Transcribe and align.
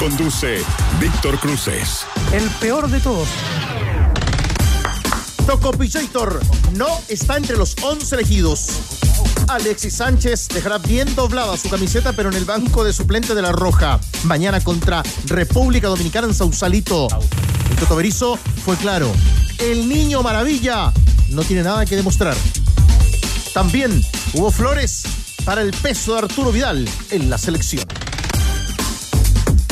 Conduce 0.00 0.64
Víctor 0.98 1.38
Cruces. 1.38 2.06
El 2.32 2.48
peor 2.52 2.88
de 2.88 3.00
todos. 3.00 3.28
Tocopillator 5.46 6.40
no 6.72 6.86
está 7.08 7.36
entre 7.36 7.58
los 7.58 7.76
11 7.82 8.14
elegidos. 8.14 8.68
Alexis 9.48 9.96
Sánchez 9.96 10.48
dejará 10.48 10.78
bien 10.78 11.14
doblada 11.14 11.54
su 11.58 11.68
camiseta, 11.68 12.14
pero 12.14 12.30
en 12.30 12.36
el 12.36 12.46
banco 12.46 12.82
de 12.82 12.94
suplente 12.94 13.34
de 13.34 13.42
la 13.42 13.52
Roja. 13.52 14.00
Mañana 14.24 14.62
contra 14.62 15.02
República 15.26 15.88
Dominicana 15.88 16.28
en 16.28 16.34
Sausalito. 16.34 17.06
El 17.68 17.76
Toto 17.76 18.38
fue 18.64 18.76
claro. 18.78 19.12
El 19.58 19.86
niño 19.86 20.22
maravilla 20.22 20.94
no 21.28 21.42
tiene 21.42 21.62
nada 21.62 21.84
que 21.84 21.96
demostrar. 21.96 22.34
También 23.52 24.02
hubo 24.32 24.50
flores 24.50 25.02
para 25.44 25.60
el 25.60 25.72
peso 25.72 26.12
de 26.14 26.20
Arturo 26.20 26.52
Vidal 26.52 26.88
en 27.10 27.28
la 27.28 27.36
selección. 27.36 27.99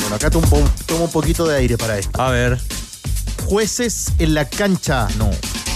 Bueno, 0.08 0.16
acá 0.16 0.30
tomo, 0.30 0.46
un 0.46 0.50
po- 0.64 0.70
tomo 0.86 1.04
un 1.04 1.10
poquito 1.12 1.46
de 1.46 1.54
aire 1.58 1.76
para 1.76 1.98
esto. 1.98 2.18
A 2.22 2.30
ver. 2.30 2.58
Jueces 3.44 4.12
en 4.18 4.32
la 4.32 4.48
cancha. 4.48 5.06
No. 5.18 5.28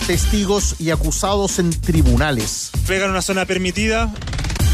Testigos 0.07 0.77
y 0.79 0.91
acusados 0.91 1.59
en 1.59 1.69
tribunales. 1.69 2.71
Pegan 2.87 3.11
una 3.11 3.21
zona 3.21 3.45
permitida. 3.45 4.11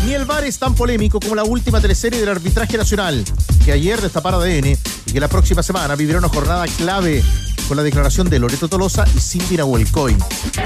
Ni 0.07 0.15
el 0.15 0.27
VAR 0.27 0.45
es 0.45 0.61
tan 0.61 0.77
polémico 0.77 1.19
como 1.19 1.35
la 1.35 1.43
última 1.43 1.81
teleserie 1.81 2.21
del 2.21 2.29
arbitraje 2.29 2.77
nacional, 2.79 3.25
que 3.65 3.73
ayer 3.73 4.01
destapara 4.01 4.37
ADN 4.37 4.79
y 5.07 5.13
que 5.13 5.19
la 5.19 5.27
próxima 5.27 5.61
semana 5.65 5.97
vivirá 5.97 6.19
una 6.21 6.29
jornada 6.29 6.65
clave 6.77 7.25
con 7.67 7.77
la 7.77 7.83
declaración 7.83 8.31
de 8.31 8.39
Loreto 8.39 8.69
Tolosa 8.69 9.05
y 9.17 9.19
Cindy 9.21 9.57
Nahuelcoy. 9.57 10.17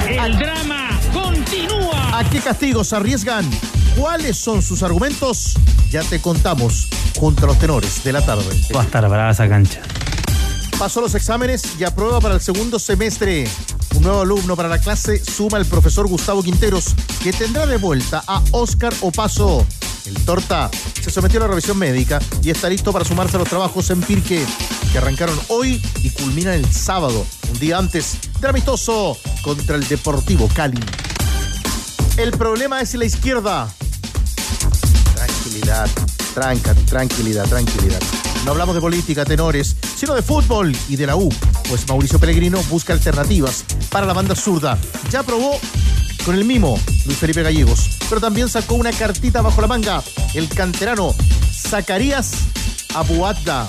El 0.07 0.39
drama 0.39 1.01
continúa. 1.15 2.19
¿A 2.19 2.29
qué 2.29 2.41
castigos 2.41 2.93
arriesgan? 2.93 3.49
¿Cuáles 3.97 4.39
son 4.39 4.63
sus 4.63 4.83
argumentos? 4.83 5.55
Ya 5.91 6.03
te 6.03 6.21
contamos 6.21 6.89
junto 7.19 7.45
a 7.45 7.49
los 7.49 7.59
tenores 7.59 8.03
de 8.03 8.13
la 8.13 8.25
tarde. 8.25 8.45
Va 8.75 8.81
a 8.81 8.85
estar 8.85 9.07
brava 9.09 9.31
esa 9.31 9.49
cancha. 9.49 9.83
Pasó 10.79 11.01
los 11.01 11.15
exámenes 11.15 11.63
y 11.79 11.85
aprueba 11.85 12.21
para 12.21 12.35
el 12.35 12.41
segundo 12.41 12.79
semestre. 12.79 13.47
Un 13.95 14.03
nuevo 14.03 14.23
alumno 14.23 14.57
para 14.57 14.69
la 14.69 14.79
clase 14.79 15.23
suma 15.23 15.59
el 15.59 15.67
profesor 15.67 16.09
Gustavo 16.09 16.43
Quinteros, 16.43 16.95
que 17.23 17.33
tendrá 17.33 17.67
de 17.67 17.77
vuelta 17.77 18.25
a 18.27 18.43
Oscar 18.53 18.93
Opaso. 19.03 19.67
El 20.07 20.15
torta 20.25 20.71
se 21.01 21.11
sometió 21.11 21.39
a 21.39 21.43
la 21.43 21.49
revisión 21.49 21.79
médica 21.79 22.19
y 22.43 22.51
está 22.51 22.69
listo 22.69 22.93
para 22.93 23.05
sumarse 23.05 23.37
a 23.37 23.41
los 23.41 23.49
trabajos 23.49 23.91
en 23.91 24.01
Pirque, 24.01 24.45
que 24.91 24.99
arrancaron 24.99 25.39
hoy 25.49 25.81
y 26.03 26.11
culminan 26.11 26.55
el 26.55 26.73
sábado, 26.73 27.25
un 27.53 27.59
día 27.61 27.79
antes 27.79 28.17
del 28.41 28.51
amistoso 28.51 29.17
contra 29.43 29.77
el 29.77 29.87
Deportivo 29.87 30.49
Cali. 30.55 30.81
El 32.17 32.33
problema 32.33 32.81
es 32.81 32.95
la 32.95 33.05
izquierda. 33.05 33.73
Tranquilidad, 35.53 35.91
tranca, 36.33 36.75
tranquilidad, 36.87 37.45
tranquilidad. 37.47 38.01
No 38.47 38.53
hablamos 38.53 38.75
de 38.75 38.81
política, 38.81 39.27
tenores, 39.27 39.77
sino 39.97 40.15
de 40.15 40.23
fútbol 40.23 40.75
y 40.89 40.97
de 40.97 41.07
la 41.07 41.17
U, 41.17 41.29
pues 41.69 41.87
Mauricio 41.89 42.19
Pellegrino 42.19 42.59
busca 42.71 42.95
alternativas 42.95 43.63
para 43.91 44.07
la 44.07 44.15
banda 44.15 44.35
zurda. 44.35 44.79
Ya 45.11 45.23
probó 45.23 45.61
con 46.25 46.37
el 46.37 46.47
mimo 46.47 46.81
Luis 47.05 47.19
Felipe 47.19 47.43
Gallegos, 47.43 47.99
pero 48.09 48.19
también 48.19 48.49
sacó 48.49 48.77
una 48.77 48.93
cartita 48.93 49.43
bajo 49.43 49.61
la 49.61 49.67
manga 49.67 50.03
el 50.33 50.49
canterano 50.49 51.15
Zacarías 51.53 52.33
Abuadda, 52.95 53.69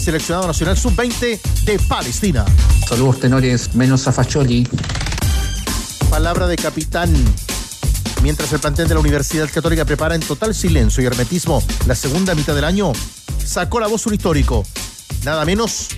seleccionado 0.00 0.46
nacional 0.46 0.78
sub-20 0.78 1.40
de 1.64 1.78
Palestina. 1.80 2.44
Saludos 2.88 3.18
tenores, 3.18 3.74
menos 3.74 4.06
a 4.06 4.12
Facholi. 4.12 4.68
Palabra 6.08 6.46
de 6.46 6.54
capitán. 6.54 7.12
Mientras 8.24 8.50
el 8.54 8.58
plantel 8.58 8.88
de 8.88 8.94
la 8.94 9.00
Universidad 9.00 9.50
Católica 9.52 9.84
prepara 9.84 10.14
en 10.14 10.22
total 10.22 10.54
silencio 10.54 11.02
y 11.02 11.06
hermetismo 11.06 11.62
la 11.86 11.94
segunda 11.94 12.34
mitad 12.34 12.54
del 12.54 12.64
año, 12.64 12.90
sacó 13.44 13.80
la 13.80 13.86
voz 13.86 14.06
un 14.06 14.14
histórico. 14.14 14.64
Nada 15.24 15.44
menos 15.44 15.88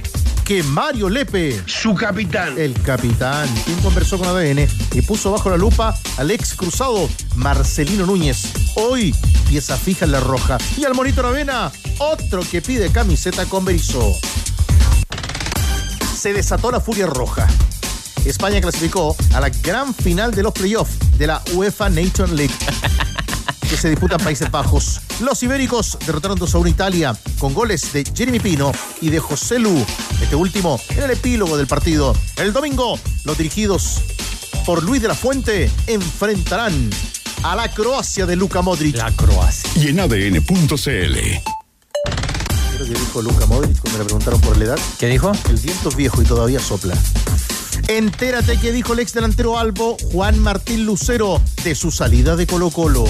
que 0.44 0.64
Mario 0.64 1.08
Lepe. 1.08 1.62
Su 1.66 1.94
capitán. 1.94 2.58
El 2.58 2.74
capitán, 2.82 3.48
quien 3.64 3.78
conversó 3.78 4.18
con 4.18 4.26
ADN 4.26 4.66
y 4.92 5.02
puso 5.02 5.30
bajo 5.30 5.50
la 5.50 5.56
lupa 5.56 5.96
al 6.16 6.32
ex 6.32 6.54
cruzado 6.54 7.08
Marcelino 7.36 8.06
Núñez. 8.06 8.52
Hoy, 8.74 9.14
pieza 9.48 9.76
fija 9.76 10.04
en 10.04 10.10
la 10.10 10.18
roja. 10.18 10.58
Y 10.76 10.84
al 10.84 10.94
Monito 10.94 11.22
Ravena, 11.22 11.70
otro 11.98 12.42
que 12.50 12.60
pide 12.60 12.90
camiseta 12.90 13.46
con 13.46 13.64
Berizzo. 13.64 14.12
Se 16.20 16.32
desató 16.32 16.72
la 16.72 16.80
furia 16.80 17.06
roja. 17.06 17.46
España 18.28 18.60
clasificó 18.60 19.16
a 19.34 19.40
la 19.40 19.48
gran 19.48 19.94
final 19.94 20.32
de 20.32 20.42
los 20.42 20.52
playoffs 20.52 20.98
de 21.18 21.26
la 21.26 21.42
UEFA 21.52 21.88
Nation 21.88 22.36
League 22.36 22.54
que 23.68 23.76
se 23.76 23.90
disputa 23.90 24.16
en 24.16 24.24
Países 24.24 24.50
Bajos. 24.50 25.00
Los 25.20 25.42
ibéricos 25.42 25.98
derrotaron 26.06 26.38
2 26.38 26.54
a 26.54 26.58
1 26.58 26.66
a 26.66 26.70
Italia 26.70 27.16
con 27.38 27.54
goles 27.54 27.92
de 27.92 28.04
Jeremy 28.04 28.38
Pino 28.38 28.72
y 29.00 29.10
de 29.10 29.18
José 29.18 29.58
Lu. 29.58 29.84
Este 30.20 30.36
último 30.36 30.80
en 30.90 31.04
el 31.04 31.10
epílogo 31.10 31.56
del 31.56 31.66
partido. 31.66 32.14
El 32.36 32.52
domingo, 32.52 32.98
los 33.24 33.36
dirigidos 33.38 34.02
por 34.64 34.82
Luis 34.82 35.02
de 35.02 35.08
la 35.08 35.14
Fuente 35.14 35.70
enfrentarán 35.86 36.90
a 37.42 37.56
la 37.56 37.70
Croacia 37.72 38.26
de 38.26 38.36
Luka 38.36 38.62
Modric. 38.62 38.96
La 38.96 39.12
Croacia. 39.12 39.70
Y 39.76 39.88
en 39.88 40.00
ADN.cl. 40.00 41.16
Creo 42.76 42.86
que 42.86 43.00
dijo 43.00 43.22
Luka 43.22 43.46
Modric 43.46 43.78
cuando 43.80 43.98
le 43.98 44.04
preguntaron 44.04 44.40
por 44.40 44.56
la 44.56 44.64
edad. 44.64 44.78
¿Qué 44.98 45.08
dijo? 45.08 45.32
El 45.48 45.56
viento 45.56 45.88
es 45.88 45.96
viejo 45.96 46.22
y 46.22 46.24
todavía 46.24 46.60
sopla. 46.60 46.96
Entérate 47.88 48.58
que 48.58 48.72
dijo 48.72 48.92
el 48.92 49.00
ex 49.00 49.12
delantero 49.12 49.58
Albo 49.58 49.96
Juan 50.12 50.38
Martín 50.38 50.84
Lucero 50.84 51.40
de 51.64 51.74
su 51.74 51.90
salida 51.90 52.36
de 52.36 52.46
Colo 52.46 52.70
Colo. 52.70 53.04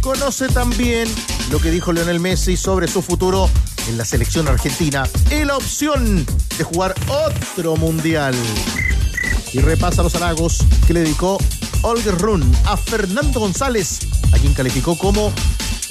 Conoce 0.00 0.48
también 0.48 1.08
lo 1.50 1.58
que 1.60 1.70
dijo 1.70 1.92
Lionel 1.92 2.20
Messi 2.20 2.56
sobre 2.56 2.88
su 2.88 3.02
futuro 3.02 3.48
en 3.88 3.98
la 3.98 4.04
selección 4.04 4.48
argentina 4.48 5.08
y 5.30 5.44
la 5.44 5.56
opción 5.56 6.26
de 6.56 6.64
jugar 6.64 6.94
otro 7.08 7.76
mundial. 7.76 8.34
Y 9.52 9.60
repasa 9.60 10.02
los 10.02 10.14
halagos 10.14 10.58
que 10.86 10.94
le 10.94 11.00
dedicó 11.00 11.38
Olger 11.82 12.16
Run 12.18 12.50
a 12.64 12.76
Fernando 12.76 13.40
González, 13.40 14.00
a 14.32 14.38
quien 14.38 14.54
calificó 14.54 14.96
como 14.96 15.32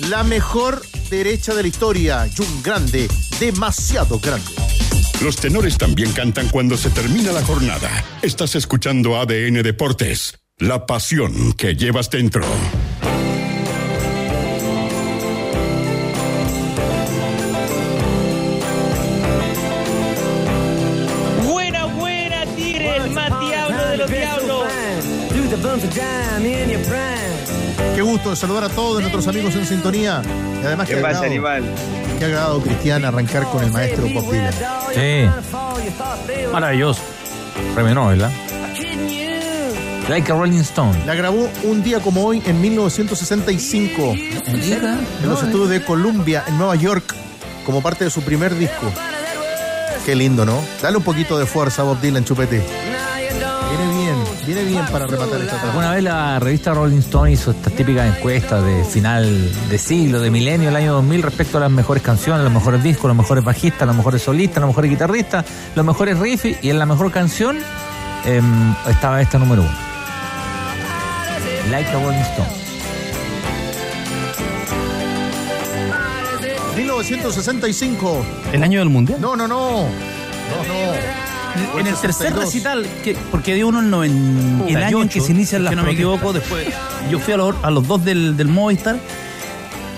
la 0.07 0.23
mejor 0.23 0.81
derecha 1.09 1.53
de 1.53 1.63
la 1.63 1.67
historia 1.67 2.27
y 2.27 2.41
un 2.41 2.63
grande, 2.63 3.09
demasiado 3.39 4.19
grande. 4.19 4.51
Los 5.23 5.35
tenores 5.35 5.77
también 5.77 6.13
cantan 6.13 6.47
cuando 6.47 6.77
se 6.77 6.89
termina 6.89 7.33
la 7.33 7.43
jornada. 7.43 7.89
Estás 8.21 8.55
escuchando 8.55 9.17
ADN 9.17 9.61
Deportes. 9.63 10.39
La 10.57 10.85
pasión 10.85 11.51
que 11.53 11.75
llevas 11.75 12.09
dentro. 12.09 12.45
Buena, 21.45 21.85
buena, 21.85 22.45
Tigre, 22.55 22.95
el 22.95 23.11
más 23.11 23.29
diablo 23.49 23.87
de 23.89 23.97
los 23.97 24.09
diablos. 24.09 24.63
Qué 27.93 28.01
gusto 28.01 28.29
de 28.29 28.35
saludar 28.37 28.63
a 28.63 28.69
todos 28.69 29.01
nuestros 29.01 29.27
amigos 29.27 29.53
en 29.55 29.65
sintonía. 29.65 30.21
Y 30.63 30.65
además 30.65 30.87
que 30.87 30.95
¿Qué 30.95 31.01
pasa, 31.01 31.25
animal? 31.25 31.63
Qué 32.19 32.25
agradado, 32.25 32.61
Cristian, 32.61 33.05
arrancar 33.05 33.45
con 33.45 33.63
el 33.63 33.71
maestro 33.71 34.07
Bob 34.13 34.29
Dylan. 34.29 34.53
Sí. 34.93 35.29
Maravilloso. 36.51 37.01
Premio 37.73 37.95
Nobel, 37.95 38.23
¿ah? 38.23 38.31
Like 40.09 40.31
a 40.31 40.35
Rolling 40.35 40.59
Stone. 40.59 41.05
La 41.05 41.15
grabó 41.15 41.49
un 41.63 41.81
día 41.81 41.99
como 41.99 42.25
hoy 42.25 42.41
en 42.45 42.59
1965 42.59 44.13
en 44.13 45.29
los 45.29 45.43
estudios 45.43 45.69
de 45.69 45.83
Columbia 45.83 46.43
en 46.47 46.57
Nueva 46.57 46.75
York 46.75 47.15
como 47.65 47.81
parte 47.81 48.03
de 48.03 48.09
su 48.09 48.21
primer 48.21 48.55
disco. 48.55 48.91
Qué 50.05 50.15
lindo, 50.15 50.45
¿no? 50.45 50.59
Dale 50.81 50.97
un 50.97 51.03
poquito 51.03 51.37
de 51.37 51.45
fuerza 51.45 51.83
a 51.83 51.85
Bob 51.85 52.01
Dylan, 52.01 52.25
chupete. 52.25 52.88
Viene 54.49 54.63
bien, 54.63 54.83
para 54.91 55.05
rematar 55.05 55.41
esta 55.41 55.57
etapa. 55.57 55.67
Alguna 55.67 55.91
vez 55.91 56.03
la 56.03 56.39
revista 56.39 56.73
Rolling 56.73 56.97
Stone 56.97 57.31
hizo 57.33 57.51
estas 57.51 57.71
típicas 57.71 58.17
encuestas 58.17 58.65
de 58.65 58.83
final 58.83 59.51
de 59.69 59.77
siglo, 59.77 60.19
de 60.19 60.31
milenio, 60.31 60.69
el 60.69 60.75
año 60.75 60.93
2000, 60.93 61.21
respecto 61.21 61.59
a 61.59 61.61
las 61.61 61.69
mejores 61.69 62.01
canciones, 62.01 62.43
los 62.45 62.51
mejores 62.51 62.81
discos, 62.81 63.09
los 63.09 63.15
mejores 63.15 63.43
bajistas, 63.43 63.85
los 63.85 63.95
mejores 63.95 64.23
solistas, 64.23 64.59
los 64.61 64.69
mejores 64.69 64.89
guitarristas, 64.89 65.45
los 65.75 65.85
mejores 65.85 66.17
riffs, 66.17 66.63
y 66.63 66.69
en 66.71 66.79
la 66.79 66.87
mejor 66.87 67.11
canción 67.11 67.59
em, 68.25 68.73
estaba 68.89 69.21
esta 69.21 69.37
número 69.37 69.61
uno. 69.61 69.71
Like 71.69 71.89
a 71.91 72.03
Rolling 72.03 72.17
Stone. 72.17 72.49
1965. 76.75 78.25
El 78.51 78.63
año 78.63 78.79
del 78.79 78.89
mundial. 78.89 79.21
No, 79.21 79.35
no, 79.35 79.47
no. 79.47 79.83
No, 79.83 80.63
no. 80.67 81.28
En 81.77 81.87
el 81.87 81.95
tercer 81.95 82.13
62. 82.13 82.45
recital, 82.45 82.87
que, 83.03 83.15
porque 83.31 83.53
dio 83.53 83.67
uno 83.67 83.79
en 83.79 83.89
98, 83.89 84.77
El 84.77 84.83
año 84.83 85.01
en 85.01 85.09
que 85.09 85.21
se 85.21 85.31
inician 85.31 85.63
las 85.63 85.71
si 85.71 85.75
no 85.75 85.83
me 85.83 85.91
equivoco, 85.91 86.33
después 86.33 86.67
yo 87.09 87.19
fui 87.19 87.33
a 87.33 87.37
los, 87.37 87.55
a 87.63 87.71
los 87.71 87.87
dos 87.87 88.03
del, 88.03 88.37
del 88.37 88.47
Movistar 88.47 88.97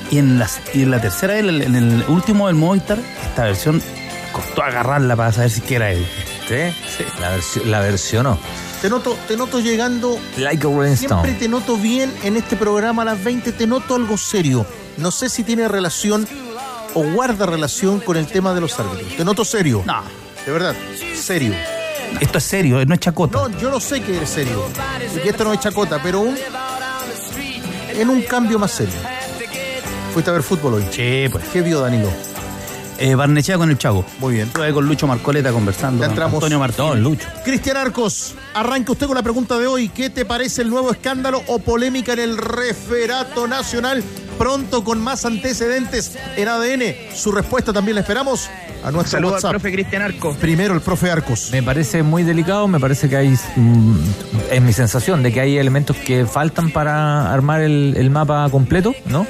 y 0.09 0.17
en, 0.17 0.39
las, 0.39 0.59
y 0.73 0.83
en 0.83 0.91
la 0.91 1.01
tercera, 1.01 1.37
en 1.37 1.49
el, 1.49 1.61
en 1.61 1.75
el 1.75 2.03
último 2.07 2.47
del 2.47 2.55
Movistar, 2.55 2.99
esta 3.23 3.43
versión 3.43 3.81
costó 4.31 4.63
agarrarla 4.63 5.15
para 5.15 5.31
saber 5.31 5.49
si 5.49 5.61
que 5.61 5.75
era 5.75 5.91
él. 5.91 6.05
¿Sí? 6.47 7.05
La, 7.19 7.29
versión, 7.29 7.71
la 7.71 7.79
versionó. 7.79 8.37
Te 8.81 8.89
noto, 8.89 9.17
te 9.27 9.37
noto 9.37 9.59
llegando. 9.59 10.17
Like 10.37 10.65
a 10.65 10.69
Rolling 10.69 10.95
Siempre 10.95 11.17
Stone. 11.19 11.33
te 11.33 11.47
noto 11.47 11.77
bien 11.77 12.11
en 12.23 12.35
este 12.35 12.55
programa 12.55 13.03
a 13.03 13.05
las 13.05 13.23
20. 13.23 13.51
Te 13.51 13.67
noto 13.67 13.95
algo 13.95 14.17
serio. 14.17 14.65
No 14.97 15.11
sé 15.11 15.29
si 15.29 15.43
tiene 15.43 15.67
relación 15.67 16.27
o 16.93 17.03
guarda 17.03 17.45
relación 17.45 17.99
con 17.99 18.17
el 18.17 18.27
tema 18.27 18.53
de 18.53 18.61
los 18.61 18.77
árbitros. 18.79 19.15
Te 19.15 19.23
noto 19.23 19.45
serio. 19.45 19.83
No, 19.85 20.01
De 20.45 20.51
verdad, 20.51 20.75
serio. 21.15 21.53
esto 22.19 22.37
es 22.37 22.43
serio, 22.43 22.83
no 22.85 22.93
es 22.93 22.99
chacota. 22.99 23.37
No, 23.37 23.59
yo 23.59 23.69
no 23.69 23.79
sé 23.79 24.01
que 24.01 24.17
eres 24.17 24.29
serio. 24.29 24.65
Y 25.15 25.19
que 25.19 25.29
esto 25.29 25.43
no 25.43 25.53
es 25.53 25.59
chacota, 25.59 25.99
pero 26.01 26.21
un, 26.21 26.35
en 27.93 28.09
un 28.09 28.21
cambio 28.23 28.57
más 28.57 28.71
serio. 28.71 28.95
Fuiste 30.13 30.29
a 30.29 30.33
ver 30.33 30.43
fútbol 30.43 30.75
hoy. 30.75 30.85
Sí, 30.91 31.25
pues. 31.31 31.43
¿Qué 31.53 31.61
vio 31.61 31.79
Danilo? 31.79 32.09
Eh, 32.97 33.15
Barnechea 33.15 33.57
con 33.57 33.69
el 33.69 33.77
Chago. 33.77 34.05
Muy 34.19 34.35
bien. 34.35 34.47
Estuve 34.47 34.73
con 34.73 34.85
Lucho 34.85 35.07
Marcoleta 35.07 35.51
conversando. 35.51 36.03
Ya 36.03 36.09
entramos. 36.09 36.35
Antonio 36.35 36.59
Martínez. 36.59 36.95
Lucho. 36.97 37.27
Cristian 37.43 37.77
Arcos, 37.77 38.35
arranca 38.53 38.91
usted 38.91 39.07
con 39.07 39.15
la 39.15 39.23
pregunta 39.23 39.57
de 39.57 39.67
hoy. 39.67 39.89
¿Qué 39.89 40.09
te 40.09 40.25
parece 40.25 40.61
el 40.61 40.69
nuevo 40.69 40.91
escándalo 40.91 41.41
o 41.47 41.59
polémica 41.59 42.13
en 42.13 42.19
el 42.19 42.37
referato 42.37 43.47
nacional? 43.47 44.03
Pronto 44.37 44.83
con 44.83 45.01
más 45.01 45.25
antecedentes 45.25 46.17
en 46.35 46.47
ADN. 46.47 47.15
Su 47.15 47.31
respuesta 47.31 47.71
también 47.73 47.95
la 47.95 48.01
esperamos 48.01 48.49
a 48.83 48.91
nuestro 48.91 49.17
Saludos 49.17 49.33
WhatsApp. 49.33 49.49
al 49.49 49.59
profe 49.59 49.71
Cristian 49.73 50.01
Arco. 50.01 50.35
Primero 50.39 50.73
el 50.73 50.81
profe 50.81 51.11
Arcos. 51.11 51.49
Me 51.51 51.63
parece 51.63 52.03
muy 52.03 52.23
delicado, 52.23 52.67
me 52.67 52.79
parece 52.79 53.09
que 53.09 53.15
hay, 53.15 53.35
mm, 53.55 53.95
es 54.51 54.61
mi 54.61 54.73
sensación 54.73 55.23
de 55.23 55.31
que 55.31 55.41
hay 55.41 55.57
elementos 55.57 55.95
que 55.97 56.25
faltan 56.25 56.71
para 56.71 57.31
armar 57.31 57.61
el, 57.61 57.93
el 57.97 58.09
mapa 58.09 58.47
completo, 58.49 58.93
¿no? 59.05 59.25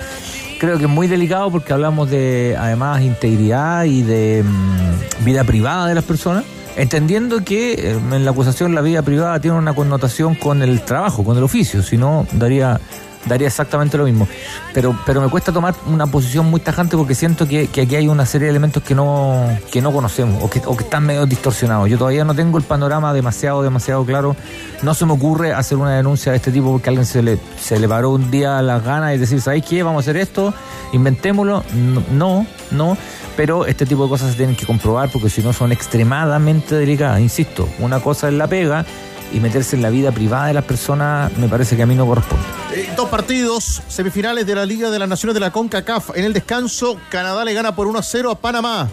Creo 0.60 0.78
que 0.78 0.84
es 0.84 0.90
muy 0.90 1.08
delicado 1.08 1.50
porque 1.50 1.74
hablamos 1.74 2.10
de, 2.10 2.56
además, 2.58 3.02
integridad 3.02 3.84
y 3.86 4.04
de 4.04 4.44
mm, 4.44 5.26
vida 5.26 5.44
privada 5.44 5.88
de 5.88 5.96
las 5.96 6.04
personas, 6.04 6.44
entendiendo 6.76 7.44
que 7.44 7.74
eh, 7.74 7.92
en 8.12 8.24
la 8.26 8.32
acusación 8.32 8.76
la 8.76 8.82
vida 8.82 9.02
privada 9.02 9.40
tiene 9.40 9.58
una 9.58 9.74
connotación 9.74 10.36
con 10.36 10.62
el 10.62 10.82
trabajo, 10.82 11.24
con 11.24 11.38
el 11.38 11.44
oficio, 11.44 11.82
si 11.84 11.98
no, 11.98 12.28
daría 12.34 12.80
daría 13.26 13.48
exactamente 13.48 13.98
lo 13.98 14.06
mismo. 14.06 14.28
Pero, 14.74 14.98
pero 15.06 15.22
me 15.22 15.30
cuesta 15.30 15.52
tomar 15.52 15.76
una 15.88 16.08
posición 16.08 16.50
muy 16.50 16.60
tajante 16.60 16.98
porque 16.98 17.16
siento 17.16 17.48
que, 17.48 17.68
que 17.68 17.82
aquí 17.82 17.96
hay 17.96 18.08
una 18.08 18.26
serie 18.26 18.46
de 18.46 18.52
elementos 18.52 18.84
que 18.84 18.96
no, 18.96 19.46
que 19.72 19.82
no 19.82 19.92
conocemos 19.92 20.44
o 20.44 20.50
que, 20.50 20.62
o 20.66 20.76
que 20.76 20.84
están 20.84 21.06
medio 21.06 21.26
distorsionados. 21.26 21.90
Yo 21.90 21.98
todavía 21.98 22.24
no 22.24 22.34
tengo 22.34 22.58
el 22.58 22.64
panorama 22.64 23.14
demasiado, 23.14 23.62
demasiado 23.62 24.06
claro. 24.06 24.36
No 24.82 24.94
se 24.94 25.06
me 25.06 25.14
ocurre 25.14 25.54
hacer 25.54 25.78
una 25.78 25.96
denuncia 25.96 26.32
de 26.32 26.38
este 26.38 26.52
tipo 26.52 26.72
porque 26.72 26.90
a 26.90 26.92
alguien 26.92 27.06
se 27.06 27.22
le, 27.22 27.40
se 27.60 27.80
le 27.80 27.88
paró 27.88 28.12
un 28.12 28.32
día 28.32 28.62
las 28.62 28.84
ganas 28.84 29.16
y 29.16 29.18
decir, 29.18 29.42
¿sabéis 29.42 29.66
qué? 29.66 29.84
Vamos 29.84 30.00
a 30.00 30.04
hacer 30.10 30.18
esto, 30.18 30.54
inventémoslo. 30.94 31.64
No, 32.12 32.46
no. 32.72 32.98
Pero 33.38 33.66
este 33.66 33.86
tipo 33.86 34.04
de 34.04 34.10
cosas 34.10 34.32
se 34.32 34.38
tienen 34.38 34.56
que 34.56 34.66
comprobar 34.66 35.10
porque 35.10 35.30
si 35.30 35.42
no 35.42 35.54
son 35.54 35.72
extremadamente 35.72 36.76
delicadas. 36.76 37.20
Insisto, 37.20 37.68
una 37.80 38.00
cosa 38.00 38.28
es 38.28 38.34
la 38.34 38.48
pega 38.48 38.86
y 39.34 39.40
meterse 39.40 39.76
en 39.76 39.82
la 39.82 39.90
vida 39.90 40.12
privada 40.12 40.48
de 40.48 40.54
las 40.54 40.66
personas 40.66 41.36
me 41.38 41.48
parece 41.48 41.76
que 41.76 41.84
a 41.84 41.86
mí 41.86 41.96
no 41.96 42.06
corresponde. 42.06 42.44
Eh, 42.74 42.90
dos 42.96 43.10
partidos, 43.10 43.82
semifinales 43.88 44.46
de 44.46 44.56
la 44.56 44.66
Liga 44.66 44.90
de 44.90 45.00
las 45.00 45.08
Naciones 45.08 45.34
de 45.34 45.40
la 45.40 45.52
CONCACAF. 45.52 46.12
En 46.16 46.26
el 46.26 46.34
descanso, 46.34 46.98
Canadá 47.10 47.46
le 47.46 47.54
gana 47.54 47.76
por 47.76 47.88
1 47.88 48.00
a 48.00 48.04
0 48.04 48.32
a 48.32 48.36
Panamá. 48.36 48.90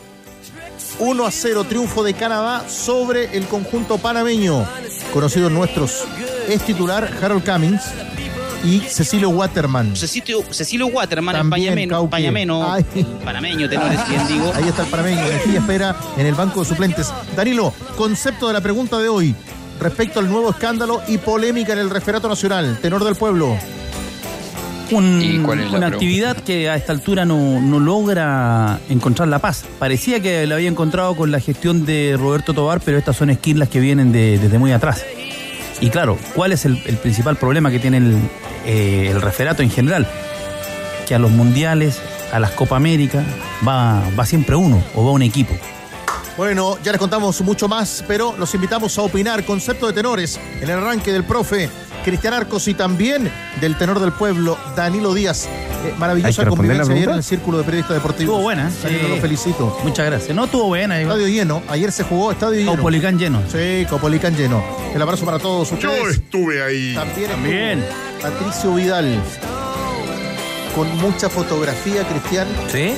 1 1.01 1.27
a 1.27 1.31
0, 1.31 1.65
triunfo 1.65 2.03
de 2.03 2.15
Canadá 2.15 2.69
sobre 2.69 3.37
el 3.37 3.47
conjunto 3.47 3.99
panameño. 3.99 4.67
Conocidos 5.13 5.53
nuestros, 5.53 6.05
es 6.49 6.65
titular 6.65 7.09
Harold 7.23 7.45
Cummings 7.45 7.83
y 8.65 8.81
Cecilio 8.81 9.31
Waterman. 9.31 9.95
Cecilio, 9.95 10.43
Cecilio 10.51 10.87
Waterman, 10.89 11.37
el 11.37 11.41
También, 11.43 11.75
pañameno, 11.75 12.11
pañameno, 12.11 12.77
panameño, 13.25 13.69
tenores, 13.69 14.09
bien 14.09 14.27
digo. 14.27 14.53
Ahí 14.55 14.69
está 14.69 14.83
el 14.83 14.89
panameño, 14.89 15.23
Mejía 15.23 15.61
espera 15.61 15.97
en 16.17 16.27
el 16.27 16.35
banco 16.35 16.61
de 16.61 16.67
suplentes. 16.67 17.13
Danilo, 17.37 17.73
concepto 17.97 18.49
de 18.49 18.55
la 18.55 18.61
pregunta 18.61 18.99
de 18.99 19.09
hoy 19.09 19.35
respecto 19.81 20.21
al 20.21 20.29
nuevo 20.31 20.51
escándalo 20.51 21.03
y 21.09 21.19
polémica 21.19 21.73
en 21.73 21.79
el 21.81 21.91
referato 21.91 22.29
nacional. 22.29 22.79
Tenor 22.83 23.05
del 23.05 23.15
pueblo. 23.15 23.57
Un- 24.91 25.21
¿Y 25.23 25.39
cuál 25.41 25.61
es 25.61 25.71
la 25.71 25.79
una 25.79 25.87
actividad 25.89 26.37
que 26.39 26.71
a 26.71 26.77
esta 26.77 26.93
altura 26.93 27.27
no, 27.27 27.61
no 27.61 27.79
logra 27.79 28.81
encontrar 28.89 29.29
la 29.29 29.39
paz. 29.39 29.65
Parecía 29.79 30.21
que 30.21 30.47
la 30.47 30.55
había 30.55 30.69
encontrado 30.71 31.15
con 31.15 31.31
la 31.31 31.41
gestión 31.41 31.85
de 31.85 32.17
Roberto 32.19 32.55
Tobar, 32.55 32.81
pero 32.81 32.97
estas 32.97 33.17
son 33.17 33.29
esquirlas 33.29 33.69
que 33.69 33.81
vienen 33.81 34.13
de- 34.13 34.39
desde 34.39 34.59
muy 34.59 34.73
atrás. 34.73 35.05
Y 35.81 35.91
claro, 35.91 36.17
¿cuál 36.35 36.53
es 36.53 36.65
el, 36.65 36.83
el 36.87 36.97
principal 36.97 37.37
problema 37.37 37.71
que 37.71 37.79
tiene 37.79 37.99
el, 37.99 38.17
eh, 38.67 39.09
el 39.11 39.21
referato 39.21 39.63
en 39.63 39.71
general? 39.71 40.09
Que 41.07 41.15
a 41.15 41.19
los 41.19 41.31
mundiales, 41.31 42.01
a 42.33 42.41
las 42.41 42.51
Copa 42.53 42.77
América, 42.77 43.23
va, 43.67 44.03
va 44.19 44.25
siempre 44.25 44.57
uno 44.57 44.83
o 44.95 45.05
va 45.05 45.13
un 45.13 45.23
equipo. 45.23 45.55
Bueno, 46.39 46.79
ya 46.85 46.93
les 46.93 47.01
contamos 47.01 47.41
mucho 47.41 47.67
más, 47.67 48.05
pero 48.07 48.33
los 48.39 48.55
invitamos 48.55 48.97
a 48.97 49.03
opinar. 49.03 49.45
Concepto 49.45 49.89
de 49.89 49.93
tenores 49.93 50.39
en 50.61 50.71
el 50.71 50.79
arranque 50.79 51.13
del 51.13 51.25
profe 51.25 51.69
Cristian 52.05 52.33
Arcos 52.33 52.69
y 52.69 52.75
también 52.75 53.29
del 53.61 53.77
tenor 53.77 53.99
del 53.99 54.13
pueblo, 54.13 54.57
Danilo 54.77 55.13
Díaz. 55.15 55.47
Eh, 55.85 55.95
maravillosa 55.99 56.47
convivencia 56.47 56.95
ayer 56.95 57.09
en 57.09 57.17
el 57.17 57.23
Círculo 57.25 57.59
de 57.59 57.65
Periodistas 57.65 57.97
Deportivos. 57.97 58.35
Estuvo 58.35 58.43
buena, 58.43 58.69
¿eh? 58.69 58.73
Danilo, 58.85 59.03
Sí. 59.09 59.15
lo 59.17 59.21
felicito. 59.21 59.79
Muchas 59.83 60.07
gracias. 60.07 60.37
No 60.37 60.45
estuvo 60.45 60.67
buena. 60.69 61.01
igual. 61.01 61.19
Estadio 61.19 61.35
lleno. 61.37 61.63
Ayer 61.69 61.91
se 61.91 62.05
jugó 62.05 62.31
estadio 62.31 62.55
lleno. 62.61 62.73
Caupolicán 62.75 63.19
lleno. 63.19 63.43
Sí, 63.51 63.85
Copolicán 63.91 64.37
lleno. 64.37 64.63
El 64.95 65.03
abrazo 65.03 65.25
para 65.25 65.41
todos 65.41 65.73
ustedes. 65.73 66.15
estuve 66.19 66.63
ahí. 66.63 66.95
También, 66.95 67.31
También. 67.31 67.85
Patricio 68.23 68.73
Vidal. 68.75 69.21
Con 70.77 70.97
mucha 70.99 71.29
fotografía, 71.29 72.07
Cristian, 72.07 72.47
¿Sí? 72.71 72.93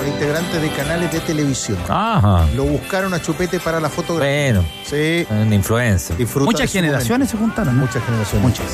Con 0.00 0.08
integrantes 0.08 0.62
de 0.62 0.70
canales 0.70 1.12
de 1.12 1.20
televisión. 1.20 1.76
Ajá. 1.86 2.46
Lo 2.54 2.64
buscaron 2.64 3.12
a 3.12 3.20
Chupete 3.20 3.60
para 3.60 3.78
la 3.80 3.90
fotografía. 3.90 4.54
Bueno, 4.54 4.64
Sí, 4.88 5.26
una 5.28 5.54
influencia. 5.54 6.16
disfruta 6.16 6.46
de 6.46 6.52
Muchas 6.52 6.72
generaciones 6.72 7.28
se 7.28 7.36
juntaron. 7.36 7.76
Muchas 7.76 8.02
generaciones. 8.04 8.48
Muchas. 8.48 8.66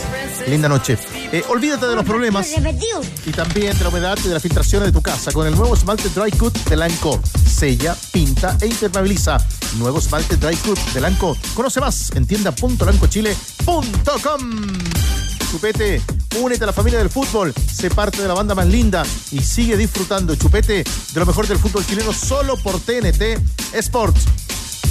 Linda 0.49 0.69
noche. 0.69 0.97
Eh, 1.33 1.43
olvídate 1.49 1.87
de 1.87 1.97
los 1.97 2.05
problemas 2.05 2.47
y 3.27 3.33
también 3.33 3.77
de 3.77 3.83
la 3.83 3.89
humedad 3.89 4.17
y 4.25 4.29
de 4.29 4.35
las 4.35 4.43
filtraciones 4.43 4.87
de 4.87 4.93
tu 4.93 5.03
casa 5.03 5.33
con 5.33 5.49
el 5.49 5.57
nuevo 5.57 5.75
esmalte 5.75 6.09
Dry 6.11 6.31
Cut 6.31 6.57
de 6.69 6.77
Lanco. 6.77 7.21
Sella, 7.45 7.97
pinta 8.13 8.57
e 8.61 8.67
impermeabiliza. 8.67 9.39
Nuevo 9.79 9.99
esmalte 9.99 10.37
Dry 10.37 10.55
Cut 10.59 10.79
de 10.95 11.01
Lanco. 11.01 11.37
Conoce 11.55 11.81
más 11.81 12.13
en 12.15 12.25
tienda.lancochile.com. 12.29 14.43
Chupete, 15.51 16.01
únete 16.41 16.65
a 16.65 16.67
la 16.67 16.73
familia 16.73 16.99
del 16.99 17.11
fútbol, 17.11 17.53
sé 17.73 17.91
parte 17.91 18.23
de 18.23 18.29
la 18.29 18.35
banda 18.35 18.55
más 18.55 18.67
linda 18.67 19.05
y 19.31 19.41
sigue 19.41 19.77
disfrutando, 19.77 20.35
Chupete, 20.35 20.85
de 20.85 21.21
lo 21.21 21.27
mejor 21.27 21.47
del 21.47 21.59
fútbol 21.59 21.85
chileno 21.87 22.13
solo 22.13 22.57
por 22.57 22.81
TNT 22.81 23.39
Sports. 23.75 24.25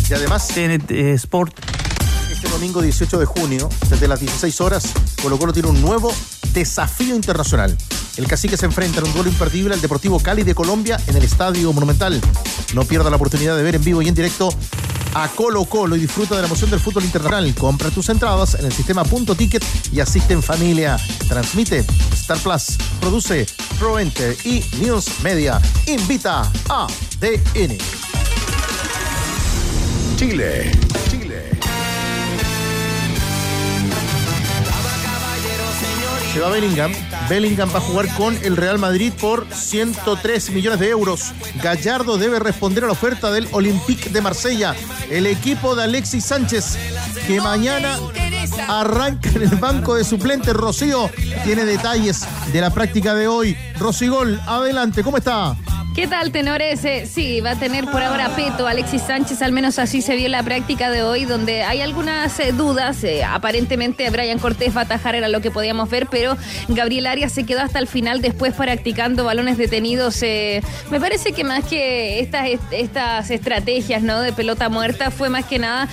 Y 0.10 0.14
además, 0.14 0.48
TNT 0.48 0.92
Sport 1.16 1.60
este 2.32 2.50
domingo 2.50 2.82
18 2.82 3.18
de 3.18 3.25
junio, 3.25 3.70
desde 3.90 4.08
las 4.08 4.20
16 4.20 4.62
horas, 4.62 4.94
Colo 5.22 5.40
Colo 5.40 5.52
tiene 5.52 5.70
un 5.70 5.82
nuevo 5.82 6.14
desafío 6.54 7.16
internacional. 7.16 7.75
El 8.18 8.28
cacique 8.28 8.56
se 8.56 8.66
enfrenta 8.66 9.00
en 9.00 9.08
un 9.08 9.14
duelo 9.14 9.30
imperdible 9.30 9.74
al 9.74 9.82
Deportivo 9.82 10.20
Cali 10.20 10.44
de 10.44 10.54
Colombia 10.54 11.00
en 11.08 11.16
el 11.16 11.24
Estadio 11.24 11.74
Monumental. 11.74 12.22
No 12.74 12.84
pierda 12.84 13.10
la 13.10 13.16
oportunidad 13.16 13.58
de 13.58 13.64
ver 13.64 13.75
en 13.75 13.84
vivo 13.84 14.02
y 14.02 14.10
en 14.10 14.16
directo 14.16 14.50
a 15.15 15.29
Colo 15.29 15.63
Colo 15.65 15.95
y 15.95 16.01
disfruta 16.01 16.36
de 16.36 16.41
la 16.41 16.48
emoción 16.48 16.69
del 16.69 16.79
fútbol 16.79 17.05
internacional. 17.05 17.55
Compra 17.55 17.89
tus 17.89 18.10
entradas 18.10 18.55
en 18.55 18.65
el 18.65 18.72
sistema 18.72 19.03
Punto 19.03 19.34
Ticket 19.34 19.63
y 19.91 20.01
asiste 20.01 20.34
en 20.34 20.43
familia. 20.43 20.98
Transmite 21.27 21.86
Star 22.13 22.38
Plus, 22.39 22.77
produce 23.00 23.45
ProEnter 23.79 24.36
y 24.43 24.63
News 24.79 25.22
Media. 25.24 25.60
Invita 25.88 26.51
a 26.69 26.88
DN. 27.19 27.77
Chile. 30.17 30.72
Se 36.36 36.42
va 36.42 36.50
Bellingham. 36.50 36.92
Bellingham 37.30 37.70
va 37.74 37.77
a 37.77 37.82
jugar 37.82 38.13
con 38.18 38.38
el 38.44 38.58
Real 38.58 38.77
Madrid 38.77 39.13
por 39.22 39.48
103 39.54 40.50
millones 40.50 40.82
de 40.82 40.89
euros. 40.89 41.32
Gallardo 41.63 42.18
debe 42.18 42.39
responder 42.39 42.84
a 42.84 42.88
la 42.88 42.92
oferta 42.92 43.32
del 43.32 43.48
Olympique 43.54 44.10
de 44.10 44.20
Marsella. 44.20 44.75
El 45.10 45.27
equipo 45.27 45.77
de 45.77 45.84
Alexis 45.84 46.25
Sánchez, 46.25 46.77
que 47.25 47.39
mañana 47.39 47.98
arranca 48.68 49.30
en 49.30 49.44
el 49.44 49.56
banco 49.56 49.96
de 49.96 50.04
suplentes. 50.04 50.54
Rocío 50.54 51.10
tiene 51.46 51.63
detalles 51.63 52.27
de 52.51 52.60
la 52.60 52.70
práctica 52.70 53.15
de 53.15 53.30
hoy. 53.30 53.56
Rosigol, 53.80 54.38
adelante, 54.46 55.04
¿cómo 55.04 55.15
está? 55.15 55.56
¿Qué 55.96 56.08
tal, 56.08 56.34
tenores? 56.34 56.84
Eh, 56.84 57.06
sí, 57.06 57.40
va 57.40 57.52
a 57.52 57.56
tener 57.56 57.86
por 57.86 58.04
ahora 58.04 58.36
peto 58.36 58.68
Alexis 58.68 59.04
Sánchez, 59.04 59.42
al 59.42 59.54
menos 59.54 59.80
así 59.80 60.02
se 60.02 60.18
vio 60.18 60.28
la 60.28 60.44
práctica 60.44 60.92
de 60.92 61.04
hoy, 61.04 61.24
donde 61.24 61.64
hay 61.64 61.80
algunas 61.80 62.38
eh, 62.42 62.52
dudas. 62.52 63.02
Eh, 63.06 63.24
aparentemente 63.24 64.10
Brian 64.10 64.38
Cortés 64.38 64.75
va 64.75 64.82
a 64.82 64.84
atajar, 64.84 65.16
era 65.16 65.30
lo 65.30 65.40
que 65.40 65.52
podíamos 65.52 65.90
ver, 65.90 66.08
pero 66.12 66.36
Gabriel 66.68 67.08
Arias 67.08 67.32
se 67.32 67.46
quedó 67.46 67.62
hasta 67.62 67.80
el 67.80 67.88
final 67.88 68.22
después 68.22 68.54
practicando 68.54 69.24
balones 69.24 69.58
detenidos. 69.58 70.22
me 70.22 71.00
parece 71.00 71.32
que 71.32 71.46
más 71.46 71.64
que 71.64 72.20
estas, 72.20 72.50
estas 72.72 73.32
estrategias 73.32 74.04
de 74.04 74.34
pelota 74.34 74.68
muerta 74.68 75.12
fue 75.12 75.30
más 75.30 75.46
que 75.46 75.60
nada 75.60 75.88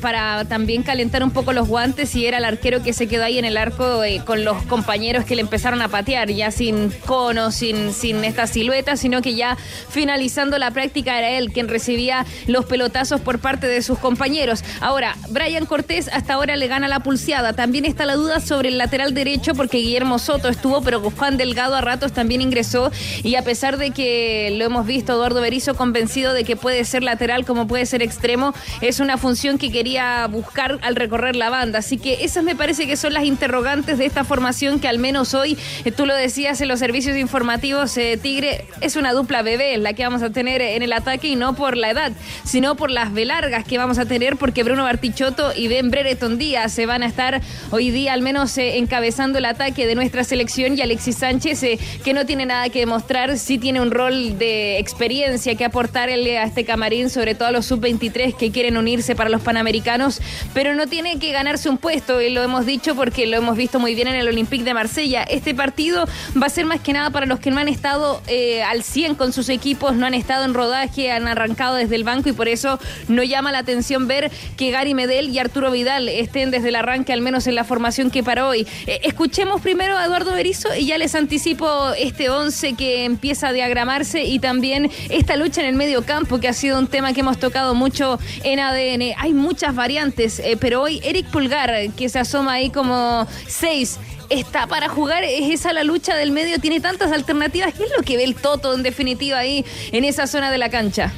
para 0.00 0.44
también 0.44 0.84
calentar 0.84 1.24
un 1.24 1.32
poco 1.32 1.52
los 1.52 1.66
guantes 1.66 2.14
y 2.14 2.26
era 2.26 2.38
el 2.38 2.44
arquero 2.44 2.84
que 2.84 2.92
se 2.92 3.08
quedó 3.08 3.24
ahí 3.24 3.38
en 3.38 3.44
el 3.44 3.56
arco 3.56 4.02
con 4.24 4.44
los 4.44 4.62
compañeros 4.64 5.24
que 5.24 5.34
le 5.34 5.40
empezaron 5.40 5.82
a 5.82 5.88
patear, 5.88 6.30
ya 6.30 6.52
sin 6.52 6.90
cono, 7.06 7.50
sin, 7.50 7.92
sin 7.92 8.24
esta 8.24 8.46
silueta, 8.46 8.96
sino 8.96 9.20
que 9.20 9.34
ya 9.34 9.47
finalizando 9.56 10.58
la 10.58 10.70
práctica 10.70 11.18
era 11.18 11.30
él 11.30 11.52
quien 11.52 11.68
recibía 11.68 12.26
los 12.46 12.64
pelotazos 12.66 13.20
por 13.20 13.38
parte 13.38 13.66
de 13.66 13.82
sus 13.82 13.98
compañeros. 13.98 14.64
Ahora, 14.80 15.16
Brian 15.30 15.66
Cortés 15.66 16.08
hasta 16.12 16.34
ahora 16.34 16.56
le 16.56 16.66
gana 16.66 16.88
la 16.88 17.00
pulseada. 17.00 17.52
También 17.52 17.84
está 17.84 18.06
la 18.06 18.14
duda 18.14 18.40
sobre 18.40 18.68
el 18.68 18.78
lateral 18.78 19.14
derecho 19.14 19.54
porque 19.54 19.78
Guillermo 19.78 20.18
Soto 20.18 20.48
estuvo, 20.48 20.82
pero 20.82 21.00
Juan 21.10 21.36
Delgado 21.36 21.74
a 21.74 21.80
ratos 21.80 22.12
también 22.12 22.40
ingresó 22.40 22.90
y 23.22 23.34
a 23.36 23.42
pesar 23.42 23.78
de 23.78 23.90
que 23.90 24.54
lo 24.56 24.64
hemos 24.64 24.86
visto, 24.86 25.12
Eduardo 25.12 25.40
Berizo 25.40 25.74
convencido 25.74 26.32
de 26.32 26.44
que 26.44 26.56
puede 26.56 26.84
ser 26.84 27.02
lateral 27.02 27.44
como 27.44 27.66
puede 27.66 27.86
ser 27.86 28.02
extremo, 28.02 28.54
es 28.80 29.00
una 29.00 29.18
función 29.18 29.58
que 29.58 29.70
quería 29.70 30.26
buscar 30.26 30.78
al 30.82 30.96
recorrer 30.96 31.36
la 31.36 31.50
banda. 31.50 31.80
Así 31.80 31.98
que 31.98 32.24
esas 32.24 32.44
me 32.44 32.56
parece 32.56 32.86
que 32.86 32.96
son 32.96 33.14
las 33.14 33.24
interrogantes 33.24 33.98
de 33.98 34.06
esta 34.06 34.24
formación 34.24 34.80
que 34.80 34.88
al 34.88 34.98
menos 34.98 35.34
hoy, 35.34 35.56
eh, 35.84 35.92
tú 35.92 36.06
lo 36.06 36.14
decías 36.14 36.60
en 36.60 36.68
los 36.68 36.78
servicios 36.78 37.16
informativos, 37.16 37.96
eh, 37.96 38.18
Tigre, 38.20 38.66
es 38.80 38.96
una 38.96 39.12
dupla 39.12 39.37
bebé 39.42 39.76
la 39.78 39.92
que 39.92 40.02
vamos 40.02 40.22
a 40.22 40.30
tener 40.30 40.60
en 40.62 40.82
el 40.82 40.92
ataque 40.92 41.28
y 41.28 41.36
no 41.36 41.54
por 41.54 41.76
la 41.76 41.90
edad, 41.90 42.12
sino 42.44 42.76
por 42.76 42.90
las 42.90 43.12
velargas 43.12 43.64
que 43.64 43.78
vamos 43.78 43.98
a 43.98 44.06
tener 44.06 44.36
porque 44.36 44.62
Bruno 44.62 44.84
Bartichotto 44.84 45.52
y 45.54 45.68
Ben 45.68 45.90
Brereton 45.90 46.38
Díaz 46.38 46.72
se 46.72 46.86
van 46.86 47.02
a 47.02 47.06
estar 47.06 47.40
hoy 47.70 47.90
día 47.90 48.12
al 48.12 48.22
menos 48.22 48.56
eh, 48.58 48.78
encabezando 48.78 49.38
el 49.38 49.44
ataque 49.44 49.86
de 49.86 49.94
nuestra 49.94 50.24
selección 50.24 50.76
y 50.76 50.80
Alexis 50.80 51.16
Sánchez 51.16 51.62
eh, 51.62 51.78
que 52.04 52.14
no 52.14 52.26
tiene 52.26 52.46
nada 52.46 52.68
que 52.68 52.80
demostrar, 52.80 53.38
sí 53.38 53.58
tiene 53.58 53.80
un 53.80 53.90
rol 53.90 54.38
de 54.38 54.78
experiencia 54.78 55.54
que 55.54 55.64
aportarle 55.64 56.38
a 56.38 56.44
este 56.44 56.64
camarín, 56.64 57.10
sobre 57.10 57.34
todo 57.34 57.48
a 57.48 57.52
los 57.52 57.66
sub-23 57.66 58.36
que 58.36 58.50
quieren 58.50 58.76
unirse 58.76 59.14
para 59.14 59.30
los 59.30 59.42
Panamericanos, 59.42 60.20
pero 60.54 60.74
no 60.74 60.86
tiene 60.86 61.18
que 61.18 61.32
ganarse 61.32 61.68
un 61.68 61.78
puesto 61.78 62.20
y 62.20 62.30
lo 62.30 62.42
hemos 62.42 62.66
dicho 62.66 62.94
porque 62.94 63.26
lo 63.26 63.36
hemos 63.36 63.56
visto 63.56 63.78
muy 63.78 63.94
bien 63.94 64.08
en 64.08 64.14
el 64.14 64.28
Olympique 64.28 64.64
de 64.64 64.74
Marsella. 64.74 65.22
Este 65.22 65.54
partido 65.54 66.06
va 66.40 66.46
a 66.46 66.50
ser 66.50 66.66
más 66.66 66.80
que 66.80 66.92
nada 66.92 67.10
para 67.10 67.26
los 67.26 67.40
que 67.40 67.50
no 67.50 67.58
han 67.58 67.68
estado 67.68 68.22
eh, 68.26 68.62
al 68.62 68.82
100 68.82 69.14
con 69.14 69.27
sus 69.32 69.48
equipos, 69.48 69.94
no 69.94 70.06
han 70.06 70.14
estado 70.14 70.44
en 70.44 70.54
rodaje, 70.54 71.10
han 71.10 71.28
arrancado 71.28 71.76
desde 71.76 71.96
el 71.96 72.04
banco 72.04 72.28
y 72.28 72.32
por 72.32 72.48
eso 72.48 72.78
no 73.08 73.22
llama 73.22 73.52
la 73.52 73.58
atención 73.58 74.06
ver 74.06 74.30
que 74.56 74.70
Gary 74.70 74.94
Medel 74.94 75.28
y 75.28 75.38
Arturo 75.38 75.70
Vidal 75.70 76.08
estén 76.08 76.50
desde 76.50 76.68
el 76.68 76.76
arranque, 76.76 77.12
al 77.12 77.20
menos 77.20 77.46
en 77.46 77.54
la 77.54 77.64
formación 77.64 78.10
que 78.10 78.22
para 78.22 78.46
hoy. 78.46 78.66
Eh, 78.86 79.00
escuchemos 79.04 79.60
primero 79.60 79.96
a 79.96 80.04
Eduardo 80.04 80.32
Berizo 80.32 80.74
y 80.74 80.86
ya 80.86 80.98
les 80.98 81.14
anticipo 81.14 81.90
este 81.98 82.30
11 82.30 82.74
que 82.74 83.04
empieza 83.04 83.48
a 83.48 83.52
diagramarse 83.52 84.24
y 84.24 84.38
también 84.38 84.90
esta 85.08 85.36
lucha 85.36 85.60
en 85.60 85.68
el 85.68 85.74
medio 85.74 86.02
campo 86.04 86.40
que 86.40 86.48
ha 86.48 86.52
sido 86.52 86.78
un 86.78 86.86
tema 86.86 87.12
que 87.12 87.20
hemos 87.20 87.38
tocado 87.38 87.74
mucho 87.74 88.18
en 88.44 88.60
ADN. 88.60 89.14
Hay 89.18 89.32
muchas 89.32 89.74
variantes, 89.74 90.38
eh, 90.40 90.56
pero 90.58 90.82
hoy 90.82 91.00
Eric 91.04 91.26
Pulgar, 91.26 91.90
que 91.96 92.08
se 92.08 92.18
asoma 92.18 92.54
ahí 92.54 92.70
como 92.70 93.26
seis 93.46 93.98
está 94.30 94.66
para 94.66 94.88
jugar, 94.88 95.24
es 95.24 95.50
esa 95.50 95.72
la 95.72 95.84
lucha 95.84 96.16
del 96.16 96.32
medio, 96.32 96.58
tiene 96.58 96.80
tantas 96.80 97.12
alternativas. 97.12 97.74
¿Qué 97.74 97.84
es 97.84 97.90
lo 97.96 98.02
que 98.02 98.16
ve 98.16 98.24
el 98.24 98.34
Toto 98.34 98.74
en 98.74 98.82
definitiva 98.82 99.38
ahí 99.38 99.64
en 99.92 100.04
esa 100.04 100.26
zona 100.26 100.50
de 100.50 100.58
la 100.58 100.70
cancha? 100.70 101.12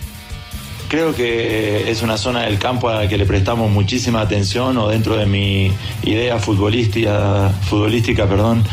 Creo 0.88 1.14
que 1.14 1.88
es 1.88 2.02
una 2.02 2.18
zona 2.18 2.42
del 2.42 2.58
campo 2.58 2.88
a 2.88 3.02
la 3.02 3.08
que 3.08 3.16
le 3.16 3.24
prestamos 3.24 3.70
muchísima 3.70 4.20
atención 4.22 4.76
o 4.76 4.88
dentro 4.88 5.16
de 5.16 5.24
mi 5.24 5.70
idea 6.02 6.38
futbolística, 6.38 7.50
futbolística 7.68 8.28
perdón, 8.28 8.64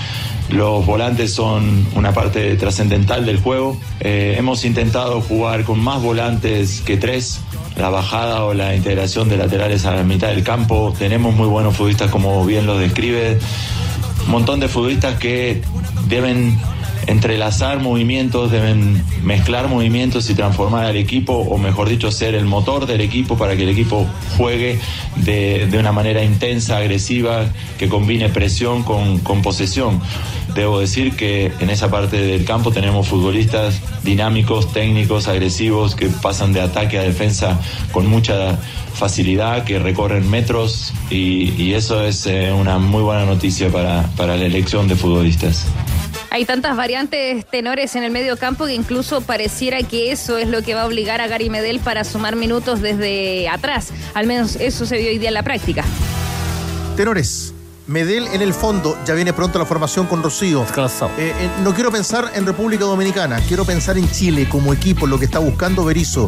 los 0.50 0.86
volantes 0.86 1.34
son 1.34 1.86
una 1.94 2.14
parte 2.14 2.56
trascendental 2.56 3.26
del 3.26 3.40
juego. 3.40 3.78
Eh, 4.00 4.36
hemos 4.38 4.64
intentado 4.64 5.22
jugar 5.22 5.64
con 5.64 5.80
más 5.80 6.02
volantes 6.02 6.82
que 6.82 6.98
tres. 6.98 7.42
La 7.76 7.90
bajada 7.90 8.44
o 8.46 8.56
la 8.56 8.74
integración 8.74 9.30
de 9.30 9.38
laterales 9.38 9.86
a 9.86 9.94
la 9.94 10.04
mitad 10.04 10.30
del 10.30 10.44
campo. 10.44 10.96
Tenemos 10.98 11.36
muy 11.36 11.48
buenos 11.48 11.76
futbolistas 11.76 12.10
como 12.10 12.44
bien 12.46 12.66
lo 12.66 12.80
describe 12.80 13.38
un 14.28 14.32
montón 14.32 14.60
de 14.60 14.68
futbolistas 14.68 15.18
que 15.20 15.62
deben 16.08 16.58
entrelazar 17.08 17.80
movimientos, 17.80 18.52
deben 18.52 19.02
mezclar 19.24 19.70
movimientos 19.70 20.30
y 20.30 20.36
transformar 20.36 20.86
al 20.86 20.98
equipo, 20.98 21.34
o 21.34 21.58
mejor 21.58 21.88
dicho, 21.88 22.12
ser 22.12 22.36
el 22.36 22.46
motor 22.46 22.86
del 22.86 23.00
equipo 23.00 23.38
para 23.38 23.56
que 23.56 23.64
el 23.64 23.70
equipo 23.70 24.06
juegue 24.38 24.78
de, 25.16 25.70
una 25.80 25.94
manera 25.94 26.24
intensa, 26.24 26.78
agresiva, 26.78 27.46
que 27.78 27.88
combine 27.88 28.28
presión 28.30 28.84
con, 28.84 29.20
con 29.20 29.42
posesión. 29.42 30.02
Debo 30.54 30.80
decir 30.80 31.16
que 31.16 31.52
en 31.60 31.70
esa 31.70 31.90
parte 31.90 32.18
del 32.18 32.44
campo 32.44 32.72
tenemos 32.72 33.08
futbolistas 33.08 33.82
dinámicos, 34.04 34.74
técnicos, 34.74 35.30
agresivos, 35.30 35.96
que 35.96 36.08
pasan 36.08 36.52
de 36.52 36.62
ataque 36.62 37.00
a 37.00 37.04
defensa 37.04 37.60
con 37.92 38.08
mucha 38.08 38.60
facilidad, 38.98 39.64
que 39.64 39.80
recorren 39.80 40.30
metros 40.30 40.94
y, 41.10 41.74
eso 41.74 42.04
es 42.04 42.26
eh, 42.26 42.52
una 42.52 42.80
muy 42.80 43.04
buena 43.04 43.26
noticia 43.26 43.70
para, 43.70 44.04
para 44.18 44.36
la 44.36 44.46
elección 44.46 44.88
de 44.88 44.96
futbolistas. 44.96 45.66
Hay 46.30 46.46
tantas 46.46 46.76
variantes 46.76 47.46
tenores 47.46 47.96
en 47.96 48.04
el 48.04 48.12
medio 48.12 48.38
campo 48.38 48.66
que 48.66 48.74
incluso 48.74 49.22
pareciera 49.22 49.82
que 49.84 50.12
eso 50.12 50.38
es 50.38 50.48
lo 50.48 50.62
que 50.62 50.76
va 50.76 50.82
a 50.82 50.86
obligar 50.86 51.22
a 51.22 51.28
Gary 51.28 51.50
Medel 51.50 51.80
para 51.80 52.04
sumar 52.04 52.36
minutos 52.36 52.82
desde 52.82 53.48
atrás. 53.48 53.92
Al 54.14 54.28
menos 54.28 54.56
eso 54.56 54.86
se 54.86 54.98
vio 54.98 55.10
hoy 55.10 55.20
día 55.20 55.30
en 55.30 55.36
la 55.36 55.44
práctica. 55.44 55.86
Tenores. 56.96 57.54
Medel 57.88 58.28
en 58.28 58.42
el 58.42 58.54
fondo, 58.54 58.98
ya 59.06 59.14
viene 59.14 59.32
pronto 59.32 59.58
la 59.58 59.66
formación 59.66 60.08
con 60.08 60.22
Rocío. 60.22 60.66
Eh, 61.18 61.34
eh, 61.40 61.50
no 61.64 61.74
quiero 61.74 61.90
pensar 61.90 62.32
en 62.36 62.46
República 62.46 62.84
Dominicana, 62.84 63.40
quiero 63.48 63.64
pensar 63.64 63.98
en 63.98 64.12
Chile 64.12 64.48
como 64.50 64.74
equipo, 64.74 65.08
lo 65.08 65.18
que 65.18 65.24
está 65.24 65.40
buscando 65.40 65.86
Berizzo. 65.86 66.28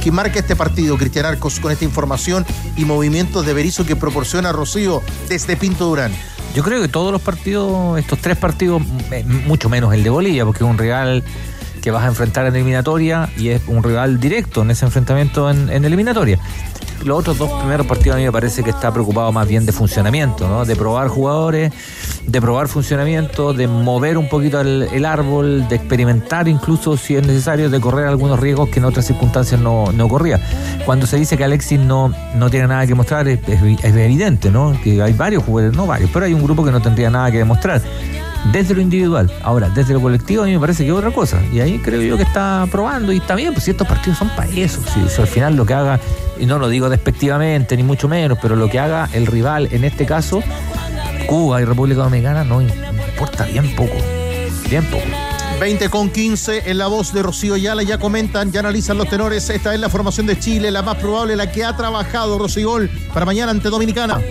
que 0.00 0.12
marca 0.12 0.38
este 0.38 0.54
partido, 0.54 0.96
Cristian 0.96 1.26
Arcos, 1.26 1.58
con 1.58 1.72
esta 1.72 1.84
información 1.84 2.46
y 2.76 2.84
movimientos 2.84 3.44
de 3.44 3.52
Berizzo 3.52 3.84
que 3.84 3.96
proporciona 3.96 4.52
Rocío 4.52 5.02
desde 5.28 5.56
Pinto 5.56 5.86
Durán? 5.86 6.12
Yo 6.54 6.62
creo 6.62 6.80
que 6.80 6.88
todos 6.88 7.10
los 7.10 7.20
partidos, 7.20 7.98
estos 7.98 8.20
tres 8.20 8.36
partidos, 8.36 8.80
mucho 9.46 9.68
menos 9.68 9.92
el 9.92 10.04
de 10.04 10.10
Bolivia, 10.10 10.44
porque 10.44 10.62
es 10.62 10.70
un 10.70 10.78
rival 10.78 11.24
que 11.82 11.90
vas 11.90 12.04
a 12.04 12.06
enfrentar 12.06 12.46
en 12.46 12.54
eliminatoria 12.54 13.28
y 13.36 13.48
es 13.48 13.62
un 13.66 13.82
rival 13.82 14.20
directo 14.20 14.62
en 14.62 14.70
ese 14.70 14.84
enfrentamiento 14.84 15.50
en 15.50 15.84
eliminatoria 15.84 16.38
los 17.04 17.18
otros 17.18 17.38
dos 17.38 17.50
primeros 17.52 17.86
partidos 17.86 18.16
a 18.16 18.18
mí 18.18 18.24
me 18.24 18.32
parece 18.32 18.62
que 18.62 18.70
está 18.70 18.92
preocupado 18.92 19.32
más 19.32 19.48
bien 19.48 19.66
de 19.66 19.72
funcionamiento, 19.72 20.48
¿no? 20.48 20.64
De 20.64 20.76
probar 20.76 21.08
jugadores, 21.08 21.72
de 22.26 22.40
probar 22.40 22.68
funcionamiento, 22.68 23.52
de 23.52 23.66
mover 23.66 24.18
un 24.18 24.28
poquito 24.28 24.60
el, 24.60 25.04
árbol, 25.04 25.68
de 25.68 25.76
experimentar 25.76 26.48
incluso 26.48 26.96
si 26.96 27.16
es 27.16 27.26
necesario, 27.26 27.70
de 27.70 27.80
correr 27.80 28.06
algunos 28.06 28.38
riesgos 28.38 28.68
que 28.68 28.78
en 28.78 28.84
otras 28.84 29.06
circunstancias 29.06 29.60
no, 29.60 29.92
no 29.92 30.08
corría. 30.08 30.40
Cuando 30.84 31.06
se 31.06 31.16
dice 31.16 31.36
que 31.36 31.44
Alexis 31.44 31.80
no, 31.80 32.12
no 32.34 32.50
tiene 32.50 32.66
nada 32.66 32.86
que 32.86 32.94
mostrar, 32.94 33.26
es, 33.28 33.40
evidente, 33.48 34.50
¿no? 34.50 34.76
Que 34.82 35.02
hay 35.02 35.12
varios 35.12 35.44
jugadores, 35.44 35.76
no 35.76 35.86
varios, 35.86 36.10
pero 36.12 36.26
hay 36.26 36.34
un 36.34 36.42
grupo 36.42 36.64
que 36.64 36.70
no 36.70 36.80
tendría 36.80 37.10
nada 37.10 37.30
que 37.30 37.38
demostrar 37.38 37.80
desde 38.52 38.74
lo 38.74 38.80
individual. 38.80 39.30
Ahora, 39.42 39.68
desde 39.68 39.94
lo 39.94 40.00
colectivo 40.00 40.42
a 40.42 40.46
mí 40.46 40.52
me 40.52 40.60
parece 40.60 40.84
que 40.84 40.90
es 40.90 40.96
otra 40.96 41.10
cosa. 41.10 41.40
Y 41.52 41.60
ahí 41.60 41.78
creo 41.78 42.02
yo 42.02 42.16
que 42.16 42.22
está 42.22 42.66
probando 42.70 43.12
y 43.12 43.18
está 43.18 43.34
bien, 43.34 43.52
pues 43.52 43.64
si 43.64 43.70
estos 43.70 43.86
partidos 43.86 44.18
son 44.18 44.28
para 44.30 44.50
eso. 44.50 44.80
Si, 44.92 45.20
al 45.20 45.28
final 45.28 45.56
lo 45.56 45.66
que 45.66 45.74
haga, 45.74 46.00
y 46.38 46.46
no 46.46 46.58
lo 46.58 46.68
digo 46.68 46.88
despectivamente, 46.88 47.76
ni 47.76 47.82
mucho 47.82 48.08
menos, 48.08 48.38
pero 48.40 48.56
lo 48.56 48.68
que 48.68 48.78
haga 48.78 49.08
el 49.12 49.26
rival, 49.26 49.68
en 49.70 49.84
este 49.84 50.06
caso, 50.06 50.42
Cuba 51.26 51.60
y 51.60 51.64
República 51.64 52.02
Dominicana, 52.02 52.44
no 52.44 52.60
importa 52.60 53.44
bien 53.44 53.74
poco. 53.74 53.96
Bien 54.68 54.84
poco. 54.84 55.04
20 55.60 55.90
con 55.90 56.08
15 56.08 56.70
en 56.70 56.78
la 56.78 56.86
voz 56.86 57.12
de 57.12 57.22
Rocío 57.22 57.54
Yala, 57.56 57.82
ya 57.82 57.98
comentan, 57.98 58.50
ya 58.50 58.60
analizan 58.60 58.96
los 58.96 59.10
tenores. 59.10 59.50
Esta 59.50 59.74
es 59.74 59.80
la 59.80 59.90
formación 59.90 60.26
de 60.26 60.38
Chile, 60.38 60.70
la 60.70 60.80
más 60.80 60.96
probable, 60.96 61.36
la 61.36 61.52
que 61.52 61.64
ha 61.64 61.76
trabajado 61.76 62.38
Rocío 62.38 62.70
Gol 62.70 62.90
para 63.12 63.26
mañana 63.26 63.50
ante 63.50 63.68
Dominicana. 63.68 64.22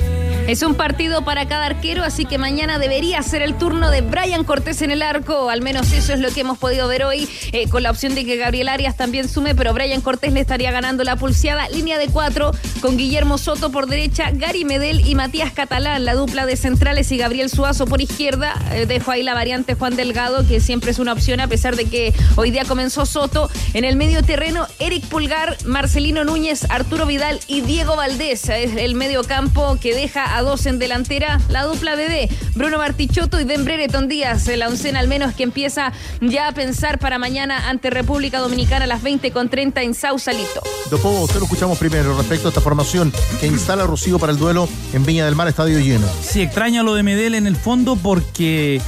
Es 0.49 0.63
un 0.63 0.73
partido 0.73 1.23
para 1.23 1.47
cada 1.47 1.67
arquero, 1.67 2.03
así 2.03 2.25
que 2.25 2.39
mañana 2.39 2.79
debería 2.79 3.21
ser 3.21 3.43
el 3.43 3.53
turno 3.53 3.91
de 3.91 4.01
Brian 4.01 4.43
Cortés 4.43 4.81
en 4.81 4.89
el 4.89 5.03
arco. 5.03 5.51
Al 5.51 5.61
menos 5.61 5.91
eso 5.91 6.11
es 6.11 6.19
lo 6.19 6.31
que 6.31 6.41
hemos 6.41 6.57
podido 6.57 6.87
ver 6.87 7.03
hoy, 7.03 7.29
eh, 7.51 7.69
con 7.69 7.83
la 7.83 7.91
opción 7.91 8.15
de 8.15 8.25
que 8.25 8.35
Gabriel 8.35 8.67
Arias 8.67 8.97
también 8.97 9.29
sume, 9.29 9.53
pero 9.53 9.75
Brian 9.75 10.01
Cortés 10.01 10.33
le 10.33 10.39
estaría 10.39 10.71
ganando 10.71 11.03
la 11.03 11.17
pulseada. 11.17 11.69
Línea 11.69 11.99
de 11.99 12.07
cuatro, 12.07 12.51
con 12.81 12.97
Guillermo 12.97 13.37
Soto 13.37 13.71
por 13.71 13.85
derecha, 13.85 14.31
Gary 14.33 14.65
Medel 14.65 15.07
y 15.07 15.13
Matías 15.13 15.53
Catalán, 15.53 16.03
la 16.03 16.15
dupla 16.15 16.47
de 16.47 16.57
centrales 16.57 17.11
y 17.11 17.17
Gabriel 17.17 17.51
Suazo 17.51 17.85
por 17.85 18.01
izquierda. 18.01 18.55
Eh, 18.71 18.87
dejo 18.87 19.11
ahí 19.11 19.21
la 19.21 19.35
variante 19.35 19.75
Juan 19.75 19.95
Delgado, 19.95 20.47
que 20.47 20.61
siempre 20.61 20.89
es 20.89 20.97
una 20.97 21.13
opción, 21.13 21.41
a 21.41 21.47
pesar 21.47 21.75
de 21.75 21.85
que 21.85 22.11
hoy 22.37 22.49
día 22.49 22.65
comenzó 22.65 23.05
Soto. 23.05 23.51
En 23.75 23.85
el 23.85 23.95
medio 23.95 24.23
terreno, 24.23 24.65
Eric 24.79 25.05
Pulgar, 25.09 25.57
Marcelino 25.65 26.23
Núñez, 26.23 26.65
Arturo 26.71 27.05
Vidal 27.05 27.39
y 27.45 27.61
Diego 27.61 27.95
Valdés. 27.95 28.49
Es 28.49 28.77
el 28.77 28.95
medio 28.95 29.23
campo 29.23 29.77
que 29.79 29.93
deja 29.93 30.37
a 30.37 30.38
a 30.39 30.41
dos 30.41 30.65
en 30.65 30.79
delantera, 30.79 31.39
la 31.49 31.63
dupla 31.63 31.95
de 31.95 32.07
D, 32.07 32.29
Bruno 32.55 32.77
Martichoto 32.77 33.39
y 33.39 33.43
Den 33.43 33.65
Brereton 33.65 34.07
Díaz, 34.07 34.47
la 34.47 34.69
oncena 34.69 34.99
al 34.99 35.07
menos 35.07 35.35
que 35.35 35.43
empieza 35.43 35.91
ya 36.21 36.47
a 36.47 36.53
pensar 36.53 36.97
para 36.97 37.19
mañana 37.19 37.69
ante 37.69 37.89
República 37.89 38.39
Dominicana 38.39 38.85
a 38.85 38.87
las 38.87 39.03
20 39.03 39.31
con 39.31 39.49
30 39.49 39.81
en 39.83 39.93
Sausalito. 39.93 40.63
Dopo, 40.89 41.09
usted 41.09 41.39
lo 41.39 41.43
escuchamos 41.43 41.77
primero 41.77 42.17
respecto 42.17 42.47
a 42.47 42.49
esta 42.49 42.61
formación 42.61 43.11
que 43.41 43.47
instala 43.47 43.85
Rocío 43.85 44.17
para 44.17 44.31
el 44.31 44.39
duelo 44.39 44.69
en 44.93 45.05
Viña 45.05 45.25
del 45.25 45.35
Mar, 45.35 45.49
estadio 45.49 45.77
lleno. 45.79 46.07
Sí, 46.21 46.41
extraña 46.41 46.83
lo 46.83 46.93
de 46.93 47.03
Medel 47.03 47.35
en 47.35 47.45
el 47.45 47.57
fondo 47.57 47.97
porque 47.97 48.81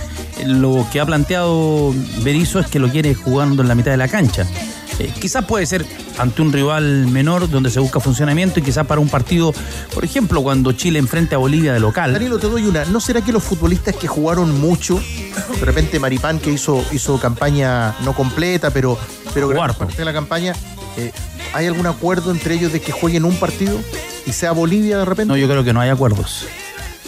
lo 0.46 0.88
que 0.92 1.02
ha 1.02 1.06
planteado 1.06 1.94
Berizzo 2.24 2.60
es 2.60 2.68
que 2.68 2.80
lo 2.80 2.90
quiere 2.90 3.14
jugando 3.14 3.62
en 3.62 3.68
la 3.68 3.76
mitad 3.76 3.92
de 3.92 3.98
la 3.98 4.08
cancha. 4.08 4.48
Eh, 5.02 5.12
quizás 5.20 5.44
puede 5.46 5.66
ser 5.66 5.84
ante 6.20 6.44
un 6.44 6.54
rival 6.54 7.08
menor 7.08 7.50
donde 7.50 7.72
se 7.72 7.80
busca 7.80 8.00
funcionamiento 8.00 8.60
y 8.60 8.64
quizás 8.64 8.86
para 8.86 9.02
un 9.02 9.10
partido, 9.10 9.52
por 9.96 10.06
ejemplo, 10.06 10.44
cuando 10.44 10.74
Chile 10.74 11.00
enfrente 11.00 11.34
a 11.34 11.40
Bolivia 11.40 11.74
de 11.74 11.80
local. 11.80 12.14
Danilo, 12.14 12.38
te 12.38 12.48
doy 12.48 12.66
una. 12.66 12.86
¿No 12.86 13.00
será 13.00 13.22
que 13.22 13.32
los 13.32 13.44
futbolistas 13.44 13.96
que 13.96 14.08
jugaron 14.08 14.62
mucho, 14.62 15.02
de 15.60 15.66
repente 15.66 16.00
Maripán 16.00 16.38
que 16.38 16.52
hizo, 16.52 16.86
hizo 16.92 17.20
campaña 17.20 17.96
no 18.04 18.14
completa, 18.14 18.70
pero, 18.70 18.96
pero 19.34 19.48
gran 19.48 19.74
parte 19.74 19.98
de 19.98 20.06
la 20.06 20.14
campaña, 20.14 20.54
eh, 20.98 21.12
¿hay 21.54 21.66
algún 21.66 21.88
acuerdo 21.88 22.30
entre 22.30 22.54
ellos 22.54 22.72
de 22.72 22.80
que 22.80 22.92
jueguen 22.92 23.26
un 23.26 23.36
partido 23.38 23.80
y 24.28 24.34
sea 24.34 24.52
Bolivia 24.52 25.00
de 25.00 25.06
repente? 25.06 25.30
No, 25.30 25.38
yo 25.38 25.48
creo 25.48 25.64
que 25.64 25.74
no 25.74 25.82
hay 25.82 25.90
acuerdos. 25.90 26.46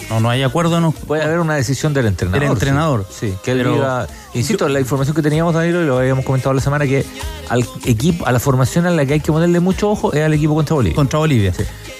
No, 0.10 0.20
no 0.20 0.30
hay 0.30 0.44
acuerdo, 0.44 0.80
no. 0.80 0.92
Puede 0.92 1.24
haber 1.24 1.40
una 1.40 1.56
decisión 1.56 1.94
del 1.94 2.06
entrenador. 2.08 2.42
Del 2.42 2.52
entrenador. 2.52 3.06
Sí, 3.10 3.30
sí, 3.32 3.38
que 3.44 3.52
él 3.52 3.58
Pero- 3.60 3.76
diga- 3.76 4.08
Insisto, 4.36 4.68
la 4.68 4.80
información 4.80 5.16
que 5.16 5.22
teníamos, 5.22 5.54
Danilo, 5.54 5.84
y 5.84 5.86
lo 5.86 6.00
habíamos 6.00 6.26
comentado 6.26 6.54
la 6.56 6.62
semana, 6.62 6.86
que 6.86 7.06
al 7.50 7.64
equipo, 7.86 8.26
a 8.26 8.32
la 8.32 8.40
formación 8.40 8.86
a 8.88 8.92
la 8.92 9.06
que 9.06 9.14
hay 9.14 9.20
que 9.20 9.32
ponerle 9.32 9.60
mucho 9.60 9.90
ojo 9.92 10.12
es 10.14 10.24
al 10.24 10.34
equipo 10.34 10.56
contra 10.56 10.74
Bolivia. 10.76 10.96
Contra 10.96 11.20
Bolivia. 11.20 11.54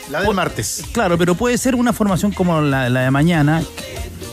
La 0.10 0.22
del 0.22 0.34
martes. 0.34 0.84
Claro, 0.92 1.18
pero 1.18 1.36
puede 1.36 1.58
ser 1.60 1.76
una 1.76 1.94
formación 1.94 2.32
como 2.32 2.60
la, 2.62 2.90
la 2.90 3.02
de 3.02 3.12
mañana. 3.12 3.64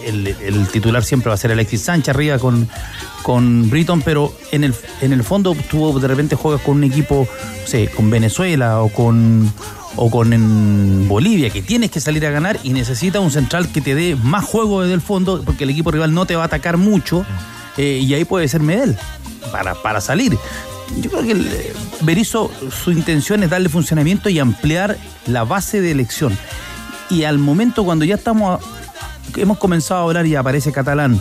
El, 0.04 0.26
el 0.28 0.66
titular 0.68 1.04
siempre 1.04 1.28
va 1.28 1.34
a 1.34 1.36
ser 1.38 1.52
Alexis 1.52 1.82
Sánchez 1.82 2.08
arriba 2.14 2.38
con, 2.38 2.68
con 3.22 3.68
Britton, 3.68 4.00
pero 4.00 4.32
en 4.50 4.64
el, 4.64 4.74
en 5.02 5.12
el 5.12 5.22
fondo 5.22 5.54
tú 5.70 5.98
de 6.00 6.08
repente 6.08 6.36
juegas 6.36 6.62
con 6.62 6.76
un 6.78 6.84
equipo, 6.84 7.28
no 7.60 7.66
sé, 7.66 7.88
con 7.94 8.08
Venezuela 8.10 8.80
o 8.80 8.88
con, 8.88 9.52
o 10.02 10.10
con 10.10 10.32
en 10.32 11.06
Bolivia, 11.08 11.50
que 11.50 11.60
tienes 11.60 11.90
que 11.90 12.00
salir 12.00 12.24
a 12.24 12.30
ganar 12.30 12.58
y 12.62 12.72
necesita 12.72 13.20
un 13.20 13.30
central 13.30 13.70
que 13.70 13.82
te 13.82 13.94
dé 13.94 14.16
más 14.16 14.46
juego 14.46 14.80
desde 14.80 14.94
el 14.94 15.02
fondo, 15.02 15.42
porque 15.44 15.64
el 15.64 15.70
equipo 15.70 15.90
rival 15.90 16.14
no 16.14 16.24
te 16.24 16.36
va 16.36 16.44
a 16.44 16.46
atacar 16.46 16.78
mucho, 16.78 17.26
eh, 17.76 18.00
y 18.02 18.14
ahí 18.14 18.24
puede 18.24 18.48
ser 18.48 18.62
Medel 18.62 18.96
para, 19.52 19.74
para 19.74 20.00
salir. 20.00 20.38
Yo 21.02 21.10
creo 21.10 21.22
que 21.22 21.32
eh, 21.32 21.72
Berizzo, 22.00 22.50
su 22.82 22.92
intención 22.92 23.42
es 23.42 23.50
darle 23.50 23.68
funcionamiento 23.68 24.30
y 24.30 24.38
ampliar 24.38 24.96
la 25.26 25.44
base 25.44 25.82
de 25.82 25.90
elección. 25.90 26.36
Y 27.10 27.24
al 27.24 27.36
momento 27.36 27.84
cuando 27.84 28.06
ya 28.06 28.14
estamos, 28.14 28.58
hemos 29.36 29.58
comenzado 29.58 30.00
a 30.00 30.04
hablar 30.04 30.26
y 30.26 30.34
aparece 30.34 30.72
Catalán, 30.72 31.20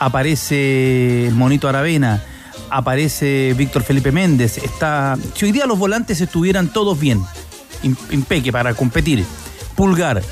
aparece 0.00 1.28
el 1.28 1.34
Monito 1.36 1.68
Aravena, 1.68 2.24
aparece 2.70 3.54
Víctor 3.56 3.84
Felipe 3.84 4.10
Méndez, 4.10 4.58
está. 4.58 5.16
Si 5.34 5.44
hoy 5.44 5.52
día 5.52 5.66
los 5.66 5.78
volantes 5.78 6.20
estuvieran 6.20 6.72
todos 6.72 6.98
bien, 6.98 7.22
impeque 7.82 8.52
para 8.52 8.74
competir, 8.74 9.24
Pulgar, 9.76 10.22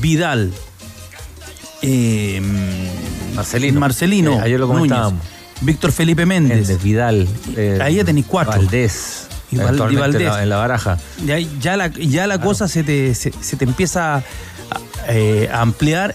Vidal, 0.00 0.52
eh, 1.82 2.40
Marcelino. 3.34 3.80
Marcelino, 3.80 4.32
Eh, 4.34 4.40
ayer 4.42 4.60
lo 4.60 4.66
Núñez, 4.66 4.78
comentábamos. 4.78 5.22
Víctor 5.60 5.92
Felipe 5.92 6.26
Méndez, 6.26 6.58
Méndez, 6.58 6.82
Vidal. 6.82 7.28
eh, 7.56 7.78
Ahí 7.82 7.96
ya 7.96 8.04
tenéis 8.04 8.26
cuatro. 8.28 8.52
Valdés. 8.60 9.26
Y 9.50 9.56
Val- 9.56 9.64
y 9.64 9.68
eventualmente 9.68 10.00
Valdés. 10.00 10.20
En, 10.22 10.26
la, 10.34 10.42
en 10.42 10.48
la 10.50 10.56
baraja. 10.56 10.98
ya, 11.24 11.38
ya 11.38 11.76
la, 11.76 11.88
ya 11.88 12.26
la 12.26 12.40
cosa 12.40 12.68
se 12.68 12.82
te, 12.84 13.14
se, 13.14 13.32
se 13.40 13.56
te 13.56 13.64
empieza 13.64 14.16
a, 14.16 14.22
eh, 15.08 15.48
a 15.52 15.62
ampliar 15.62 16.14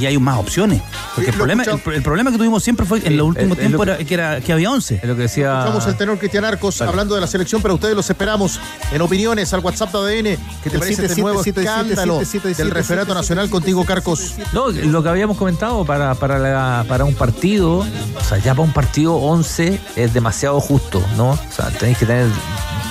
y 0.00 0.06
hay 0.06 0.18
más 0.18 0.38
opciones. 0.38 0.82
Porque 1.14 1.30
el 1.30 1.36
problema, 1.36 1.62
el, 1.62 1.68
escuchamos. 1.68 1.96
el 1.96 2.02
problema 2.02 2.30
que 2.32 2.38
tuvimos 2.38 2.62
siempre 2.62 2.84
fue 2.86 3.00
en 3.06 3.16
los 3.16 3.28
últimos 3.28 3.56
tiempos 3.56 3.86
que, 4.06 4.14
era, 4.14 4.40
que 4.40 4.52
había 4.52 4.70
11. 4.70 4.96
Es 4.96 5.04
lo 5.04 5.14
que 5.14 5.22
decía. 5.22 5.58
Escuchamos 5.60 5.86
el 5.86 5.96
tenor 5.96 6.18
Cristian 6.18 6.44
Arcos 6.44 6.80
hablando 6.82 7.14
de 7.14 7.20
la 7.20 7.26
selección, 7.26 7.62
pero 7.62 7.74
ustedes 7.74 7.94
los 7.94 8.08
esperamos 8.10 8.58
en 8.92 9.00
opiniones 9.00 9.52
al 9.54 9.60
WhatsApp 9.60 9.92
de 9.92 9.98
ADN. 9.98 10.24
¿Qué 10.62 10.70
te 10.70 10.76
El 10.76 10.78
parece 10.80 10.92
este 11.04 11.08
77, 11.14 11.20
nuevo 11.22 11.42
77, 11.44 11.60
escándalo 11.60 12.14
77, 12.18 12.62
del 12.62 12.70
referato 12.72 13.14
nacional 13.14 13.48
contigo, 13.50 13.84
Carcos? 13.84 14.34
No, 14.52 14.70
lo 14.70 15.02
que 15.02 15.08
habíamos 15.08 15.36
comentado 15.36 15.84
para, 15.84 16.14
para, 16.16 16.38
la- 16.38 16.84
para 16.88 17.04
un 17.04 17.14
partido, 17.14 17.78
o 17.78 18.24
sea, 18.28 18.38
ya 18.38 18.52
para 18.54 18.62
un 18.66 18.72
partido 18.72 19.14
11 19.14 19.80
es 19.96 20.12
demasiado 20.14 20.60
justo, 20.60 21.02
¿no? 21.16 21.30
O 21.30 21.38
sea, 21.54 21.70
tenéis 21.70 21.98
que 21.98 22.06
tener 22.06 22.26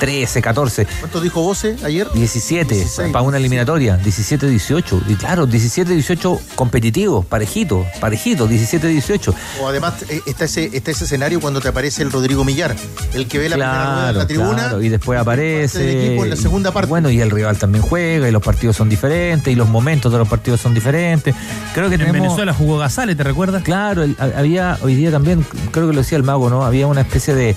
13, 0.03 0.41
14, 0.41 0.85
¿Cuánto 0.99 1.21
dijo 1.21 1.41
Voce 1.41 1.77
ayer? 1.85 2.09
17 2.13 2.75
16, 2.75 3.11
para 3.13 3.23
una 3.23 3.37
eliminatoria, 3.37 3.95
17, 3.95 4.47
18. 4.49 5.01
Y 5.07 5.15
claro, 5.15 5.45
17, 5.45 5.93
18 5.93 6.41
competitivos, 6.55 7.25
parejitos, 7.25 7.85
parejitos, 8.01 8.49
17, 8.49 8.85
18. 8.85 9.33
O 9.61 9.67
además 9.69 9.93
eh, 10.09 10.19
está 10.25 10.43
ese, 10.43 10.69
está 10.73 10.91
ese 10.91 11.05
escenario 11.05 11.39
cuando 11.39 11.61
te 11.61 11.69
aparece 11.69 12.01
el 12.03 12.11
Rodrigo 12.11 12.43
Millar, 12.43 12.75
el 13.13 13.29
que 13.29 13.37
ve 13.39 13.47
la 13.47 13.55
primera 13.55 13.83
rueda 13.93 14.07
de 14.07 14.13
la 14.19 14.27
tribuna. 14.27 14.53
claro, 14.55 14.81
y 14.81 14.89
después 14.89 15.17
aparece. 15.17 15.79
del 15.79 15.97
equipo 16.07 16.23
en 16.25 16.29
la 16.31 16.35
segunda 16.35 16.71
parte. 16.73 16.89
Bueno, 16.89 17.09
y 17.09 17.21
el 17.21 17.31
rival 17.31 17.57
también 17.57 17.81
juega, 17.81 18.27
y 18.27 18.31
los 18.33 18.43
partidos 18.43 18.75
son 18.75 18.89
diferentes, 18.89 19.53
y 19.53 19.55
los 19.55 19.69
momentos 19.69 20.11
de 20.11 20.17
los 20.17 20.27
partidos 20.27 20.59
son 20.59 20.73
diferentes. 20.73 21.33
Creo 21.73 21.87
que 21.87 21.95
En 21.95 22.01
tenemos. 22.01 22.21
Venezuela 22.23 22.53
jugó 22.53 22.77
Gazale, 22.77 23.15
¿te 23.15 23.23
recuerdas? 23.23 23.63
Claro, 23.63 24.03
el- 24.03 24.17
ha- 24.19 24.37
había 24.39 24.77
hoy 24.81 24.95
día 24.95 25.11
también, 25.11 25.45
creo 25.71 25.87
que 25.87 25.93
lo 25.93 26.01
decía 26.01 26.17
el 26.17 26.23
mago, 26.23 26.49
¿no? 26.49 26.65
Había 26.65 26.87
una 26.87 26.99
especie 27.01 27.33
de, 27.33 27.55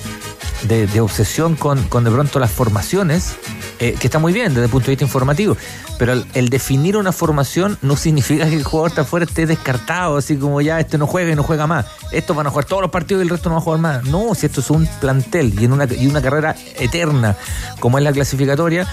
de- 0.62 0.86
de 0.86 1.00
obsesión 1.00 1.54
con, 1.56 1.82
con 1.84 2.04
de 2.04 2.10
pronto 2.10 2.38
las 2.38 2.50
formaciones, 2.50 3.34
eh, 3.78 3.94
que 3.98 4.06
está 4.06 4.18
muy 4.18 4.32
bien 4.32 4.48
desde 4.54 4.64
el 4.64 4.70
punto 4.70 4.86
de 4.86 4.92
vista 4.92 5.04
informativo, 5.04 5.56
pero 5.98 6.12
el, 6.12 6.26
el 6.34 6.48
definir 6.48 6.96
una 6.96 7.12
formación 7.12 7.78
no 7.82 7.96
significa 7.96 8.48
que 8.48 8.54
el 8.56 8.64
jugador 8.64 8.90
está 8.90 9.02
afuera 9.02 9.24
esté 9.26 9.46
descartado, 9.46 10.16
así 10.16 10.36
como 10.36 10.60
ya 10.60 10.80
este 10.80 10.98
no 10.98 11.06
juega 11.06 11.32
y 11.32 11.34
no 11.36 11.42
juega 11.42 11.66
más. 11.66 11.86
Estos 12.12 12.36
van 12.36 12.46
a 12.46 12.50
jugar 12.50 12.64
todos 12.64 12.82
los 12.82 12.90
partidos 12.90 13.22
y 13.22 13.24
el 13.24 13.30
resto 13.30 13.48
no 13.48 13.56
va 13.56 13.60
a 13.60 13.64
jugar 13.64 13.80
más. 13.80 14.04
No, 14.04 14.34
si 14.34 14.46
esto 14.46 14.60
es 14.60 14.70
un 14.70 14.86
plantel 15.00 15.54
y 15.60 15.64
en 15.64 15.72
una, 15.72 15.86
y 15.92 16.06
una 16.06 16.20
carrera 16.22 16.54
eterna 16.78 17.36
como 17.80 17.98
es 17.98 18.04
la 18.04 18.12
clasificatoria. 18.12 18.86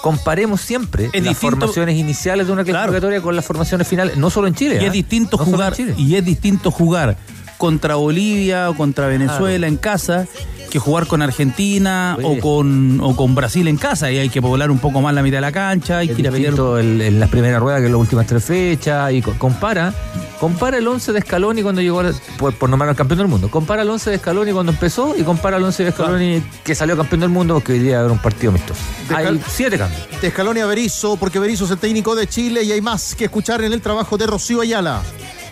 Comparemos 0.00 0.62
siempre 0.62 1.06
Es 1.06 1.12
las 1.12 1.24
distinto- 1.24 1.58
formaciones 1.58 1.96
iniciales 1.98 2.46
de 2.46 2.52
una 2.54 2.64
clasificatoria 2.64 3.20
con 3.20 3.36
las 3.36 3.44
formaciones 3.44 3.86
finales, 3.86 4.16
no 4.16 4.30
solo 4.30 4.46
en 4.48 4.54
Chile. 4.54 4.78
Y 4.80 4.86
es 4.86 4.92
distinto 4.92 5.36
No 5.36 5.44
solo 5.44 5.62
en 5.66 5.74
jugar 5.74 5.98
y 5.98 6.16
es 6.16 6.24
distinto 6.24 6.70
jugar 6.70 7.18
contra 7.58 7.96
Bolivia 7.96 8.70
o 8.70 8.74
contra 8.74 9.08
Venezuela 9.08 9.66
en 9.66 9.76
casa 9.76 10.26
que 10.70 10.78
jugar 10.78 11.06
con 11.06 11.20
Argentina 11.20 12.14
Oye. 12.18 12.38
o 12.38 12.40
con 12.40 13.00
o 13.02 13.14
con 13.16 13.34
Brasil 13.34 13.68
en 13.68 13.76
casa 13.76 14.10
y 14.10 14.18
hay 14.18 14.28
que 14.30 14.40
poblar 14.40 14.70
un 14.70 14.78
poco 14.78 15.00
más 15.02 15.12
la 15.14 15.22
mitad 15.22 15.36
de 15.38 15.42
la 15.42 15.52
cancha, 15.52 15.98
hay 15.98 16.08
Es 16.08 16.14
que 16.14 16.22
ir 16.22 16.28
a 16.28 16.30
pelear 16.30 16.54
el- 16.80 17.00
en 17.02 17.20
las 17.20 17.28
primeras 17.28 17.60
ruedas 17.60 17.80
que 17.80 17.86
en 17.86 17.92
las 17.92 18.00
últimas 18.00 18.26
tres 18.26 18.44
fechas 18.44 19.12
y 19.12 19.20
co- 19.20 19.34
compara 19.38 19.92
compara 20.40 20.78
el 20.78 20.88
11 20.88 21.12
de 21.12 21.20
Scaloni 21.20 21.62
cuando 21.62 21.82
llegó 21.82 22.02
por, 22.38 22.54
por 22.54 22.70
nombrar 22.70 22.88
al 22.88 22.96
campeón 22.96 23.18
del 23.18 23.28
mundo 23.28 23.50
compara 23.50 23.82
el 23.82 23.90
11 23.90 24.08
de 24.10 24.18
Scaloni 24.18 24.52
cuando 24.52 24.72
empezó 24.72 25.14
y 25.18 25.22
compara 25.22 25.58
el 25.58 25.64
11 25.64 25.84
de 25.84 25.92
Scaloni 25.92 26.42
que 26.64 26.74
salió 26.74 26.96
campeón 26.96 27.20
del 27.20 27.28
mundo 27.30 27.54
porque 27.54 27.72
hoy 27.72 27.78
día 27.80 28.00
era 28.00 28.10
un 28.10 28.18
partido 28.18 28.50
amistoso 28.50 28.80
De 29.08 29.16
hay 29.16 29.40
siete 29.48 29.76
cambios 29.76 30.00
De 30.22 30.28
Escalonia 30.28 30.64
a 30.64 30.66
Berizzo, 30.66 31.16
porque 31.16 31.38
Berizzo 31.38 31.64
es 31.66 31.70
el 31.72 31.78
técnico 31.78 32.14
de 32.14 32.26
Chile 32.26 32.62
y 32.62 32.72
hay 32.72 32.80
más 32.80 33.14
que 33.14 33.24
escuchar 33.26 33.62
en 33.62 33.72
el 33.72 33.80
trabajo 33.82 34.16
de 34.16 34.26
Rocío 34.26 34.60
Ayala. 34.62 35.02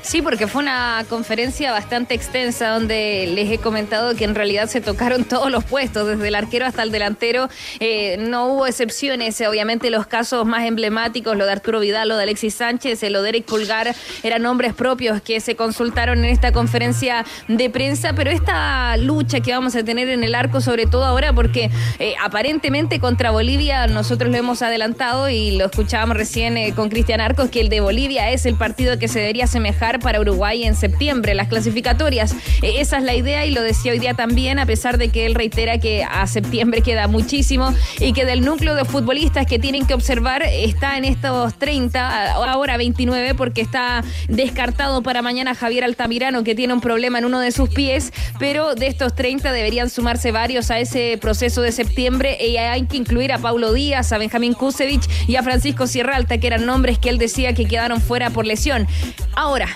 Sí, 0.08 0.22
porque 0.22 0.46
fue 0.46 0.62
una 0.62 1.04
conferencia 1.10 1.70
bastante 1.70 2.14
extensa 2.14 2.70
donde 2.70 3.30
les 3.34 3.50
he 3.50 3.58
comentado 3.58 4.14
que 4.14 4.24
en 4.24 4.34
realidad 4.34 4.66
se 4.66 4.80
tocaron 4.80 5.24
todos 5.28 5.50
los 5.50 5.64
puestos, 5.64 6.08
desde 6.08 6.28
el 6.28 6.34
arquero 6.34 6.64
hasta 6.64 6.82
el 6.82 6.90
delantero. 6.90 7.50
Eh, 7.78 8.16
no 8.18 8.46
hubo 8.46 8.66
excepciones, 8.66 9.38
eh, 9.38 9.48
obviamente 9.48 9.90
los 9.90 10.06
casos 10.06 10.46
más 10.46 10.64
emblemáticos, 10.64 11.36
lo 11.36 11.44
de 11.44 11.52
Arturo 11.52 11.80
Vidal, 11.80 12.08
lo 12.08 12.16
de 12.16 12.22
Alexis 12.22 12.54
Sánchez, 12.54 13.02
eh, 13.02 13.10
lo 13.10 13.20
de 13.20 13.28
Eric 13.28 13.44
Pulgar, 13.44 13.94
eran 14.22 14.40
nombres 14.40 14.72
propios 14.72 15.20
que 15.20 15.40
se 15.40 15.56
consultaron 15.56 16.20
en 16.20 16.30
esta 16.30 16.52
conferencia 16.52 17.26
de 17.46 17.68
prensa, 17.68 18.14
pero 18.14 18.30
esta 18.30 18.96
lucha 18.96 19.40
que 19.40 19.52
vamos 19.52 19.76
a 19.76 19.82
tener 19.82 20.08
en 20.08 20.24
el 20.24 20.34
arco, 20.34 20.62
sobre 20.62 20.86
todo 20.86 21.04
ahora, 21.04 21.34
porque 21.34 21.70
eh, 21.98 22.14
aparentemente 22.22 22.98
contra 22.98 23.30
Bolivia 23.30 23.86
nosotros 23.86 24.30
lo 24.30 24.38
hemos 24.38 24.62
adelantado 24.62 25.28
y 25.28 25.58
lo 25.58 25.66
escuchábamos 25.66 26.16
recién 26.16 26.56
eh, 26.56 26.72
con 26.74 26.88
Cristian 26.88 27.20
Arcos, 27.20 27.50
que 27.50 27.60
el 27.60 27.68
de 27.68 27.80
Bolivia 27.80 28.30
es 28.30 28.46
el 28.46 28.54
partido 28.54 28.98
que 28.98 29.08
se 29.08 29.18
debería 29.18 29.44
asemejar 29.44 29.97
para 29.98 30.20
Uruguay 30.20 30.64
en 30.64 30.74
septiembre, 30.74 31.34
las 31.34 31.48
clasificatorias. 31.48 32.32
Eh, 32.62 32.80
esa 32.80 32.98
es 32.98 33.04
la 33.04 33.14
idea 33.14 33.46
y 33.46 33.50
lo 33.50 33.62
decía 33.62 33.92
hoy 33.92 33.98
día 33.98 34.14
también, 34.14 34.58
a 34.58 34.66
pesar 34.66 34.98
de 34.98 35.08
que 35.08 35.26
él 35.26 35.34
reitera 35.34 35.78
que 35.78 36.04
a 36.04 36.26
septiembre 36.26 36.82
queda 36.82 37.08
muchísimo 37.08 37.74
y 38.00 38.12
que 38.12 38.24
del 38.24 38.44
núcleo 38.44 38.74
de 38.74 38.84
futbolistas 38.84 39.46
que 39.46 39.58
tienen 39.58 39.86
que 39.86 39.94
observar 39.94 40.42
está 40.42 40.96
en 40.96 41.04
estos 41.04 41.54
30, 41.58 42.32
ahora 42.34 42.76
29, 42.76 43.34
porque 43.34 43.60
está 43.60 44.02
descartado 44.28 45.02
para 45.02 45.22
mañana 45.22 45.54
Javier 45.54 45.84
Altamirano, 45.84 46.44
que 46.44 46.54
tiene 46.54 46.72
un 46.74 46.80
problema 46.80 47.18
en 47.18 47.24
uno 47.24 47.40
de 47.40 47.52
sus 47.52 47.68
pies, 47.68 48.12
pero 48.38 48.74
de 48.74 48.86
estos 48.86 49.14
30 49.14 49.52
deberían 49.52 49.90
sumarse 49.90 50.32
varios 50.32 50.70
a 50.70 50.78
ese 50.78 51.18
proceso 51.20 51.62
de 51.62 51.72
septiembre 51.72 52.38
y 52.40 52.56
hay 52.56 52.86
que 52.86 52.96
incluir 52.96 53.32
a 53.32 53.38
Paulo 53.38 53.72
Díaz, 53.72 54.12
a 54.12 54.18
Benjamín 54.18 54.54
Kusevich 54.54 55.08
y 55.26 55.36
a 55.36 55.42
Francisco 55.42 55.86
Sierra 55.86 56.16
Alta, 56.16 56.38
que 56.38 56.46
eran 56.46 56.66
nombres 56.66 56.98
que 56.98 57.08
él 57.08 57.18
decía 57.18 57.52
que 57.52 57.66
quedaron 57.66 58.00
fuera 58.00 58.30
por 58.30 58.46
lesión. 58.46 58.86
Ahora, 59.34 59.68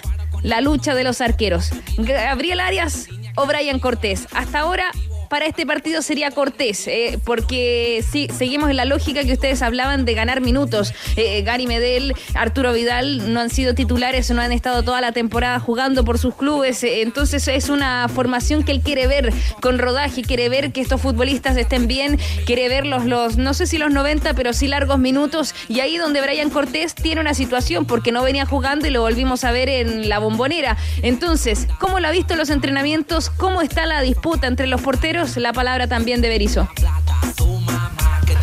la 0.42 0.60
lucha 0.60 0.94
de 0.94 1.04
los 1.04 1.20
arqueros. 1.20 1.70
Gabriel 1.98 2.60
Arias 2.60 3.08
o 3.36 3.46
Brian 3.46 3.78
Cortés. 3.78 4.26
Hasta 4.32 4.60
ahora 4.60 4.90
para 5.32 5.46
este 5.46 5.64
partido 5.64 6.02
sería 6.02 6.30
Cortés, 6.30 6.86
eh, 6.88 7.18
porque 7.24 8.04
sí, 8.06 8.28
seguimos 8.36 8.68
en 8.68 8.76
la 8.76 8.84
lógica 8.84 9.24
que 9.24 9.32
ustedes 9.32 9.62
hablaban 9.62 10.04
de 10.04 10.12
ganar 10.12 10.42
minutos. 10.42 10.92
Eh, 11.16 11.40
Gary 11.40 11.66
Medel, 11.66 12.12
Arturo 12.34 12.74
Vidal 12.74 13.32
no 13.32 13.40
han 13.40 13.48
sido 13.48 13.74
titulares, 13.74 14.30
no 14.30 14.42
han 14.42 14.52
estado 14.52 14.82
toda 14.82 15.00
la 15.00 15.12
temporada 15.12 15.58
jugando 15.58 16.04
por 16.04 16.18
sus 16.18 16.34
clubes, 16.34 16.84
eh, 16.84 17.00
entonces 17.00 17.48
es 17.48 17.70
una 17.70 18.10
formación 18.10 18.62
que 18.62 18.72
él 18.72 18.82
quiere 18.82 19.06
ver 19.06 19.32
con 19.62 19.78
rodaje, 19.78 20.20
quiere 20.20 20.50
ver 20.50 20.70
que 20.70 20.82
estos 20.82 21.00
futbolistas 21.00 21.56
estén 21.56 21.86
bien, 21.86 22.18
quiere 22.44 22.68
ver 22.68 22.84
los, 22.84 23.38
no 23.38 23.54
sé 23.54 23.66
si 23.66 23.78
los 23.78 23.90
90, 23.90 24.34
pero 24.34 24.52
sí 24.52 24.68
largos 24.68 24.98
minutos, 24.98 25.54
y 25.66 25.80
ahí 25.80 25.96
donde 25.96 26.20
Brian 26.20 26.50
Cortés 26.50 26.94
tiene 26.94 27.22
una 27.22 27.32
situación, 27.32 27.86
porque 27.86 28.12
no 28.12 28.22
venía 28.22 28.44
jugando 28.44 28.86
y 28.86 28.90
lo 28.90 29.00
volvimos 29.00 29.44
a 29.44 29.50
ver 29.50 29.70
en 29.70 30.10
la 30.10 30.18
bombonera. 30.18 30.76
Entonces, 31.00 31.68
¿cómo 31.80 32.00
lo 32.00 32.08
ha 32.08 32.10
visto 32.10 32.36
los 32.36 32.50
entrenamientos? 32.50 33.30
¿Cómo 33.30 33.62
está 33.62 33.86
la 33.86 34.02
disputa 34.02 34.46
entre 34.46 34.66
los 34.66 34.82
porteros? 34.82 35.21
La 35.36 35.52
palabra 35.52 35.86
también 35.86 36.20
de 36.20 36.28
Berizzo. 36.28 36.68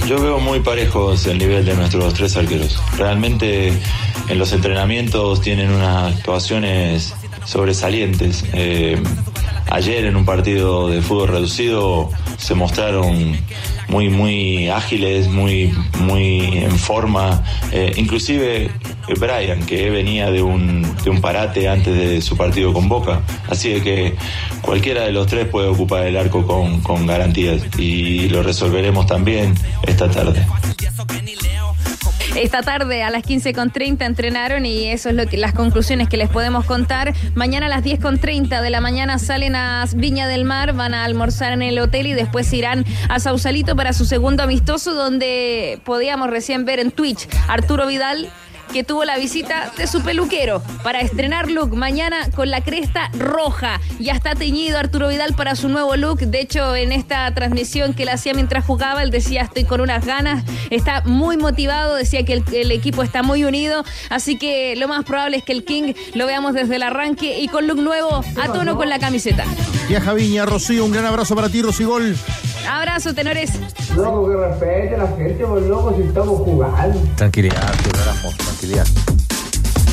Yo 0.07 0.17
veo 0.21 0.39
muy 0.39 0.61
parejos 0.61 1.27
el 1.27 1.37
nivel 1.37 1.65
de 1.65 1.75
nuestros 1.75 2.13
tres 2.13 2.37
arqueros. 2.37 2.81
Realmente 2.97 3.73
en 4.29 4.39
los 4.39 4.53
entrenamientos 4.53 5.41
tienen 5.41 5.71
unas 5.71 6.15
actuaciones 6.15 7.13
sobresalientes. 7.43 8.45
Eh, 8.53 8.97
ayer 9.69 10.05
en 10.05 10.15
un 10.15 10.23
partido 10.23 10.87
de 10.87 11.01
fútbol 11.01 11.27
reducido 11.27 12.11
se 12.37 12.55
mostraron 12.55 13.35
muy 13.89 14.10
muy 14.10 14.69
ágiles, 14.69 15.28
muy 15.28 15.73
muy 15.99 16.58
en 16.58 16.78
forma. 16.78 17.43
Eh, 17.71 17.93
inclusive 17.97 18.69
Brian, 19.19 19.65
que 19.65 19.89
venía 19.89 20.32
de 20.32 20.41
un, 20.41 20.95
de 21.04 21.10
un 21.10 21.21
parate 21.21 21.67
antes 21.67 21.95
de 21.95 22.21
su 22.21 22.38
partido 22.38 22.73
con 22.73 22.88
Boca. 22.88 23.21
Así 23.49 23.82
que 23.82 24.15
cualquiera 24.62 25.04
de 25.04 25.12
los 25.12 25.28
tres 25.28 25.47
puede 25.47 25.67
ocupar 25.67 26.06
el 26.06 26.17
arco 26.17 26.45
con, 26.45 26.82
con 26.82 27.08
garantías 27.08 27.63
y 27.78 28.30
lo 28.30 28.43
resolveremos 28.43 29.08
también 29.08 29.56
esta 29.88 30.10
tarde. 30.10 30.45
Esta 32.36 32.62
tarde 32.62 33.04
a 33.04 33.10
las 33.10 33.23
15.30 33.23 34.06
entrenaron 34.06 34.65
y 34.65 34.88
eso 34.88 35.10
es 35.10 35.15
lo 35.15 35.25
que 35.25 35.36
las 35.36 35.54
conclusiones 35.54 36.08
que 36.08 36.15
les 36.15 36.30
podemos 36.30 36.63
contar. 36.63 37.13
Mañana 37.34 37.65
a 37.65 37.69
las 37.69 37.84
10.30 37.84 38.62
de 38.62 38.69
la 38.69 38.82
mañana 38.82 39.17
salen 39.19 39.56
a 39.56 39.86
Viña 39.95 40.28
del 40.28 40.45
Mar, 40.45 40.73
van 40.73 40.93
a 40.93 41.04
almorzar 41.04 41.54
en 41.54 41.63
el 41.63 41.80
hotel 41.80 42.08
y 42.08 42.13
después 42.13 42.54
irán 42.54 42.86
a 43.10 43.19
Sausalito 43.19 43.75
para 43.79 43.93
su 43.93 44.03
segundo 44.03 44.43
amistoso 44.43 44.93
donde 44.93 45.79
podíamos 45.85 46.29
recién 46.29 46.65
ver 46.65 46.79
en 46.79 46.91
Twitch 46.91 47.29
Arturo 47.47 47.87
Vidal 47.87 48.29
que 48.71 48.84
tuvo 48.84 49.03
la 49.05 49.17
visita 49.17 49.71
de 49.77 49.88
su 49.88 50.01
peluquero 50.01 50.62
para 50.84 51.01
estrenar 51.01 51.49
look 51.49 51.75
mañana 51.75 52.29
con 52.36 52.49
la 52.49 52.62
cresta 52.62 53.10
roja. 53.17 53.79
Ya 53.99 54.13
está 54.13 54.36
teñido 54.36 54.77
Arturo 54.77 55.08
Vidal 55.08 55.34
para 55.34 55.55
su 55.55 55.69
nuevo 55.69 55.95
look. 55.95 56.19
De 56.19 56.39
hecho, 56.39 56.75
en 56.75 56.91
esta 56.91 57.34
transmisión 57.34 57.93
que 57.93 58.03
él 58.03 58.10
hacía 58.10 58.34
mientras 58.34 58.65
jugaba, 58.65 59.03
él 59.03 59.12
decía 59.12 59.41
estoy 59.41 59.63
con 59.65 59.82
unas 59.82 60.05
ganas, 60.05 60.43
está 60.69 61.01
muy 61.05 61.38
motivado, 61.38 61.95
decía 61.95 62.23
que 62.23 62.34
el, 62.34 62.43
el 62.53 62.71
equipo 62.71 63.03
está 63.03 63.23
muy 63.23 63.43
unido. 63.43 63.84
Así 64.10 64.38
que 64.38 64.75
lo 64.75 64.88
más 64.88 65.03
probable 65.05 65.38
es 65.38 65.43
que 65.43 65.53
el 65.53 65.65
King 65.65 65.93
lo 66.13 66.25
veamos 66.27 66.53
desde 66.53 66.75
el 66.75 66.84
arranque 66.84 67.39
y 67.39 67.47
con 67.47 67.67
look 67.67 67.82
nuevo 67.82 68.23
a 68.41 68.53
tono 68.53 68.77
con 68.77 68.89
la 68.89 68.99
camiseta. 68.99 69.45
Viaja 69.88 70.13
Viña, 70.13 70.45
Rocío, 70.45 70.86
un 70.86 70.91
gran 70.91 71.05
abrazo 71.05 71.36
para 71.36 71.49
ti, 71.49 71.62
Rosigol. 71.62 72.15
Abrazo, 72.69 73.13
tenores. 73.15 73.51
Loco, 73.95 74.29
que 74.29 74.36
respete 74.36 74.95
a 74.95 74.97
la 74.99 75.08
gente, 75.17 75.45
pues 75.45 75.65
loco, 75.65 75.95
si 75.95 76.03
estamos 76.03 76.41
jugando. 76.41 77.01
Tranquilidad, 77.15 77.63
Arturo 77.63 77.99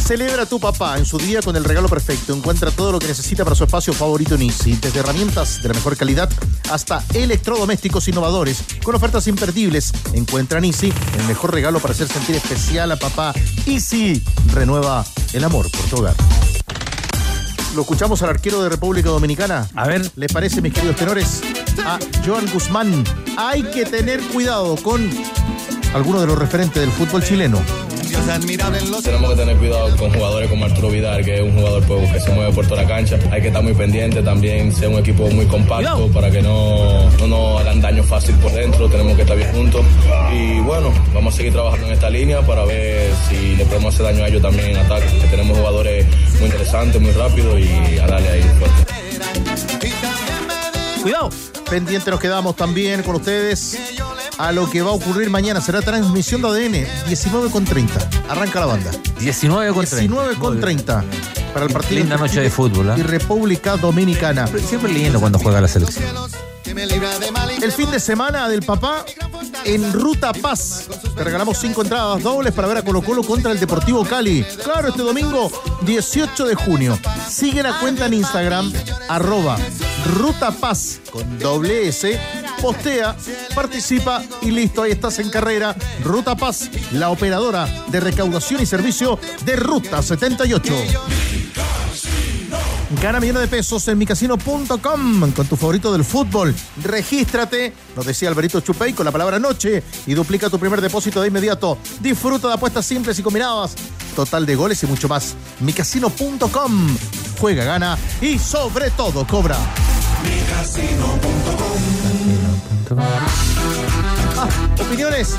Celebra 0.07 0.43
a 0.43 0.47
tu 0.47 0.61
papá 0.61 0.99
en 0.99 1.05
su 1.05 1.19
día 1.19 1.41
con 1.43 1.57
el 1.57 1.65
regalo 1.65 1.89
perfecto. 1.89 2.33
Encuentra 2.33 2.71
todo 2.71 2.93
lo 2.93 2.99
que 2.99 3.09
necesita 3.09 3.43
para 3.43 3.57
su 3.57 3.65
espacio 3.65 3.93
favorito 3.93 4.37
en 4.37 4.43
Easy. 4.43 4.79
Desde 4.81 5.01
herramientas 5.01 5.62
de 5.62 5.69
la 5.69 5.75
mejor 5.75 5.97
calidad 5.97 6.31
hasta 6.71 7.05
electrodomésticos 7.12 8.07
innovadores 8.07 8.62
con 8.85 8.95
ofertas 8.95 9.27
imperdibles. 9.27 9.93
Encuentra 10.12 10.59
en 10.59 10.67
Easy 10.67 10.93
el 11.19 11.25
mejor 11.27 11.53
regalo 11.53 11.81
para 11.81 11.93
hacer 11.93 12.07
sentir 12.07 12.37
especial 12.37 12.93
a 12.93 12.97
papá. 12.97 13.35
Easy 13.67 14.23
renueva 14.53 15.05
el 15.33 15.43
amor 15.43 15.69
por 15.71 15.85
tu 15.87 15.97
hogar. 15.97 16.15
Lo 17.75 17.83
escuchamos 17.83 18.23
al 18.23 18.31
arquero 18.31 18.62
de 18.62 18.69
República 18.69 19.09
Dominicana. 19.09 19.69
A 19.75 19.87
ver. 19.89 20.09
¿Les 20.17 20.33
parece, 20.33 20.62
mis 20.62 20.73
queridos 20.73 20.97
tenores? 20.97 21.43
A 21.85 21.99
Joan 22.25 22.47
Guzmán. 22.53 23.05
Hay 23.37 23.65
que 23.65 23.85
tener 23.85 24.21
cuidado 24.29 24.77
con 24.77 25.11
algunos 25.95 26.21
de 26.21 26.27
los 26.29 26.39
referentes 26.39 26.81
del 26.81 26.91
fútbol 26.93 27.25
chileno. 27.25 27.61
Tenemos 29.03 29.31
que 29.31 29.37
tener 29.37 29.57
cuidado 29.57 29.97
con 29.97 30.12
jugadores 30.12 30.51
como 30.51 30.64
Arturo 30.64 30.90
Vidal, 30.90 31.25
que 31.25 31.37
es 31.37 31.42
un 31.42 31.53
jugador 31.53 31.83
pues, 31.85 32.12
que 32.12 32.21
se 32.21 32.31
mueve 32.33 32.53
por 32.53 32.66
toda 32.66 32.83
la 32.83 32.88
cancha. 32.88 33.19
Hay 33.31 33.40
que 33.40 33.49
estar 33.49 33.62
muy 33.62 33.75
pendiente 33.75 34.23
también, 34.23 34.73
ser 34.73 34.88
un 34.88 34.99
equipo 34.99 35.29
muy 35.31 35.47
compacto 35.47 36.09
para 36.12 36.31
que 36.31 36.42
no, 36.42 37.11
no 37.19 37.27
nos 37.27 37.61
hagan 37.61 37.81
daño 37.81 38.03
fácil 38.03 38.35
por 38.37 38.53
dentro. 38.53 38.88
Tenemos 38.88 39.14
que 39.16 39.23
estar 39.23 39.37
bien 39.37 39.53
juntos. 39.53 39.85
Y 40.33 40.61
bueno, 40.61 40.92
vamos 41.14 41.35
a 41.35 41.37
seguir 41.37 41.53
trabajando 41.53 41.87
en 41.87 41.92
esta 41.92 42.11
línea 42.11 42.42
para 42.42 42.64
ver 42.64 43.11
si 43.29 43.57
le 43.57 43.64
podemos 43.64 43.95
hacer 43.95 44.07
daño 44.07 44.25
a 44.25 44.29
ellos 44.29 44.42
también 44.42 44.71
en 44.71 44.77
ataque. 44.79 45.07
Que 45.21 45.29
tenemos 45.29 45.57
jugadores 45.57 46.07
muy 46.38 46.47
interesantes, 46.47 47.01
muy 47.01 47.12
rápidos 47.12 47.61
y 47.61 47.99
a 47.99 48.07
darle 48.07 48.29
ahí 48.29 48.42
fuerte. 48.59 48.92
Cuidado. 51.03 51.31
Pendiente 51.69 52.11
nos 52.12 52.21
quedamos 52.21 52.55
también 52.55 53.03
con 53.03 53.16
ustedes 53.16 53.77
a 54.38 54.53
lo 54.53 54.68
que 54.70 54.83
va 54.83 54.90
a 54.90 54.94
ocurrir 54.94 55.31
mañana. 55.31 55.61
Será 55.61 55.83
transmisión 55.83 56.42
de 56.42 56.49
ADN 56.49 57.07
19 57.09 57.51
con 57.51 57.64
30. 57.64 58.11
Arranca 58.29 58.61
la 58.61 58.66
banda. 58.66 58.90
19 59.18 59.72
con 59.72 59.85
30. 59.85 59.96
19 59.96 60.35
con 60.37 60.61
30. 60.61 61.05
Para 61.53 61.66
el 61.66 61.72
partido 61.72 62.01
Linda 62.01 62.16
noche 62.16 62.40
de 62.40 62.51
fútbol, 62.51 62.90
¿eh? 62.90 62.94
y 62.99 63.03
República 63.03 63.77
Dominicana. 63.77 64.46
Siempre 64.46 64.92
lindo 64.92 65.20
cuando 65.20 65.38
juega 65.38 65.61
la 65.61 65.68
selección. 65.68 66.05
El 67.62 67.72
fin 67.72 67.90
de 67.90 67.99
semana 67.99 68.49
del 68.49 68.62
papá 68.62 69.05
en 69.64 69.92
Ruta 69.92 70.33
Paz. 70.33 70.87
Te 71.16 71.25
regalamos 71.25 71.59
cinco 71.59 71.83
entradas 71.83 72.22
dobles 72.22 72.53
para 72.53 72.68
ver 72.68 72.79
a 72.79 72.83
Colo 72.83 73.03
Colo 73.03 73.22
contra 73.22 73.53
el 73.53 73.59
Deportivo 73.59 74.05
Cali. 74.05 74.44
Claro, 74.62 74.88
este 74.88 75.03
domingo 75.03 75.51
18 75.83 76.46
de 76.46 76.55
junio. 76.55 76.99
Sigue 77.29 77.62
la 77.62 77.79
cuenta 77.79 78.07
en 78.07 78.14
Instagram, 78.14 78.72
arroba 79.09 79.57
Ruta 80.14 80.51
Paz 80.51 81.01
con 81.11 81.38
doble 81.38 81.88
S. 81.88 82.20
Postea, 82.61 83.16
participa 83.55 84.23
y 84.42 84.51
listo, 84.51 84.83
ahí 84.83 84.92
estás 84.92 85.19
en 85.19 85.31
carrera. 85.31 85.75
Ruta 86.03 86.35
Paz, 86.37 86.71
la 86.92 87.11
operadora 87.11 87.66
de 87.88 88.01
recaudación 88.01 88.62
y 88.62 88.66
servicio 88.66 89.19
de 89.45 89.57
Ruta 89.57 90.03
78. 90.03 90.75
Gana 93.03 93.21
millones 93.21 93.42
de 93.42 93.49
pesos 93.49 93.87
en 93.88 93.99
micasino.com 93.99 95.33
con 95.33 95.47
tu 95.47 95.57
favorito 95.57 95.92
del 95.92 96.05
fútbol. 96.05 96.55
Regístrate, 96.83 97.73
nos 97.97 98.07
decía 98.07 98.29
Alberito 98.29 98.61
Chupey, 98.61 98.92
con 98.92 99.05
la 99.05 99.12
palabra 99.12 99.38
noche 99.38 99.83
y 100.07 100.14
duplica 100.14 100.49
tu 100.49 100.59
primer 100.59 100.81
depósito 100.81 101.21
de 101.21 101.29
inmediato. 101.29 101.79
Disfruta 102.01 102.49
de 102.49 102.55
apuestas 102.55 102.87
simples 102.87 103.19
y 103.19 103.23
combinadas, 103.23 103.75
total 104.14 104.47
de 104.47 104.55
goles 104.55 104.83
y 104.83 104.87
mucho 104.87 105.09
más. 105.09 105.35
micasino.com. 105.61 106.97
Juega, 107.40 107.64
gana 107.64 107.99
y 108.21 108.38
sobre 108.38 108.90
todo 108.90 109.27
cobra. 109.27 109.59
Ah, 112.99 114.49
opiniones. 114.81 115.37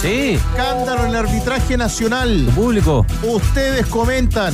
Sí. 0.00 0.34
Escándalo 0.34 1.04
en 1.04 1.10
el 1.10 1.16
arbitraje 1.16 1.76
nacional. 1.76 2.48
Público. 2.54 3.06
Ustedes 3.22 3.86
comentan. 3.86 4.52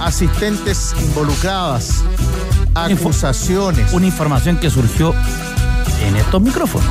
Asistentes 0.00 0.94
involucradas. 1.00 2.02
Acusaciones. 2.74 3.92
Una 3.92 4.06
información 4.06 4.58
que 4.58 4.70
surgió 4.70 5.14
en 6.06 6.16
estos 6.16 6.40
micrófonos. 6.40 6.86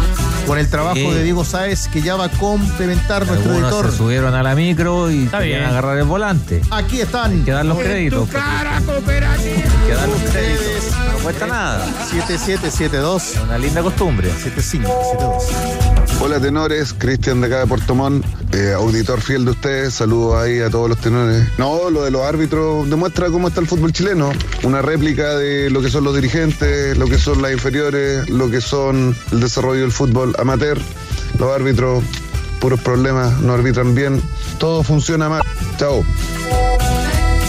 Con 0.46 0.58
el 0.58 0.70
trabajo 0.70 0.96
Sí. 0.96 1.10
de 1.12 1.24
Diego 1.24 1.44
Sáez 1.44 1.88
que 1.90 2.02
ya 2.02 2.16
va 2.16 2.26
a 2.26 2.30
complementar 2.30 3.26
nuestro 3.28 3.54
editor. 3.54 3.92
se 3.92 3.98
subieron 3.98 4.34
a 4.34 4.44
la 4.44 4.56
micro 4.56 5.12
y 5.12 5.26
Está 5.26 5.40
querían 5.40 5.60
bien. 5.60 5.70
agarrar 5.72 5.98
el 5.98 6.06
volante. 6.06 6.62
Aquí 6.72 7.02
están. 7.02 7.32
Hay 7.34 7.40
que 7.42 7.52
dar 7.52 7.66
los 7.66 7.78
créditos. 7.78 8.30
Cara 8.30 8.82
cooperativa. 8.86 9.56
Hay 9.58 9.88
que 9.88 9.94
dar 9.94 10.08
los 10.08 10.22
créditos. 10.32 10.67
No 11.18 11.24
cuesta 11.24 11.48
nada. 11.48 11.84
7772 12.12 13.36
Es 13.36 13.42
una 13.42 13.58
linda 13.58 13.82
costumbre. 13.82 14.30
7572. 14.30 16.22
Hola 16.22 16.40
tenores, 16.40 16.94
Cristian 16.94 17.42
de 17.42 17.48
acá 17.48 17.60
de 17.60 17.68
Puerto 17.68 17.96
Montt, 17.96 18.26
eh, 18.54 18.74
auditor 18.74 19.22
fiel 19.22 19.46
de 19.46 19.52
ustedes, 19.52 19.94
saludos 19.96 20.36
ahí 20.36 20.60
a 20.60 20.70
todos 20.70 20.90
los 20.90 20.98
tenores. 21.00 21.48
No, 21.58 21.90
lo 21.90 22.04
de 22.04 22.12
los 22.12 22.22
árbitros 22.22 22.90
demuestra 22.90 23.30
cómo 23.30 23.48
está 23.48 23.62
el 23.62 23.68
fútbol 23.68 23.94
chileno, 23.94 24.32
una 24.64 24.82
réplica 24.82 25.36
de 25.36 25.70
lo 25.70 25.82
que 25.82 25.90
son 25.90 26.04
los 26.04 26.16
dirigentes, 26.16 26.98
lo 26.98 27.08
que 27.08 27.18
son 27.18 27.42
las 27.42 27.52
inferiores, 27.52 28.30
lo 28.30 28.50
que 28.50 28.62
son 28.62 29.16
el 29.32 29.40
desarrollo 29.40 29.82
del 29.82 29.92
fútbol 29.92 30.36
amateur. 30.40 30.80
Los 31.40 31.52
árbitros, 31.54 32.04
puros 32.60 32.80
problemas, 32.82 33.40
no 33.42 33.54
arbitran 33.54 33.94
bien, 33.94 34.22
todo 34.60 34.84
funciona 34.84 35.30
mal. 35.30 35.42
Chao. 35.78 36.04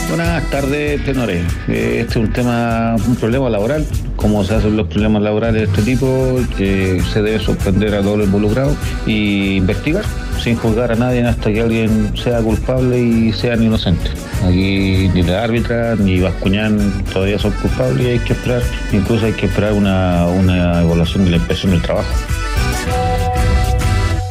Buenas 0.08 0.50
tardes, 0.50 1.04
tenores. 1.04 1.44
Eh, 1.68 2.00
Este 2.00 2.10
es 2.10 2.16
un 2.16 2.32
tema, 2.32 2.96
un 3.06 3.16
problema 3.16 3.50
laboral 3.50 3.86
cómo 4.18 4.44
se 4.44 4.56
hacen 4.56 4.76
los 4.76 4.88
problemas 4.88 5.22
laborales 5.22 5.62
de 5.62 5.68
este 5.68 5.82
tipo, 5.82 6.38
que 6.56 7.00
se 7.12 7.22
debe 7.22 7.38
suspender 7.38 7.94
a 7.94 8.02
todos 8.02 8.18
los 8.18 8.26
involucrados 8.26 8.76
y 9.06 9.56
investigar 9.56 10.04
sin 10.42 10.56
juzgar 10.56 10.92
a 10.92 10.96
nadie 10.96 11.24
hasta 11.24 11.52
que 11.52 11.60
alguien 11.60 12.12
sea 12.16 12.40
culpable 12.40 13.00
y 13.00 13.32
sean 13.32 13.62
inocentes. 13.62 14.12
Aquí 14.44 15.08
ni 15.14 15.22
la 15.22 15.44
árbitra 15.44 15.94
ni 15.96 16.20
Bascuñán 16.20 16.78
todavía 17.12 17.38
son 17.38 17.52
culpables 17.52 18.06
y 18.06 18.10
hay 18.10 18.18
que 18.18 18.32
esperar, 18.32 18.62
incluso 18.92 19.24
hay 19.24 19.32
que 19.32 19.46
esperar 19.46 19.72
una, 19.72 20.26
una 20.26 20.82
evaluación 20.82 21.24
de 21.24 21.30
la 21.30 21.36
inspección 21.36 21.72
del 21.72 21.82
trabajo. 21.82 22.12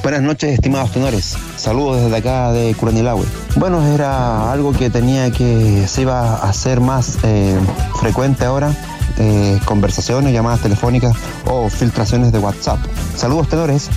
Buenas 0.07 0.21
noches, 0.21 0.53
estimados 0.53 0.93
tenores. 0.93 1.35
Saludos 1.57 2.01
desde 2.01 2.15
acá 2.15 2.53
de 2.53 2.73
Curanilahue. 2.75 3.25
Bueno, 3.57 3.85
era 3.85 4.53
algo 4.53 4.71
que 4.71 4.89
tenía 4.89 5.31
que 5.31 5.85
se 5.85 6.03
iba 6.03 6.37
a 6.37 6.49
hacer 6.49 6.79
más 6.79 7.17
eh, 7.23 7.59
frecuente 7.99 8.45
ahora. 8.45 8.71
eh, 9.17 9.59
conversaciones, 9.65 10.31
llamadas 10.31 10.61
telefónicas 10.61 11.13
o 11.43 11.69
filtraciones 11.69 12.31
de 12.31 12.39
WhatsApp. 12.39 12.79
Saludos, 13.17 13.49
tenores. 13.49 13.89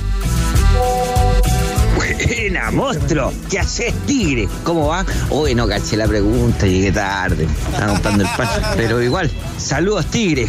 Buena, 1.95 2.73
monstruo. 2.73 3.33
¿Qué 3.49 3.61
haces, 3.61 3.95
tigre? 4.05 4.49
¿Cómo 4.65 4.89
va? 4.89 5.07
Hoy 5.29 5.55
no 5.55 5.69
caché 5.69 5.97
la 5.97 6.09
pregunta, 6.09 6.67
llegué 6.67 6.91
tarde. 6.91 7.47
Estaba 7.73 7.93
el 7.93 8.01
pan. 8.37 8.49
Pero 8.77 9.01
igual, 9.01 9.31
saludos, 9.59 10.07
tigre. 10.07 10.49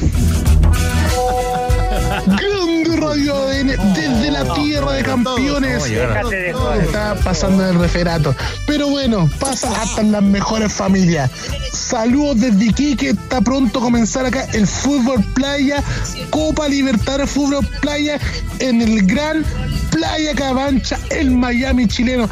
Grande 3.21 3.31
Radio 3.31 3.35
ADN 3.35 3.93
desde 3.93 4.31
la 4.31 4.53
tierra 4.53 4.93
de 4.93 5.03
campeones. 5.03 5.85
Está 5.85 7.15
pasando 7.23 7.67
el 7.67 7.79
referato. 7.79 8.35
Pero 8.65 8.87
bueno, 8.87 9.29
pasa 9.39 9.69
hasta 9.81 10.01
en 10.01 10.11
las 10.11 10.23
mejores 10.23 10.71
familias. 10.71 11.29
Saludos 11.71 12.39
desde 12.39 12.65
Iquique, 12.65 13.09
está 13.09 13.41
pronto 13.41 13.79
a 13.79 13.81
comenzar 13.81 14.25
acá 14.25 14.45
el 14.53 14.67
fútbol 14.67 15.23
playa, 15.33 15.83
Copa 16.29 16.67
Libertadores 16.67 17.29
Fútbol 17.29 17.65
Playa 17.81 18.19
en 18.59 18.81
el 18.81 19.05
gran 19.05 19.43
Playa 19.91 20.33
Cabancha, 20.35 20.97
el 21.09 21.31
Miami 21.31 21.87
chileno. 21.87 22.29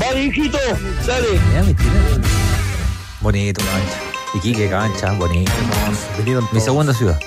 Va, 0.00 0.18
hijito, 0.18 0.58
dale. 1.06 1.40
Bonito, 3.20 3.62
Cabancha. 3.64 3.98
Iquique, 4.34 4.68
Cabancha, 4.68 5.12
bonito. 5.12 5.52
Mi 6.52 6.60
segunda 6.60 6.92
ciudad. 6.94 7.18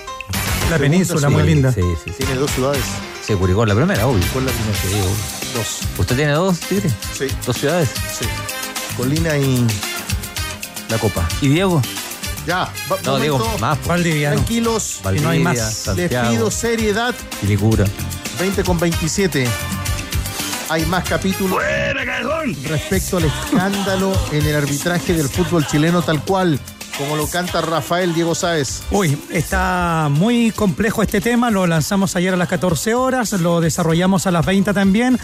La 0.69 0.77
península, 0.77 1.29
muy 1.29 1.43
linda. 1.43 1.71
Sí, 1.71 1.81
sí, 2.03 2.11
sí. 2.11 2.23
Tiene 2.25 2.35
dos 2.35 2.51
ciudades. 2.51 2.83
Sí, 3.25 3.33
Curicó, 3.33 3.65
la 3.65 3.75
primera, 3.75 4.05
obvio. 4.07 4.19
La 4.19 4.29
primera. 4.51 4.77
Sí, 4.81 4.87
obvio. 4.93 5.53
Dos. 5.55 5.79
¿Usted 5.97 6.15
tiene 6.15 6.31
dos, 6.33 6.59
Tigre? 6.59 6.89
Sí. 7.17 7.27
¿Dos 7.45 7.57
ciudades? 7.57 7.89
Sí. 8.19 8.25
Colina 8.97 9.37
y 9.37 9.65
La 10.89 10.97
Copa. 10.97 11.27
¿Y 11.41 11.47
Diego? 11.49 11.81
Ya, 12.45 12.59
va- 12.91 12.97
No, 13.03 13.13
momento. 13.13 13.19
digo, 13.21 13.57
más. 13.59 13.77
pues. 13.77 13.87
Valdiviano. 13.87 14.35
Tranquilos, 14.35 14.99
Valdivia, 15.03 15.25
no 15.27 15.31
hay 15.33 15.39
más. 15.39 15.55
les 15.57 15.73
Santiago, 15.75 16.29
pido 16.31 16.51
seriedad. 16.51 17.15
Quilicura. 17.41 17.85
20 18.39 18.63
con 18.63 18.79
27. 18.79 19.47
Hay 20.69 20.85
más 20.85 21.03
capítulos 21.07 21.59
respecto 22.63 23.17
al 23.17 23.25
escándalo 23.25 24.13
en 24.33 24.45
el 24.45 24.55
arbitraje 24.55 25.13
del 25.13 25.29
fútbol 25.29 25.65
chileno 25.65 26.01
tal 26.01 26.21
cual, 26.23 26.59
como 26.97 27.15
lo 27.15 27.27
canta 27.27 27.61
Rafael 27.61 28.13
Diego 28.13 28.33
Sáez. 28.33 28.81
Uy, 28.91 29.17
está 29.31 30.09
muy 30.11 30.51
complejo 30.51 31.03
este 31.03 31.21
tema, 31.21 31.51
lo 31.51 31.67
lanzamos 31.67 32.15
ayer 32.15 32.33
a 32.33 32.37
las 32.37 32.47
14 32.47 32.95
horas, 32.95 33.33
lo 33.33 33.61
desarrollamos 33.61 34.25
a 34.25 34.31
las 34.31 34.45
20 34.45 34.73
también. 34.73 35.19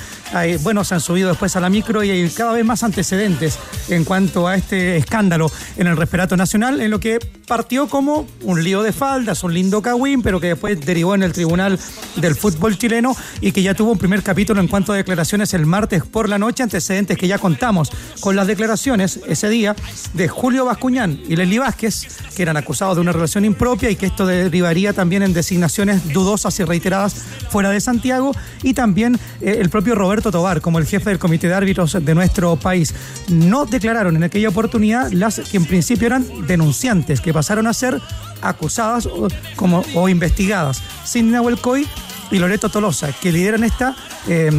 Bueno, 0.61 0.83
se 0.83 0.95
han 0.95 1.01
subido 1.01 1.29
después 1.29 1.55
a 1.55 1.59
la 1.59 1.69
micro 1.69 2.03
y 2.03 2.11
hay 2.11 2.29
cada 2.29 2.53
vez 2.53 2.63
más 2.65 2.83
antecedentes 2.83 3.57
en 3.89 4.05
cuanto 4.05 4.47
a 4.47 4.55
este 4.55 4.97
escándalo 4.97 5.51
en 5.77 5.87
el 5.87 5.97
respirato 5.97 6.37
nacional, 6.37 6.81
en 6.81 6.91
lo 6.91 6.99
que 6.99 7.19
partió 7.47 7.87
como 7.87 8.27
un 8.41 8.63
lío 8.63 8.83
de 8.83 8.93
faldas, 8.93 9.43
un 9.43 9.53
lindo 9.53 9.81
cagüín, 9.81 10.21
pero 10.21 10.39
que 10.39 10.47
después 10.47 10.79
derivó 10.79 11.15
en 11.15 11.23
el 11.23 11.33
Tribunal 11.33 11.79
del 12.15 12.35
Fútbol 12.35 12.77
Chileno 12.77 13.15
y 13.41 13.51
que 13.51 13.63
ya 13.63 13.73
tuvo 13.73 13.91
un 13.91 13.97
primer 13.97 14.23
capítulo 14.23 14.61
en 14.61 14.67
cuanto 14.67 14.93
a 14.93 14.95
declaraciones 14.95 15.53
el 15.53 15.65
martes 15.65 16.03
por 16.03 16.29
la 16.29 16.37
noche, 16.37 16.63
antecedentes 16.63 17.17
que 17.17 17.27
ya 17.27 17.37
contamos 17.37 17.91
con 18.19 18.35
las 18.35 18.47
declaraciones 18.47 19.19
ese 19.27 19.49
día 19.49 19.75
de 20.13 20.27
Julio 20.27 20.65
Bascuñán 20.65 21.19
y 21.27 21.35
Leslie 21.35 21.62
Vázquez, 21.63 22.07
que 22.35 22.41
eran 22.41 22.57
acusados 22.57 22.95
de 22.95 23.01
una 23.01 23.11
relación 23.13 23.45
impropia 23.45 23.89
y 23.89 23.95
que 23.95 24.05
esto 24.05 24.25
derivaría 24.25 24.91
también 24.91 25.23
en 25.23 25.33
designaciones 25.33 26.11
dudosas 26.11 26.59
y 26.59 26.63
reiteradas 26.65 27.15
fuera 27.49 27.69
de 27.69 27.79
Santiago, 27.79 28.33
y 28.63 28.73
también 28.73 29.19
eh, 29.41 29.57
el 29.59 29.69
propio 29.69 29.95
Roberto 29.95 30.31
Tobar, 30.31 30.61
como 30.61 30.79
el 30.79 30.85
jefe 30.85 31.09
del 31.09 31.19
comité 31.19 31.47
de 31.47 31.53
árbitros 31.53 31.93
de 31.93 32.15
nuestro 32.15 32.55
país. 32.57 32.93
No 33.29 33.65
declararon 33.65 34.15
en 34.15 34.23
aquella 34.23 34.49
oportunidad 34.49 35.11
las 35.11 35.39
que 35.39 35.57
en 35.57 35.65
principio 35.65 36.07
eran 36.07 36.25
denunciantes, 36.47 37.21
que 37.21 37.33
pasaron 37.33 37.67
a 37.67 37.73
ser 37.73 38.01
acusadas 38.41 39.05
o, 39.05 39.27
como, 39.55 39.83
o 39.95 40.09
investigadas. 40.09 40.81
Cindy 41.05 41.31
Nahuel 41.31 41.59
Coy 41.59 41.87
y 42.31 42.39
Loreto 42.39 42.69
Tolosa, 42.69 43.11
que 43.13 43.31
lideran 43.31 43.63
esta 43.63 43.95
eh, 44.27 44.51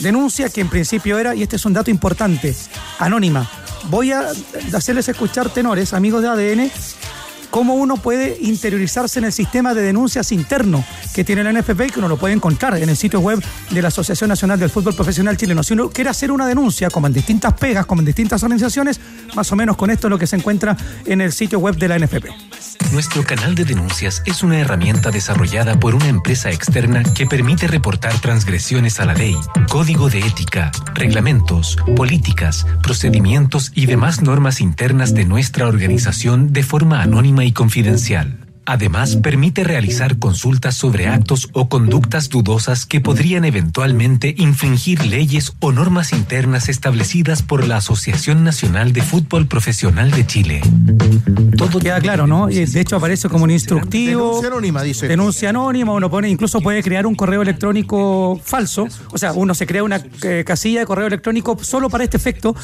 denuncia 0.00 0.50
que 0.50 0.60
en 0.60 0.68
principio 0.68 1.18
era, 1.18 1.34
y 1.34 1.42
este 1.42 1.56
es 1.56 1.64
un 1.64 1.72
dato 1.72 1.90
importante, 1.90 2.54
anónima. 2.98 3.48
Voy 3.90 4.12
a 4.12 4.30
hacerles 4.74 5.08
escuchar 5.08 5.50
tenores, 5.50 5.92
amigos 5.92 6.22
de 6.22 6.28
ADN, 6.28 6.70
cómo 7.50 7.74
uno 7.74 7.96
puede 7.96 8.38
interiorizarse 8.40 9.18
en 9.18 9.26
el 9.26 9.32
sistema 9.32 9.74
de 9.74 9.82
denuncias 9.82 10.32
interno 10.32 10.84
que 11.14 11.24
tiene 11.24 11.44
la 11.44 11.52
NFP 11.52 11.80
y 11.86 11.90
que 11.90 11.98
uno 11.98 12.08
lo 12.08 12.16
puede 12.16 12.34
encontrar 12.34 12.76
en 12.78 12.88
el 12.88 12.96
sitio 12.96 13.20
web 13.20 13.42
de 13.70 13.82
la 13.82 13.88
Asociación 13.88 14.28
Nacional 14.28 14.58
del 14.58 14.70
Fútbol 14.70 14.94
Profesional 14.94 15.36
Chileno. 15.36 15.62
Si 15.62 15.74
uno 15.74 15.90
quiere 15.90 16.10
hacer 16.10 16.32
una 16.32 16.46
denuncia, 16.46 16.88
como 16.90 17.06
en 17.06 17.12
distintas 17.12 17.52
pegas, 17.54 17.84
como 17.84 18.00
en 18.00 18.06
distintas 18.06 18.42
organizaciones, 18.42 19.00
más 19.34 19.52
o 19.52 19.56
menos 19.56 19.76
con 19.76 19.90
esto 19.90 20.06
es 20.06 20.10
lo 20.10 20.18
que 20.18 20.26
se 20.26 20.36
encuentra 20.36 20.76
en 21.04 21.20
el 21.20 21.32
sitio 21.32 21.58
web 21.58 21.76
de 21.76 21.88
la 21.88 21.98
NFP. 21.98 22.26
Nuestro 22.92 23.24
canal 23.24 23.54
de 23.54 23.64
denuncias 23.64 24.22
es 24.26 24.42
una 24.42 24.58
herramienta 24.58 25.10
desarrollada 25.10 25.80
por 25.80 25.94
una 25.94 26.08
empresa 26.08 26.50
externa 26.50 27.02
que 27.02 27.24
permite 27.24 27.66
reportar 27.66 28.12
transgresiones 28.20 29.00
a 29.00 29.06
la 29.06 29.14
ley, 29.14 29.34
código 29.70 30.10
de 30.10 30.18
ética, 30.18 30.70
reglamentos, 30.92 31.78
políticas, 31.96 32.66
procedimientos 32.82 33.72
y 33.74 33.86
demás 33.86 34.20
normas 34.20 34.60
internas 34.60 35.14
de 35.14 35.24
nuestra 35.24 35.68
organización 35.68 36.52
de 36.52 36.62
forma 36.64 37.00
anónima 37.00 37.46
y 37.46 37.52
confidencial. 37.52 38.41
Además, 38.64 39.16
permite 39.16 39.64
realizar 39.64 40.18
consultas 40.18 40.74
sobre 40.74 41.08
actos 41.08 41.48
o 41.52 41.68
conductas 41.68 42.28
dudosas 42.28 42.86
que 42.86 43.00
podrían 43.00 43.44
eventualmente 43.44 44.34
infringir 44.38 45.04
leyes 45.04 45.52
o 45.60 45.72
normas 45.72 46.12
internas 46.12 46.68
establecidas 46.68 47.42
por 47.42 47.66
la 47.66 47.78
Asociación 47.78 48.44
Nacional 48.44 48.92
de 48.92 49.02
Fútbol 49.02 49.46
Profesional 49.46 50.10
de 50.10 50.26
Chile. 50.26 50.60
Todo 51.56 51.78
queda 51.80 52.00
claro, 52.00 52.26
¿no? 52.26 52.46
De 52.46 52.80
hecho 52.80 52.96
aparece 52.96 53.28
como 53.28 53.44
un 53.44 53.50
instructivo. 53.50 54.26
Denuncia 54.26 54.48
anónima, 54.48 54.82
dice. 54.82 55.08
Denuncia 55.08 55.50
anónima, 55.50 55.92
uno 55.92 56.10
pone, 56.10 56.28
incluso 56.28 56.60
puede 56.60 56.82
crear 56.82 57.06
un 57.06 57.14
correo 57.14 57.42
electrónico 57.42 58.40
falso. 58.42 58.86
O 59.10 59.18
sea, 59.18 59.32
uno 59.32 59.54
se 59.54 59.66
crea 59.66 59.82
una 59.82 60.02
eh, 60.22 60.44
casilla 60.46 60.80
de 60.80 60.86
correo 60.86 61.06
electrónico 61.06 61.58
solo 61.62 61.90
para 61.90 62.04
este 62.04 62.16
efecto. 62.16 62.54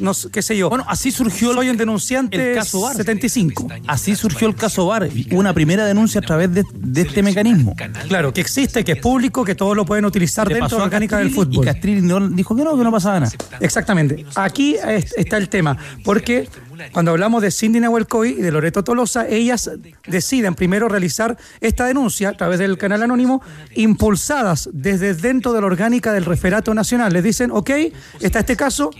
No 0.00 0.12
qué 0.32 0.42
sé 0.42 0.56
yo. 0.56 0.68
Bueno, 0.68 0.84
así 0.88 1.10
surgió 1.10 1.52
Soy 1.54 1.68
un 1.68 1.76
denunciante 1.76 2.50
el 2.50 2.56
caso 2.56 2.82
Bar. 2.82 2.96
75. 2.96 3.68
Así 3.86 4.14
surgió 4.14 4.48
el 4.48 4.54
caso 4.54 4.86
Bar, 4.86 5.08
una 5.32 5.47
primera 5.54 5.84
denuncia 5.86 6.20
a 6.20 6.22
través 6.22 6.52
de, 6.52 6.64
de 6.74 7.00
este 7.02 7.22
mecanismo. 7.22 7.74
Claro, 8.08 8.32
que 8.32 8.40
existe, 8.40 8.84
que 8.84 8.92
es 8.92 8.98
público, 8.98 9.44
que 9.44 9.54
todos 9.54 9.76
lo 9.76 9.84
pueden 9.84 10.04
utilizar 10.04 10.48
dentro 10.48 10.68
de 10.68 10.74
la 10.76 10.82
a 10.82 10.84
orgánica 10.86 11.18
del 11.18 11.30
fútbol. 11.30 11.64
Y 11.64 11.66
Castrilli 11.66 12.00
dijo 12.32 12.56
que 12.56 12.64
no, 12.64 12.76
que 12.76 12.84
no 12.84 12.90
pasaba 12.92 13.20
nada. 13.20 13.32
Exactamente. 13.60 14.26
Aquí 14.34 14.76
es- 14.76 15.14
está 15.16 15.36
el 15.36 15.48
tema, 15.48 15.76
porque 16.04 16.48
cuando 16.92 17.10
hablamos 17.10 17.42
de 17.42 17.50
Cindy 17.50 17.80
Nahuelcoy 17.80 18.30
y 18.38 18.42
de 18.42 18.52
Loreto 18.52 18.84
Tolosa, 18.84 19.26
ellas 19.28 19.70
deciden 20.06 20.54
primero 20.54 20.88
realizar 20.88 21.36
esta 21.60 21.86
denuncia 21.86 22.30
a 22.30 22.32
través 22.36 22.58
del 22.58 22.78
canal 22.78 23.02
anónimo, 23.02 23.42
impulsadas 23.74 24.68
desde 24.72 25.14
dentro 25.14 25.52
de 25.52 25.60
la 25.60 25.66
orgánica 25.66 26.12
del 26.12 26.24
referato 26.24 26.72
nacional. 26.74 27.12
Les 27.12 27.24
dicen, 27.24 27.50
ok, 27.50 27.70
está 28.20 28.40
este 28.40 28.56
caso, 28.56 28.90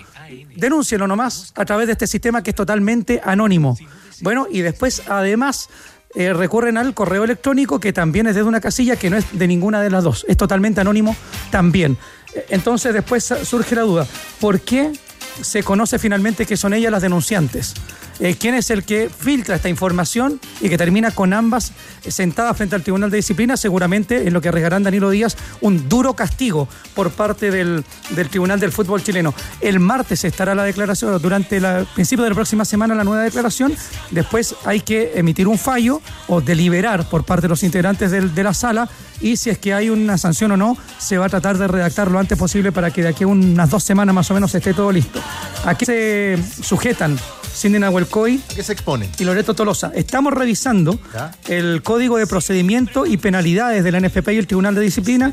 denúncielo 0.56 1.06
nomás 1.06 1.52
a 1.56 1.64
través 1.64 1.86
de 1.86 1.92
este 1.92 2.06
sistema 2.06 2.42
que 2.42 2.50
es 2.50 2.56
totalmente 2.56 3.20
anónimo. 3.24 3.76
Bueno, 4.20 4.46
y 4.50 4.60
después 4.62 5.02
además 5.08 5.68
eh, 6.14 6.32
recurren 6.32 6.78
al 6.78 6.94
correo 6.94 7.24
electrónico 7.24 7.80
que 7.80 7.92
también 7.92 8.26
es 8.26 8.34
desde 8.34 8.48
una 8.48 8.60
casilla 8.60 8.96
que 8.96 9.10
no 9.10 9.16
es 9.16 9.38
de 9.38 9.46
ninguna 9.46 9.82
de 9.82 9.90
las 9.90 10.04
dos, 10.04 10.24
es 10.28 10.36
totalmente 10.36 10.80
anónimo 10.80 11.16
también. 11.50 11.96
Eh, 12.34 12.46
Entonces 12.50 12.94
después 12.94 13.24
surge 13.44 13.74
la 13.74 13.82
duda, 13.82 14.06
¿por 14.40 14.60
qué 14.60 14.92
se 15.40 15.62
conoce 15.62 15.98
finalmente 15.98 16.46
que 16.46 16.56
son 16.56 16.74
ellas 16.74 16.92
las 16.92 17.02
denunciantes? 17.02 17.74
Eh, 18.20 18.36
¿Quién 18.38 18.54
es 18.54 18.70
el 18.70 18.84
que 18.84 19.08
filtra 19.08 19.56
esta 19.56 19.68
información 19.68 20.40
y 20.60 20.68
que 20.68 20.76
termina 20.76 21.12
con 21.12 21.32
ambas 21.32 21.72
sentadas 22.06 22.56
frente 22.56 22.74
al 22.74 22.82
Tribunal 22.82 23.10
de 23.10 23.18
Disciplina? 23.18 23.56
Seguramente 23.56 24.26
en 24.26 24.32
lo 24.32 24.40
que 24.40 24.48
arriesgarán 24.48 24.82
Danilo 24.82 25.10
Díaz 25.10 25.36
un 25.60 25.88
duro 25.88 26.14
castigo 26.14 26.68
por 26.94 27.10
parte 27.10 27.50
del, 27.50 27.84
del 28.10 28.28
Tribunal 28.28 28.58
del 28.58 28.72
Fútbol 28.72 29.02
chileno. 29.02 29.34
El 29.60 29.78
martes 29.80 30.24
estará 30.24 30.54
la 30.54 30.64
declaración, 30.64 31.20
durante 31.22 31.58
el 31.58 31.86
principio 31.94 32.24
de 32.24 32.30
la 32.30 32.34
próxima 32.34 32.64
semana 32.64 32.94
la 32.94 33.04
nueva 33.04 33.22
declaración. 33.22 33.74
Después 34.10 34.56
hay 34.64 34.80
que 34.80 35.12
emitir 35.14 35.46
un 35.46 35.58
fallo 35.58 36.00
o 36.26 36.40
deliberar 36.40 37.08
por 37.08 37.24
parte 37.24 37.42
de 37.42 37.48
los 37.48 37.62
integrantes 37.62 38.10
de 38.10 38.42
la 38.42 38.54
sala 38.54 38.88
y 39.20 39.36
si 39.36 39.50
es 39.50 39.58
que 39.58 39.74
hay 39.74 39.90
una 39.90 40.16
sanción 40.16 40.52
o 40.52 40.56
no, 40.56 40.76
se 40.98 41.18
va 41.18 41.26
a 41.26 41.28
tratar 41.28 41.58
de 41.58 41.66
redactar 41.66 42.10
lo 42.10 42.18
antes 42.18 42.38
posible 42.38 42.72
para 42.72 42.90
que 42.90 43.02
de 43.02 43.08
aquí 43.08 43.24
a 43.24 43.26
unas 43.26 43.70
dos 43.70 43.82
semanas 43.82 44.14
más 44.14 44.30
o 44.30 44.34
menos 44.34 44.54
esté 44.54 44.74
todo 44.74 44.92
listo. 44.92 45.20
¿A 45.64 45.76
qué 45.76 45.86
se 45.86 46.38
sujetan 46.62 47.18
Cindy 47.58 47.80
Nahuelcoy 47.80 48.40
¿Qué 48.54 48.62
se 48.62 48.72
expone? 48.72 49.10
y 49.18 49.24
Loreto 49.24 49.52
Tolosa. 49.52 49.90
Estamos 49.94 50.32
revisando 50.32 50.98
¿Ya? 51.12 51.32
el 51.48 51.82
Código 51.82 52.16
de 52.16 52.26
Procedimiento 52.26 53.04
y 53.04 53.16
Penalidades 53.16 53.82
de 53.82 53.90
la 53.90 53.98
NFP 54.00 54.28
y 54.28 54.36
el 54.36 54.46
Tribunal 54.46 54.76
de 54.76 54.80
Disciplina 54.82 55.32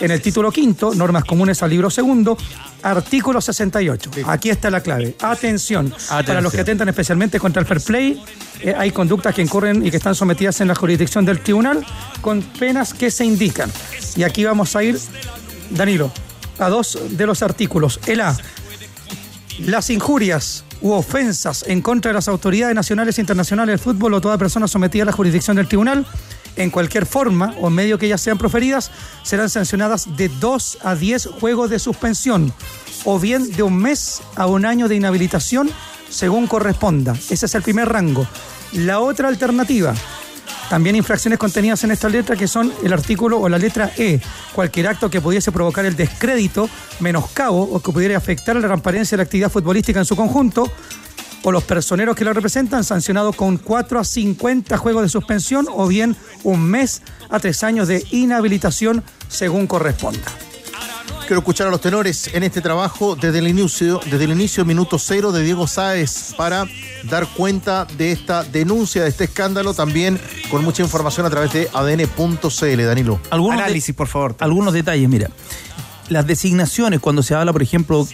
en 0.00 0.10
el 0.10 0.20
título 0.20 0.50
quinto, 0.50 0.94
normas 0.94 1.24
comunes 1.24 1.62
al 1.62 1.70
libro 1.70 1.90
segundo, 1.90 2.36
artículo 2.82 3.40
68. 3.40 4.10
Aquí 4.26 4.50
está 4.50 4.70
la 4.70 4.80
clave. 4.80 5.14
Atención, 5.20 5.94
para 6.08 6.40
los 6.40 6.52
que 6.52 6.62
atentan 6.62 6.88
especialmente 6.88 7.38
contra 7.38 7.60
el 7.60 7.68
fair 7.68 7.80
play, 7.80 8.22
eh, 8.62 8.74
hay 8.76 8.90
conductas 8.90 9.34
que 9.34 9.42
incurren 9.42 9.86
y 9.86 9.90
que 9.90 9.98
están 9.98 10.14
sometidas 10.14 10.60
en 10.60 10.68
la 10.68 10.74
jurisdicción 10.74 11.24
del 11.24 11.40
tribunal 11.40 11.84
con 12.20 12.42
penas 12.42 12.94
que 12.94 13.10
se 13.10 13.24
indican. 13.24 13.70
Y 14.16 14.22
aquí 14.22 14.44
vamos 14.44 14.74
a 14.74 14.82
ir, 14.82 14.98
Danilo, 15.70 16.10
a 16.58 16.68
dos 16.68 16.98
de 17.10 17.26
los 17.26 17.42
artículos. 17.42 18.00
El 18.06 18.22
A, 18.22 18.36
las 19.66 19.90
injurias 19.90 20.64
u 20.80 20.92
ofensas 20.92 21.64
en 21.66 21.82
contra 21.82 22.10
de 22.10 22.14
las 22.14 22.28
autoridades 22.28 22.74
nacionales 22.74 23.18
e 23.18 23.20
internacionales 23.20 23.72
del 23.72 23.78
fútbol 23.78 24.14
o 24.14 24.20
toda 24.20 24.38
persona 24.38 24.66
sometida 24.66 25.02
a 25.02 25.06
la 25.06 25.12
jurisdicción 25.12 25.56
del 25.56 25.68
tribunal, 25.68 26.06
en 26.56 26.70
cualquier 26.70 27.06
forma 27.06 27.54
o 27.60 27.70
medio 27.70 27.98
que 27.98 28.06
ellas 28.06 28.20
sean 28.20 28.38
proferidas, 28.38 28.90
serán 29.22 29.50
sancionadas 29.50 30.16
de 30.16 30.28
2 30.28 30.78
a 30.82 30.94
10 30.94 31.26
juegos 31.26 31.70
de 31.70 31.78
suspensión 31.78 32.52
o 33.04 33.18
bien 33.18 33.50
de 33.52 33.62
un 33.62 33.76
mes 33.76 34.22
a 34.36 34.46
un 34.46 34.66
año 34.66 34.88
de 34.88 34.96
inhabilitación 34.96 35.70
según 36.08 36.46
corresponda. 36.46 37.14
Ese 37.30 37.46
es 37.46 37.54
el 37.54 37.62
primer 37.62 37.88
rango. 37.88 38.26
La 38.72 39.00
otra 39.00 39.28
alternativa, 39.28 39.94
también 40.70 40.94
infracciones 40.94 41.36
contenidas 41.36 41.82
en 41.82 41.90
esta 41.90 42.08
letra 42.08 42.36
que 42.36 42.46
son 42.46 42.72
el 42.84 42.92
artículo 42.92 43.40
o 43.40 43.48
la 43.48 43.58
letra 43.58 43.90
E. 43.98 44.20
Cualquier 44.54 44.86
acto 44.86 45.10
que 45.10 45.20
pudiese 45.20 45.50
provocar 45.50 45.84
el 45.84 45.96
descrédito, 45.96 46.70
menoscabo 47.00 47.62
o 47.62 47.82
que 47.82 47.90
pudiera 47.90 48.16
afectar 48.16 48.56
a 48.56 48.60
la 48.60 48.68
transparencia 48.68 49.16
de 49.16 49.18
la 49.18 49.24
actividad 49.24 49.50
futbolística 49.50 49.98
en 49.98 50.06
su 50.06 50.14
conjunto 50.14 50.70
o 51.42 51.50
los 51.50 51.64
personeros 51.64 52.14
que 52.14 52.24
lo 52.24 52.32
representan 52.32 52.84
sancionados 52.84 53.34
con 53.34 53.58
4 53.58 53.98
a 53.98 54.04
50 54.04 54.76
juegos 54.78 55.02
de 55.02 55.08
suspensión 55.08 55.66
o 55.68 55.88
bien 55.88 56.14
un 56.44 56.62
mes 56.62 57.02
a 57.28 57.40
3 57.40 57.64
años 57.64 57.88
de 57.88 58.06
inhabilitación 58.12 59.02
según 59.28 59.66
corresponda. 59.66 60.49
Quiero 61.30 61.42
escuchar 61.42 61.68
a 61.68 61.70
los 61.70 61.80
tenores 61.80 62.28
en 62.34 62.42
este 62.42 62.60
trabajo 62.60 63.14
desde 63.14 63.38
el 63.38 63.46
inicio, 63.46 64.00
desde 64.10 64.24
el 64.24 64.32
inicio 64.32 64.64
minuto 64.64 64.98
cero 64.98 65.30
de 65.30 65.44
Diego 65.44 65.68
Sáez 65.68 66.34
para 66.36 66.66
dar 67.04 67.28
cuenta 67.28 67.84
de 67.84 68.10
esta 68.10 68.42
denuncia, 68.42 69.04
de 69.04 69.10
este 69.10 69.24
escándalo, 69.26 69.72
también 69.72 70.18
con 70.50 70.64
mucha 70.64 70.82
información 70.82 71.26
a 71.26 71.30
través 71.30 71.52
de 71.52 71.68
adn.cl, 71.72 72.84
Danilo. 72.84 73.20
Algunos 73.30 73.60
Análisis, 73.60 73.94
por 73.94 74.08
favor. 74.08 74.34
algunos 74.40 74.74
detalles, 74.74 75.08
mira. 75.08 75.30
Las 76.08 76.26
designaciones, 76.26 76.98
cuando 76.98 77.22
se 77.22 77.36
habla, 77.36 77.52
por 77.52 77.62
ejemplo, 77.62 78.08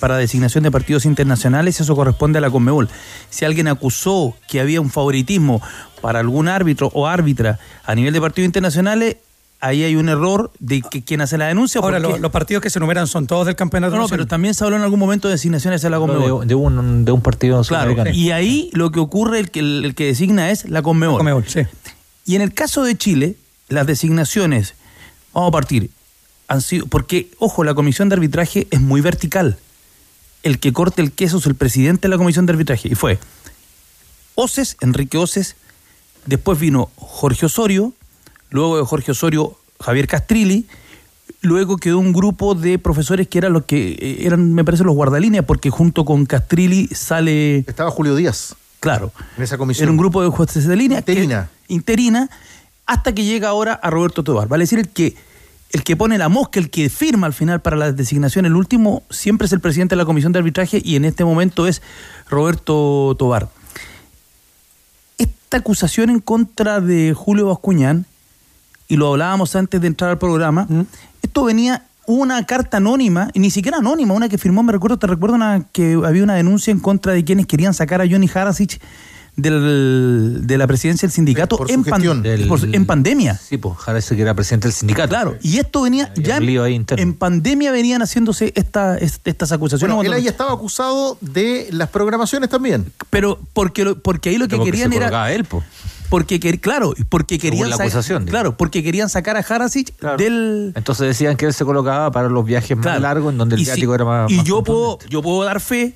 para 0.00 0.16
designación 0.16 0.64
de 0.64 0.72
partidos 0.72 1.04
internacionales, 1.04 1.80
eso 1.80 1.94
corresponde 1.94 2.38
a 2.38 2.40
la 2.40 2.50
Conmebol. 2.50 2.88
Si 3.30 3.44
alguien 3.44 3.68
acusó 3.68 4.34
que 4.48 4.58
había 4.58 4.80
un 4.80 4.90
favoritismo 4.90 5.62
para 6.00 6.18
algún 6.18 6.48
árbitro 6.48 6.90
o 6.94 7.06
árbitra 7.06 7.60
a 7.84 7.94
nivel 7.94 8.12
de 8.12 8.20
partidos 8.20 8.46
internacionales, 8.46 9.18
ahí 9.60 9.82
hay 9.84 9.96
un 9.96 10.08
error 10.08 10.50
de 10.58 10.82
que 10.82 11.02
quien 11.02 11.20
hace 11.20 11.38
la 11.38 11.46
denuncia. 11.46 11.80
Ahora, 11.80 11.98
lo- 11.98 12.18
los 12.18 12.30
partidos 12.30 12.62
que 12.62 12.70
se 12.70 12.78
enumeran 12.78 13.06
son 13.06 13.26
todos 13.26 13.46
del 13.46 13.56
campeonato 13.56 13.96
no, 13.96 14.02
no, 14.02 14.08
pero 14.08 14.26
también 14.26 14.54
se 14.54 14.62
habló 14.64 14.76
en 14.76 14.82
algún 14.82 14.98
momento 15.00 15.28
de 15.28 15.32
designaciones 15.34 15.84
a 15.84 15.90
la 15.90 15.98
Conmebol. 15.98 16.42
De, 16.42 16.46
de 16.48 16.54
un, 16.54 17.04
de 17.04 17.12
un 17.12 17.22
partido 17.22 17.62
Claro, 17.62 17.90
sudamericano. 17.92 18.10
y 18.16 18.30
ahí 18.30 18.70
lo 18.72 18.90
que 18.92 19.00
ocurre, 19.00 19.38
el 19.40 19.50
que, 19.50 19.60
el 19.60 19.94
que 19.94 20.04
designa 20.06 20.50
es 20.50 20.68
la 20.68 20.82
Conmebol. 20.82 21.16
Conmebol, 21.18 21.44
sí. 21.48 21.60
Y 22.24 22.36
en 22.36 22.42
el 22.42 22.52
caso 22.54 22.82
de 22.84 22.96
Chile, 22.96 23.36
las 23.68 23.86
designaciones, 23.86 24.74
vamos 25.32 25.48
a 25.48 25.52
partir, 25.52 25.90
han 26.48 26.60
sido, 26.60 26.86
porque, 26.86 27.30
ojo, 27.38 27.64
la 27.64 27.74
comisión 27.74 28.08
de 28.08 28.14
arbitraje 28.14 28.66
es 28.70 28.80
muy 28.80 29.00
vertical. 29.00 29.56
El 30.42 30.58
que 30.60 30.72
corte 30.72 31.02
el 31.02 31.10
queso 31.12 31.38
es 31.38 31.46
el 31.46 31.54
presidente 31.56 32.02
de 32.02 32.08
la 32.10 32.18
comisión 32.18 32.46
de 32.46 32.52
arbitraje. 32.52 32.88
Y 32.88 32.94
fue 32.94 33.18
Oces, 34.34 34.76
Enrique 34.80 35.18
Oces, 35.18 35.56
después 36.26 36.58
vino 36.60 36.90
Jorge 36.96 37.46
Osorio, 37.46 37.92
luego 38.50 38.76
de 38.78 38.84
Jorge 38.84 39.12
Osorio, 39.12 39.56
Javier 39.80 40.06
Castrilli, 40.06 40.66
luego 41.42 41.76
quedó 41.76 41.98
un 41.98 42.12
grupo 42.12 42.54
de 42.54 42.78
profesores 42.78 43.28
que 43.28 43.38
eran 43.38 43.52
los 43.52 43.64
que 43.64 43.92
eh, 43.92 44.16
eran, 44.26 44.54
me 44.54 44.64
parece, 44.64 44.84
los 44.84 44.94
guardalíneas, 44.94 45.44
porque 45.44 45.70
junto 45.70 46.04
con 46.04 46.26
Castrilli 46.26 46.88
sale. 46.88 47.58
Estaba 47.58 47.90
Julio 47.90 48.14
Díaz. 48.16 48.54
Claro. 48.80 49.12
En 49.36 49.42
esa 49.42 49.58
comisión. 49.58 49.84
Era 49.84 49.90
un 49.90 49.96
grupo 49.98 50.22
de 50.22 50.28
jueces 50.28 50.66
de 50.66 50.76
línea. 50.76 51.02
que- 51.02 51.12
Interina. 51.12 51.48
interina, 51.68 52.30
hasta 52.86 53.12
que 53.14 53.24
llega 53.24 53.48
ahora 53.48 53.74
a 53.74 53.90
Roberto 53.90 54.22
Tobar. 54.22 54.46
Vale 54.48 54.62
decir, 54.64 54.78
el 54.78 54.88
que, 54.88 55.16
el 55.72 55.82
que 55.82 55.96
pone 55.96 56.18
la 56.18 56.28
mosca, 56.28 56.60
el 56.60 56.70
que 56.70 56.88
firma 56.88 57.26
al 57.26 57.32
final 57.32 57.60
para 57.60 57.76
la 57.76 57.90
designación, 57.92 58.46
el 58.46 58.54
último, 58.54 59.02
siempre 59.10 59.46
es 59.46 59.52
el 59.52 59.60
presidente 59.60 59.94
de 59.94 59.98
la 59.98 60.04
comisión 60.04 60.32
de 60.32 60.38
arbitraje 60.38 60.80
y 60.84 60.94
en 60.96 61.04
este 61.04 61.24
momento 61.24 61.66
es 61.66 61.82
Roberto 62.28 63.16
Tobar. 63.18 63.48
Esta 65.18 65.56
acusación 65.58 66.10
en 66.10 66.20
contra 66.20 66.80
de 66.80 67.14
Julio 67.14 67.46
Bascuñán, 67.46 68.06
y 68.88 68.96
lo 68.96 69.08
hablábamos 69.12 69.54
antes 69.56 69.80
de 69.80 69.86
entrar 69.86 70.10
al 70.10 70.18
programa, 70.18 70.66
esto 71.22 71.44
venía 71.44 71.82
una 72.06 72.44
carta 72.46 72.76
anónima, 72.76 73.30
y 73.34 73.40
ni 73.40 73.50
siquiera 73.50 73.78
anónima, 73.78 74.14
una 74.14 74.28
que 74.28 74.38
firmó, 74.38 74.62
me 74.62 74.72
recuerdo, 74.72 74.96
te 74.98 75.06
recuerdo 75.08 75.34
una, 75.34 75.64
que 75.72 75.98
había 76.04 76.22
una 76.22 76.34
denuncia 76.34 76.70
en 76.70 76.78
contra 76.78 77.12
de 77.12 77.24
quienes 77.24 77.46
querían 77.46 77.74
sacar 77.74 78.00
a 78.00 78.06
Johnny 78.08 78.30
Harasic 78.32 78.80
del, 79.34 80.46
de 80.46 80.58
la 80.58 80.66
presidencia 80.66 81.06
del 81.06 81.12
sindicato 81.12 81.56
Por 81.58 81.70
en, 81.70 81.84
pan-. 81.84 82.22
Del- 82.22 82.48
por 82.48 82.60
en 82.64 82.86
pandemia. 82.86 83.34
Sí, 83.34 83.58
pues, 83.58 83.76
que 84.08 84.22
era 84.22 84.34
presidente 84.34 84.68
del 84.68 84.72
sindicato. 84.74 85.08
Claro, 85.10 85.36
y 85.42 85.58
esto 85.58 85.82
venía 85.82 86.12
ya 86.14 86.38
en 86.38 87.14
pandemia 87.14 87.70
venían 87.70 88.00
haciéndose 88.02 88.52
esta, 88.56 88.96
est- 88.98 89.26
estas 89.26 89.52
acusaciones. 89.52 89.94
Bueno, 89.94 90.10
él 90.10 90.16
ahí 90.18 90.26
estaba 90.26 90.52
acusado 90.52 91.18
de 91.20 91.68
las 91.72 91.90
programaciones 91.90 92.48
también. 92.48 92.92
pero 93.10 93.38
porque, 93.52 93.84
lo- 93.84 93.98
porque 94.00 94.30
ahí 94.30 94.38
lo 94.38 94.46
que 94.46 94.52
Pero 94.56 94.64
querían 94.64 94.90
se 94.90 94.96
era 94.96 95.32
él, 95.32 95.44
pues. 95.44 95.64
Porque 96.08 96.38
quer- 96.40 96.60
claro, 96.60 96.94
porque 97.08 97.38
querían 97.38 97.70
la 97.70 97.76
acusación, 97.76 98.24
claro, 98.26 98.56
porque 98.56 98.82
querían 98.82 99.08
sacar 99.08 99.36
a 99.36 99.40
Harasic 99.40 99.92
del 100.16 100.72
Entonces 100.74 101.06
decían 101.08 101.36
que 101.36 101.46
él 101.46 101.52
se 101.54 101.64
colocaba 101.64 102.10
para 102.10 102.28
los 102.28 102.44
viajes 102.44 102.76
más 102.76 103.00
largos, 103.00 103.32
en 103.32 103.38
donde 103.38 103.56
el 103.56 103.60
si- 103.60 103.66
viático 103.66 103.94
era 103.94 104.04
más. 104.04 104.30
Y 104.30 104.36
más 104.36 104.44
yo 104.46 104.62
puedo, 104.62 104.98
yo 105.08 105.22
puedo 105.22 105.42
dar 105.44 105.60
fe, 105.60 105.94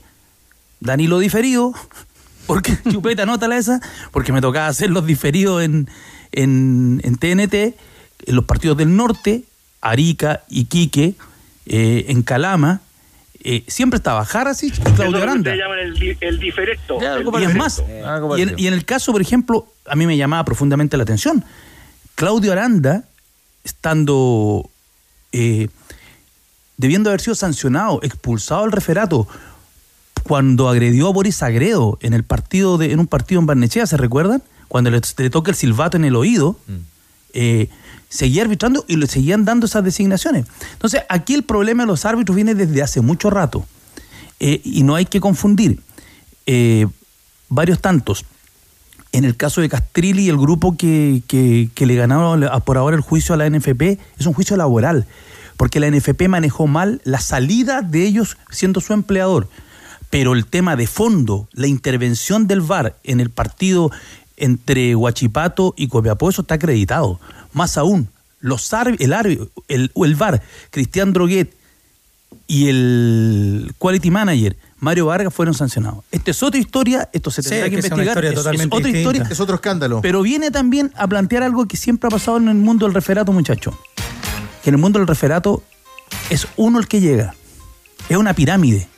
Danilo 0.81 1.19
diferido, 1.19 1.73
porque 2.47 2.77
chupeta, 2.91 3.23
anótala 3.23 3.57
esa, 3.57 3.81
porque 4.11 4.33
me 4.33 4.41
tocaba 4.41 4.67
hacer 4.67 4.91
los 4.91 5.07
diferidos 5.07 5.63
en, 5.63 5.89
en, 6.33 7.01
en 7.05 7.17
TNT, 7.17 7.55
en 8.27 8.35
los 8.37 8.45
partidos 8.45 8.77
del 8.77 8.95
norte, 8.97 9.45
Arica, 9.81 10.43
Iquique, 10.49 11.15
eh, 11.67 12.07
en 12.09 12.23
Calama, 12.23 12.81
eh, 13.43 13.65
siempre 13.69 13.97
estaba 13.97 14.23
Harasic 14.23 14.75
y 14.79 14.93
Claudio 14.93 15.23
Aranda. 15.23 15.55
llaman 15.55 15.79
el, 15.79 16.17
el 16.21 16.39
diferecto. 16.39 17.01
Ya, 17.01 17.13
El 17.13 17.19
algo 17.19 17.41
Y 17.41 17.45
es 17.45 17.55
más, 17.55 17.83
Algo 18.05 18.37
y 18.39 18.43
en, 18.43 18.49
parecido. 18.49 18.59
y 18.59 18.67
en 18.67 18.75
el 18.75 18.85
caso, 18.85 19.13
por 19.13 19.21
ejemplo, 19.23 19.67
a 19.87 19.97
mí 19.97 20.07
me 20.07 20.17
llamaba 20.17 20.45
profundamente 20.45 20.97
la 20.97 21.03
atención. 21.05 21.45
Claudio 22.15 22.53
Aranda, 22.53 23.05
estando, 23.65 24.69
eh, 25.33 25.69
debiendo 26.77 27.11
haber 27.11 27.21
sido 27.21 27.35
sancionado, 27.35 28.01
expulsado 28.03 28.63
del 28.63 28.73
referato, 28.73 29.27
cuando 30.23 30.69
agredió 30.69 31.09
a 31.09 31.13
Boris 31.13 31.43
Agredo 31.43 31.99
en 32.03 32.13
el 32.13 32.25
partido 32.25 32.77
de, 32.79 32.93
en 32.93 33.01
un 33.01 33.07
partido 33.07 33.41
en 33.41 33.47
Barnechea, 33.47 33.87
¿se 33.87 33.97
recuerdan? 33.97 34.43
Cuando 34.69 34.91
le, 34.91 35.01
le 35.19 35.31
toca 35.31 35.51
el 35.51 35.57
silbato 35.57 35.97
en 35.97 36.05
el 36.05 36.15
oído, 36.15 36.57
eh, 37.33 37.69
seguía 38.11 38.43
arbitrando 38.43 38.85
y 38.87 38.97
le 38.97 39.07
seguían 39.07 39.47
dando 39.47 39.65
esas 39.65 39.83
designaciones. 39.85 40.45
Entonces, 40.73 41.03
aquí 41.09 41.33
el 41.33 41.45
problema 41.45 41.85
de 41.85 41.87
los 41.87 42.05
árbitros 42.05 42.37
viene 42.37 42.55
desde 42.55 42.83
hace 42.83 43.01
mucho 43.01 43.31
rato. 43.31 43.65
Eh, 44.39 44.61
y 44.65 44.83
no 44.83 44.95
hay 44.97 45.07
que 45.07 45.21
confundir 45.21 45.81
eh, 46.47 46.87
varios 47.49 47.81
tantos. 47.81 48.25
En 49.13 49.25
el 49.25 49.37
caso 49.37 49.61
de 49.61 49.69
Castrilli 49.69 50.29
el 50.29 50.37
grupo 50.39 50.77
que, 50.77 51.23
que- 51.27 51.69
que 51.75 51.87
le 51.87 51.95
ganaron 51.97 52.45
por 52.65 52.77
ahora 52.79 52.95
el 52.97 53.03
juicio 53.03 53.35
a 53.35 53.39
la 53.39 53.49
NFP, 53.49 53.99
es 54.19 54.27
un 54.27 54.35
juicio 54.35 54.57
laboral, 54.57 55.07
porque 55.57 55.81
la 55.81 55.89
NFP 55.91 56.29
manejó 56.29 56.67
mal 56.67 57.01
la 57.05 57.21
salida 57.21 57.83
de 57.83 58.05
ellos 58.07 58.37
siendo 58.51 58.81
su 58.81 58.93
empleador. 58.93 59.49
Pero 60.11 60.33
el 60.33 60.47
tema 60.47 60.75
de 60.75 60.87
fondo, 60.89 61.49
la 61.53 61.67
intervención 61.69 62.47
del 62.49 62.61
VAR 62.63 62.97
en 63.05 63.21
el 63.21 63.31
partido 63.31 63.91
entre 64.41 64.95
Huachipato 64.97 65.75
y 65.77 65.87
Copiapó, 65.89 66.29
eso 66.31 66.43
está 66.43 66.55
acreditado. 66.57 67.21
Más 67.53 67.77
aún, 67.79 68.09
los 68.41 68.73
el, 68.73 69.13
el, 69.69 69.93
el 69.95 70.15
VAR, 70.17 70.43
Cristian 70.71 71.13
Droguet 71.13 71.55
y 72.47 72.69
el 72.69 73.73
Quality 73.79 74.11
Manager, 74.11 74.57
Mario 74.79 75.07
Vargas, 75.07 75.33
fueron 75.33 75.55
sancionados. 75.55 76.05
Esta 76.11 76.31
es 76.31 76.43
otra 76.43 76.59
historia, 76.59 77.09
esto 77.13 77.31
se 77.31 77.43
tendrá 77.43 77.69
que 77.71 77.77
es 77.77 77.85
investigar. 77.85 78.07
historia 78.09 78.31
es- 78.31 78.37
es 78.37 78.43
totalmente 78.43 78.77
otra 78.77 78.87
distinta. 78.89 79.11
historia. 79.11 79.33
Es 79.33 79.41
otro 79.41 79.55
escándalo. 79.57 80.01
Pero 80.01 80.23
viene 80.23 80.51
también 80.51 80.91
a 80.97 81.07
plantear 81.07 81.43
algo 81.43 81.67
que 81.67 81.77
siempre 81.77 82.09
ha 82.09 82.11
pasado 82.11 82.39
en 82.39 82.49
el 82.49 82.55
mundo 82.57 82.87
del 82.87 82.95
referato, 82.95 83.33
muchacho. 83.33 83.79
Que 84.65 84.71
en 84.71 84.75
el 84.77 84.81
mundo 84.81 84.99
del 84.99 85.07
referato 85.09 85.63
es 86.31 86.47
uno 86.57 86.79
el 86.79 86.89
que 86.89 87.01
llega. 87.01 87.35
Es 88.09 88.17
una 88.17 88.33
pirámide. 88.35 88.89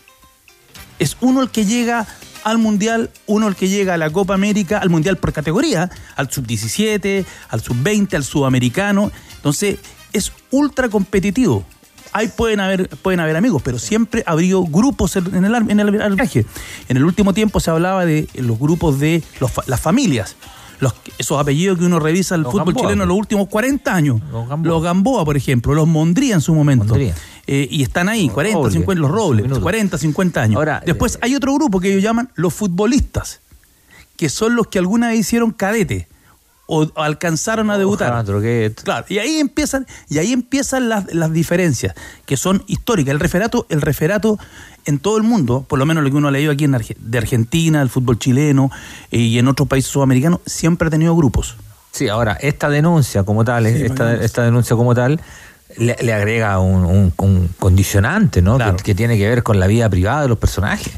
Es 0.98 1.16
uno 1.20 1.42
el 1.42 1.50
que 1.50 1.64
llega 1.66 2.06
al 2.44 2.58
Mundial, 2.58 3.10
uno 3.26 3.48
el 3.48 3.56
que 3.56 3.68
llega 3.68 3.94
a 3.94 3.96
la 3.96 4.10
Copa 4.10 4.34
América, 4.34 4.78
al 4.78 4.90
Mundial 4.90 5.16
por 5.16 5.32
categoría, 5.32 5.90
al 6.16 6.30
Sub-17, 6.30 7.24
al 7.48 7.60
Sub-20, 7.60 8.14
al 8.14 8.24
Sudamericano. 8.24 9.10
Entonces, 9.36 9.78
es 10.12 10.32
ultra 10.50 10.88
competitivo. 10.88 11.64
Ahí 12.12 12.28
pueden 12.28 12.60
haber, 12.60 12.88
pueden 12.88 13.20
haber 13.20 13.36
amigos, 13.36 13.62
pero 13.62 13.78
siempre 13.78 14.22
habría 14.26 14.56
grupos 14.68 15.16
en 15.16 15.44
el, 15.44 15.54
en 15.54 15.80
el 15.80 16.02
arbitraje. 16.02 16.44
En 16.88 16.98
el 16.98 17.04
último 17.04 17.32
tiempo 17.32 17.58
se 17.58 17.70
hablaba 17.70 18.04
de 18.04 18.28
los 18.34 18.58
grupos 18.58 19.00
de 19.00 19.22
los 19.40 19.50
las 19.66 19.80
familias. 19.80 20.36
Los, 20.78 20.94
esos 21.16 21.40
apellidos 21.40 21.78
que 21.78 21.84
uno 21.84 22.00
revisa 22.00 22.34
el 22.34 22.42
Los 22.42 22.52
fútbol 22.52 22.66
Gamboa, 22.66 22.82
chileno 22.82 23.04
en 23.04 23.08
los 23.08 23.16
últimos 23.16 23.48
40 23.48 23.94
años. 23.94 24.20
Los 24.30 24.48
Gamboa. 24.48 24.72
Los 24.74 24.82
Gamboa, 24.82 25.24
por 25.24 25.36
ejemplo, 25.36 25.74
los 25.74 25.86
Mondría 25.86 26.34
en 26.34 26.40
su 26.40 26.54
momento. 26.54 26.86
Mondría. 26.86 27.14
Eh, 27.46 27.66
y 27.70 27.82
están 27.82 28.08
ahí, 28.08 28.28
40, 28.28 28.56
Robles, 28.56 28.72
50, 28.74 29.00
los 29.00 29.10
robles, 29.10 29.42
minuto. 29.44 29.62
40, 29.62 29.98
50 29.98 30.40
años. 30.42 30.56
Ahora, 30.56 30.82
Después 30.86 31.18
hay 31.22 31.34
otro 31.34 31.52
grupo 31.54 31.80
que 31.80 31.88
ellos 31.90 32.02
llaman 32.02 32.30
los 32.36 32.54
futbolistas, 32.54 33.40
que 34.16 34.28
son 34.28 34.54
los 34.54 34.68
que 34.68 34.78
alguna 34.78 35.08
vez 35.08 35.18
hicieron 35.20 35.50
cadete 35.50 36.06
o 36.66 36.88
alcanzaron 36.94 37.70
a 37.70 37.76
debutar. 37.78 38.08
Claro, 38.84 39.04
y 39.08 39.18
ahí 39.18 39.38
empiezan, 39.40 39.86
y 40.08 40.18
ahí 40.18 40.32
empiezan 40.32 40.88
las, 40.88 41.12
las 41.12 41.32
diferencias, 41.32 41.94
que 42.24 42.36
son 42.36 42.62
históricas. 42.68 43.12
El 43.12 43.20
referato, 43.20 43.66
el 43.68 43.80
referato 43.82 44.38
en 44.84 44.98
todo 45.00 45.16
el 45.16 45.22
mundo, 45.24 45.66
por 45.68 45.78
lo 45.80 45.84
menos 45.86 46.02
lo 46.04 46.10
que 46.10 46.16
uno 46.16 46.28
ha 46.28 46.30
leído 46.30 46.52
aquí 46.52 46.64
en 46.64 46.72
Arge- 46.74 46.96
de 46.96 47.18
Argentina, 47.18 47.82
el 47.82 47.88
fútbol 47.88 48.18
chileno 48.18 48.70
eh, 49.10 49.18
y 49.18 49.38
en 49.38 49.48
otros 49.48 49.68
países 49.68 49.90
sudamericanos, 49.90 50.40
siempre 50.46 50.86
ha 50.88 50.90
tenido 50.90 51.14
grupos. 51.16 51.56
Sí, 51.90 52.08
ahora, 52.08 52.32
esta 52.40 52.70
denuncia 52.70 53.24
como 53.24 53.44
tal, 53.44 53.66
Sí, 53.66 53.82
esta, 53.82 54.14
esta 54.14 54.42
denuncia 54.44 54.74
como 54.76 54.94
tal, 54.94 55.20
le, 55.76 55.96
le 56.00 56.12
agrega 56.12 56.58
un, 56.58 56.84
un- 56.84 57.14
un 57.18 57.48
condicionante, 57.58 58.42
¿no? 58.42 58.56
Claro. 58.56 58.76
Que, 58.76 58.82
que 58.82 58.94
tiene 58.94 59.16
que 59.18 59.28
ver 59.28 59.42
con 59.42 59.58
la 59.60 59.66
vida 59.66 59.88
privada 59.88 60.22
de 60.22 60.28
los 60.28 60.38
personajes. 60.38 60.92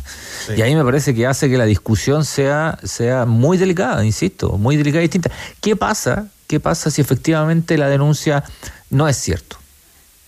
Y 0.56 0.60
ahí 0.62 0.74
me 0.74 0.84
parece 0.84 1.14
que 1.14 1.26
hace 1.26 1.48
que 1.48 1.56
la 1.56 1.64
discusión 1.64 2.24
sea, 2.24 2.78
sea 2.82 3.24
muy 3.24 3.56
delicada, 3.56 4.04
insisto, 4.04 4.58
muy 4.58 4.76
delicada 4.76 5.02
y 5.02 5.06
distinta. 5.08 5.30
¿Qué 5.60 5.74
pasa? 5.76 6.26
¿Qué 6.46 6.60
pasa 6.60 6.90
si 6.90 7.00
efectivamente 7.00 7.78
la 7.78 7.88
denuncia 7.88 8.44
no 8.90 9.08
es 9.08 9.16
cierto? 9.16 9.56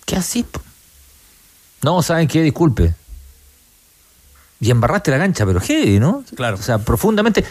¿Qué 0.07 0.16
así? 0.16 0.47
No, 1.82 2.01
¿saben 2.03 2.26
qué? 2.28 2.42
Disculpe. 2.42 2.94
Y 4.61 4.70
embarraste 4.70 5.11
la 5.11 5.18
cancha, 5.18 5.44
pero 5.44 5.61
heavy, 5.61 5.99
¿no? 6.01 6.24
Claro. 6.34 6.57
O 6.57 6.62
sea, 6.62 6.78
profundamente. 6.78 7.44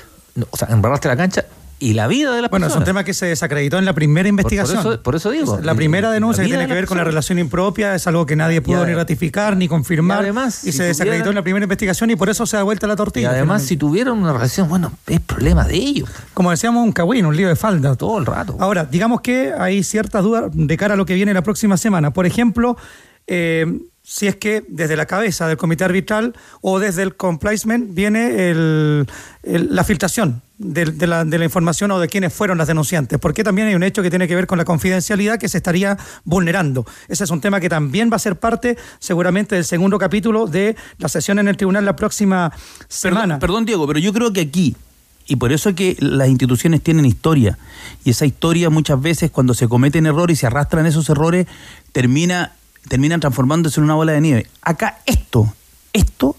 O 0.49 0.57
sea, 0.57 0.67
embarraste 0.69 1.07
la 1.07 1.15
cancha 1.15 1.45
y 1.77 1.93
la 1.93 2.07
vida 2.07 2.33
de 2.33 2.41
la 2.41 2.47
Bueno, 2.47 2.67
es 2.67 2.71
un 2.71 2.79
persona. 2.79 2.85
tema 2.85 3.03
que 3.03 3.13
se 3.13 3.25
desacreditó 3.25 3.77
en 3.77 3.85
la 3.85 3.93
primera 3.93 4.29
investigación. 4.29 4.81
por 4.81 4.93
eso- 4.93 5.03
por 5.03 5.15
eso 5.15 5.31
digo. 5.31 5.59
La 5.61 5.75
primera 5.75 6.07
La 6.07 6.13
denuncia 6.13 6.43
que 6.43 6.49
tiene 6.49 6.67
que 6.67 6.73
ver 6.73 6.85
con 6.85 6.95
la 6.97 7.01
persona. 7.03 7.11
relación 7.11 7.37
impropia 7.39 7.95
es 7.95 8.07
algo 8.07 8.25
que 8.25 8.35
nadie 8.37 8.61
pudo 8.61 8.85
ni 8.85 8.93
ratificar 8.93 9.57
ni 9.57 9.67
confirmar. 9.67 10.19
y 10.19 10.23
además, 10.23 10.63
y 10.63 10.71
si 10.71 10.77
se 10.77 10.83
desacreditó 10.85 11.29
en 11.29 11.35
la 11.35 11.41
primera 11.43 11.63
investigación 11.63 12.09
y 12.11 12.15
por 12.15 12.29
eso 12.29 12.45
se 12.45 12.55
da 12.57 12.63
vuelta 12.63 12.87
la 12.87 12.93
Y 12.93 12.97
tortilla. 12.97 13.29
además, 13.31 13.63
si 13.63 13.75
tuvieron 13.77 14.19
una 14.19 14.31
relación, 14.33 14.69
bueno, 14.69 14.93
es 15.07 15.19
problema 15.19 15.65
de 15.65 15.75
ellos. 15.75 16.09
Como 16.33 16.49
decíamos, 16.51 16.83
un 16.83 16.91
cagüín, 16.93 17.25
un 17.25 17.35
lío 17.35 17.49
de 17.49 17.55
falda. 17.57 17.95
Todo 17.95 18.17
el 18.19 18.25
rato. 18.25 18.55
Ahora, 18.59 18.85
digamos 18.85 19.21
que 19.21 19.51
hay 19.57 19.83
ciertas 19.83 20.23
dudas 20.23 20.45
de 20.53 20.77
cara 20.77 20.93
a 20.93 20.97
lo 20.97 21.05
que 21.05 21.13
viene 21.15 21.33
la 21.33 21.41
próxima 21.43 21.75
semana. 21.77 22.11
Por 22.11 22.25
ejemplo, 22.25 22.77
eh, 23.27 23.65
si 24.01 24.27
es 24.27 24.35
que 24.35 24.63
desde 24.69 24.95
la 24.95 25.07
cabeza 25.07 25.47
del 25.47 25.57
comité 25.57 25.83
arbitral 25.83 26.35
o 26.61 26.79
desde 26.79 27.01
el 27.03 27.15
complacement 27.15 27.93
viene 27.95 28.49
el- 28.51 29.07
el- 29.43 29.75
la 29.75 29.83
filtración 29.83 30.41
de, 30.57 30.85
de 30.85 31.07
la, 31.07 31.25
de 31.25 31.37
la 31.37 31.45
información 31.45 31.91
o 31.91 31.99
de 31.99 32.07
quiénes 32.07 32.33
fueron 32.33 32.57
las 32.57 32.67
denunciantes. 32.67 33.19
Porque 33.19 33.43
también 33.43 33.67
hay 33.67 33.75
un 33.75 33.83
hecho 33.83 34.01
que 34.01 34.09
tiene 34.09 34.27
que 34.27 34.35
ver 34.35 34.47
con 34.47 34.57
la 34.57 34.65
confidencialidad 34.65 35.37
que 35.37 35.49
se 35.49 35.57
estaría 35.57 35.97
vulnerando. 36.23 36.85
Ese 37.07 37.23
es 37.23 37.29
un 37.29 37.41
tema 37.41 37.59
que 37.59 37.69
también 37.69 38.09
va 38.11 38.15
a 38.15 38.19
ser 38.19 38.37
parte 38.37 38.77
seguramente 38.99 39.55
del 39.55 39.65
segundo 39.65 39.97
capítulo 39.97 40.47
de 40.47 40.75
la 40.97 41.09
sesión 41.09 41.39
en 41.39 41.47
el 41.47 41.57
tribunal 41.57 41.85
la 41.85 41.95
próxima 41.95 42.51
semana. 42.87 43.39
Perdón, 43.39 43.39
perdón, 43.39 43.65
Diego, 43.65 43.87
pero 43.87 43.99
yo 43.99 44.13
creo 44.13 44.31
que 44.31 44.41
aquí, 44.41 44.75
y 45.27 45.35
por 45.35 45.51
eso 45.51 45.69
es 45.69 45.75
que 45.75 45.97
las 45.99 46.29
instituciones 46.29 46.81
tienen 46.81 47.05
historia, 47.05 47.57
y 48.03 48.11
esa 48.11 48.25
historia 48.25 48.69
muchas 48.69 49.01
veces 49.01 49.31
cuando 49.31 49.53
se 49.53 49.67
cometen 49.67 50.05
errores 50.05 50.37
y 50.37 50.41
se 50.41 50.47
arrastran 50.47 50.85
esos 50.85 51.09
errores, 51.09 51.47
termina, 51.91 52.53
terminan 52.87 53.19
transformándose 53.19 53.79
en 53.79 53.85
una 53.85 53.95
bola 53.95 54.13
de 54.13 54.21
nieve. 54.21 54.47
Acá 54.61 54.99
esto, 55.05 55.53
esto 55.93 56.35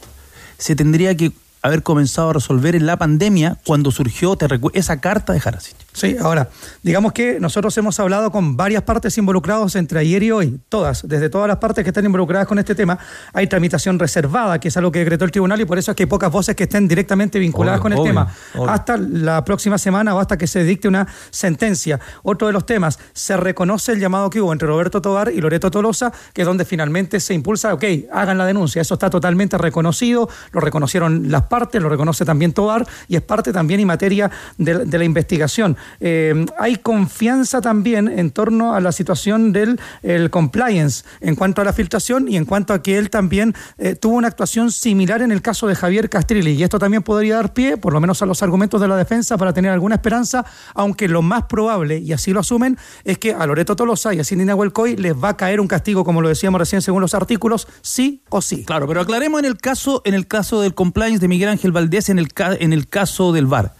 se 0.58 0.74
tendría 0.76 1.16
que 1.16 1.32
haber 1.66 1.82
comenzado 1.82 2.30
a 2.30 2.32
resolver 2.32 2.74
en 2.74 2.86
la 2.86 2.96
pandemia 2.96 3.58
cuando 3.64 3.90
surgió 3.90 4.36
te 4.36 4.46
esa 4.74 5.00
carta 5.00 5.32
de 5.32 5.40
Jaracic. 5.40 5.85
Sí, 5.96 6.14
ahora, 6.20 6.50
digamos 6.82 7.14
que 7.14 7.40
nosotros 7.40 7.74
hemos 7.78 7.98
hablado 7.98 8.30
con 8.30 8.54
varias 8.54 8.82
partes 8.82 9.16
involucradas 9.16 9.76
entre 9.76 9.98
ayer 9.98 10.22
y 10.24 10.30
hoy, 10.30 10.60
todas, 10.68 11.08
desde 11.08 11.30
todas 11.30 11.48
las 11.48 11.56
partes 11.56 11.84
que 11.84 11.88
están 11.88 12.04
involucradas 12.04 12.46
con 12.46 12.58
este 12.58 12.74
tema, 12.74 12.98
hay 13.32 13.46
tramitación 13.46 13.98
reservada, 13.98 14.60
que 14.60 14.68
es 14.68 14.76
algo 14.76 14.92
que 14.92 14.98
decretó 14.98 15.24
el 15.24 15.30
tribunal 15.30 15.58
y 15.58 15.64
por 15.64 15.78
eso 15.78 15.92
es 15.92 15.96
que 15.96 16.02
hay 16.02 16.06
pocas 16.06 16.30
voces 16.30 16.54
que 16.54 16.64
estén 16.64 16.86
directamente 16.86 17.38
vinculadas 17.38 17.80
Obvio, 17.80 17.82
con 17.82 17.92
el 17.94 17.98
obvio, 18.00 18.10
tema. 18.10 18.34
obvio. 18.56 18.70
Hasta 18.70 18.98
la 18.98 19.42
próxima 19.42 19.78
semana 19.78 20.14
o 20.14 20.20
hasta 20.20 20.36
que 20.36 20.46
se 20.46 20.64
dicte 20.64 20.86
una 20.86 21.06
sentencia. 21.30 21.98
Otro 22.22 22.46
de 22.46 22.52
los 22.52 22.66
temas, 22.66 22.98
se 23.14 23.34
reconoce 23.38 23.92
el 23.92 23.98
llamado 23.98 24.28
que 24.28 24.42
hubo 24.42 24.52
entre 24.52 24.68
Roberto 24.68 25.00
Tobar 25.00 25.32
y 25.32 25.40
Loreto 25.40 25.70
Tolosa, 25.70 26.12
que 26.34 26.42
es 26.42 26.46
donde 26.46 26.66
finalmente 26.66 27.20
se 27.20 27.32
impulsa, 27.32 27.72
ok, 27.72 27.84
hagan 28.12 28.36
la 28.36 28.44
denuncia. 28.44 28.82
Eso 28.82 28.92
está 28.92 29.08
totalmente 29.08 29.56
reconocido, 29.56 30.28
lo 30.52 30.60
reconocieron 30.60 31.30
las 31.30 31.44
partes, 31.44 31.80
lo 31.80 31.88
reconoce 31.88 32.26
también 32.26 32.52
Tobar 32.52 32.86
y 33.08 33.16
es 33.16 33.22
parte 33.22 33.50
también 33.50 33.80
y 33.80 33.86
materia 33.86 34.30
de, 34.58 34.84
de 34.84 34.98
la 34.98 35.04
investigación. 35.04 35.74
Eh, 36.00 36.46
hay 36.58 36.76
confianza 36.76 37.60
también 37.60 38.08
en 38.08 38.30
torno 38.30 38.74
a 38.74 38.80
la 38.80 38.92
situación 38.92 39.52
del 39.52 39.80
el 40.02 40.30
compliance 40.30 41.04
en 41.20 41.34
cuanto 41.34 41.62
a 41.62 41.64
la 41.64 41.72
filtración 41.72 42.28
y 42.28 42.36
en 42.36 42.44
cuanto 42.44 42.72
a 42.72 42.82
que 42.82 42.98
él 42.98 43.10
también 43.10 43.54
eh, 43.78 43.94
tuvo 43.94 44.16
una 44.16 44.28
actuación 44.28 44.70
similar 44.70 45.22
en 45.22 45.32
el 45.32 45.42
caso 45.42 45.66
de 45.66 45.74
Javier 45.74 46.08
Castrilli. 46.08 46.52
Y 46.52 46.62
esto 46.62 46.78
también 46.78 47.02
podría 47.02 47.36
dar 47.36 47.52
pie, 47.52 47.76
por 47.76 47.92
lo 47.92 48.00
menos 48.00 48.22
a 48.22 48.26
los 48.26 48.42
argumentos 48.42 48.80
de 48.80 48.88
la 48.88 48.96
defensa, 48.96 49.36
para 49.36 49.52
tener 49.52 49.70
alguna 49.70 49.96
esperanza, 49.96 50.44
aunque 50.74 51.08
lo 51.08 51.22
más 51.22 51.44
probable, 51.44 51.98
y 51.98 52.12
así 52.12 52.32
lo 52.32 52.40
asumen, 52.40 52.78
es 53.04 53.18
que 53.18 53.32
a 53.34 53.46
Loreto 53.46 53.76
Tolosa 53.76 54.14
y 54.14 54.20
a 54.20 54.24
Cindy 54.24 54.44
Nahuelcoy 54.44 54.96
les 54.96 55.14
va 55.14 55.30
a 55.30 55.36
caer 55.36 55.60
un 55.60 55.68
castigo, 55.68 56.04
como 56.04 56.20
lo 56.20 56.28
decíamos 56.28 56.58
recién 56.58 56.82
según 56.82 57.00
los 57.00 57.14
artículos, 57.14 57.68
sí 57.82 58.22
o 58.28 58.40
sí. 58.40 58.64
Claro, 58.64 58.86
pero 58.86 59.00
aclaremos 59.00 59.40
en 59.40 59.46
el 59.46 59.56
caso, 59.58 60.02
en 60.04 60.14
el 60.14 60.26
caso 60.26 60.60
del 60.60 60.74
compliance 60.74 61.20
de 61.20 61.28
Miguel 61.28 61.48
Ángel 61.48 61.72
Valdés, 61.72 62.08
en 62.08 62.18
el, 62.18 62.28
en 62.60 62.72
el 62.72 62.88
caso 62.88 63.32
del 63.32 63.46
VAR. 63.46 63.74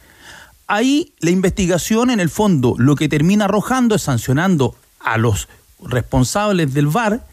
Ahí 0.67 1.14
la 1.21 1.31
investigación, 1.31 2.11
en 2.11 2.21
el 2.21 2.31
fondo, 2.31 2.75
lo 2.79 2.97
que 2.97 3.09
termina 3.09 3.45
arrojando 3.45 3.95
es 3.95 4.03
sancionando 4.03 4.75
a 4.99 5.17
los 5.17 5.49
responsables 5.83 6.75
del 6.75 6.89
VAR, 6.89 7.25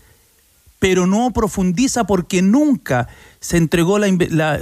pero 0.79 1.07
no 1.07 1.31
profundiza 1.31 2.03
porque 2.03 2.41
nunca 2.41 3.07
se 3.39 3.57
entregó 3.57 3.97
la, 3.99 4.07
la, 4.29 4.59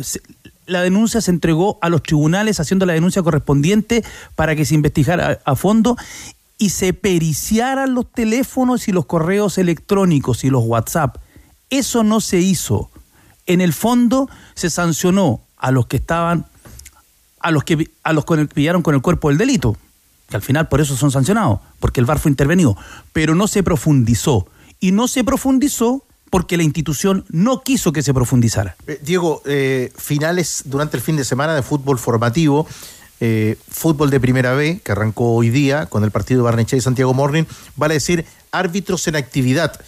la 0.68 0.82
denuncia, 0.82 1.20
se 1.20 1.32
entregó 1.32 1.80
a 1.82 1.90
los 1.90 2.04
tribunales 2.04 2.60
haciendo 2.60 2.86
la 2.86 2.94
denuncia 2.94 3.24
correspondiente 3.24 4.04
para 4.36 4.56
que 4.56 4.66
se 4.66 4.76
investigara 4.76 5.42
a, 5.46 5.52
a 5.52 5.56
fondo 5.56 5.98
y 6.58 6.70
se 6.70 6.94
periciaran 6.94 7.96
los 7.96 8.12
teléfonos 8.12 8.88
y 8.88 8.92
los 8.92 9.08
correos 9.08 9.58
electrónicos 9.58 10.44
y 10.44 10.52
los 10.52 10.64
WhatsApp. 10.64 11.18
Eso 11.72 12.04
no 12.04 12.22
se 12.22 12.40
hizo. 12.40 12.92
En 13.48 13.62
el 13.62 13.74
fondo 13.74 14.30
se 14.54 14.70
sancionó 14.70 15.42
a 15.58 15.72
los 15.72 15.88
que 15.88 15.98
estaban, 15.98 16.46
a 17.42 17.52
los 17.52 17.64
que 17.64 17.92
a 18.04 18.14
los 18.14 18.26
que 18.26 18.46
pillaron 18.46 18.82
con 18.82 18.96
el 18.96 19.02
cuerpo 19.02 19.30
del 19.30 19.38
delito, 19.38 19.76
que 20.30 20.36
al 20.36 20.42
final 20.42 20.68
por 20.68 20.82
eso 20.82 20.96
son 20.96 21.12
sancionados, 21.12 21.60
porque 21.80 22.00
el 22.00 22.06
VAR 22.06 22.20
fue 22.20 22.32
intervenido, 22.32 22.78
pero 23.14 23.36
no 23.36 23.48
se 23.48 23.64
profundizó. 23.64 24.48
Y 24.80 24.92
no 24.92 25.08
se 25.08 25.24
profundizó 25.24 26.04
porque 26.32 26.58
la 26.58 26.64
institución 26.64 27.26
no 27.30 27.62
quiso 27.62 27.92
que 27.92 28.02
se 28.02 28.14
profundizara. 28.14 28.76
Eh, 28.88 29.00
Diego, 29.04 29.44
eh, 29.46 29.92
finales 29.96 30.64
durante 30.66 30.98
el 30.98 31.04
fin 31.04 31.18
de 31.18 31.26
semana 31.26 31.54
de 31.54 31.62
fútbol 31.62 32.00
formativo, 32.00 32.66
eh, 33.20 33.58
fútbol 33.70 34.10
de 34.10 34.20
primera 34.20 34.54
B, 34.54 34.80
que 34.84 34.94
arrancó 34.94 35.34
hoy 35.36 35.50
día 35.50 35.86
con 35.86 36.04
el 36.04 36.10
partido 36.10 36.44
Barnechea 36.44 36.78
y 36.78 36.82
Santiago 36.82 37.14
Morning, 37.14 37.44
vale 37.76 37.96
decir 37.96 38.26
árbitros 38.52 39.08
en 39.08 39.18
actividad. 39.18 39.80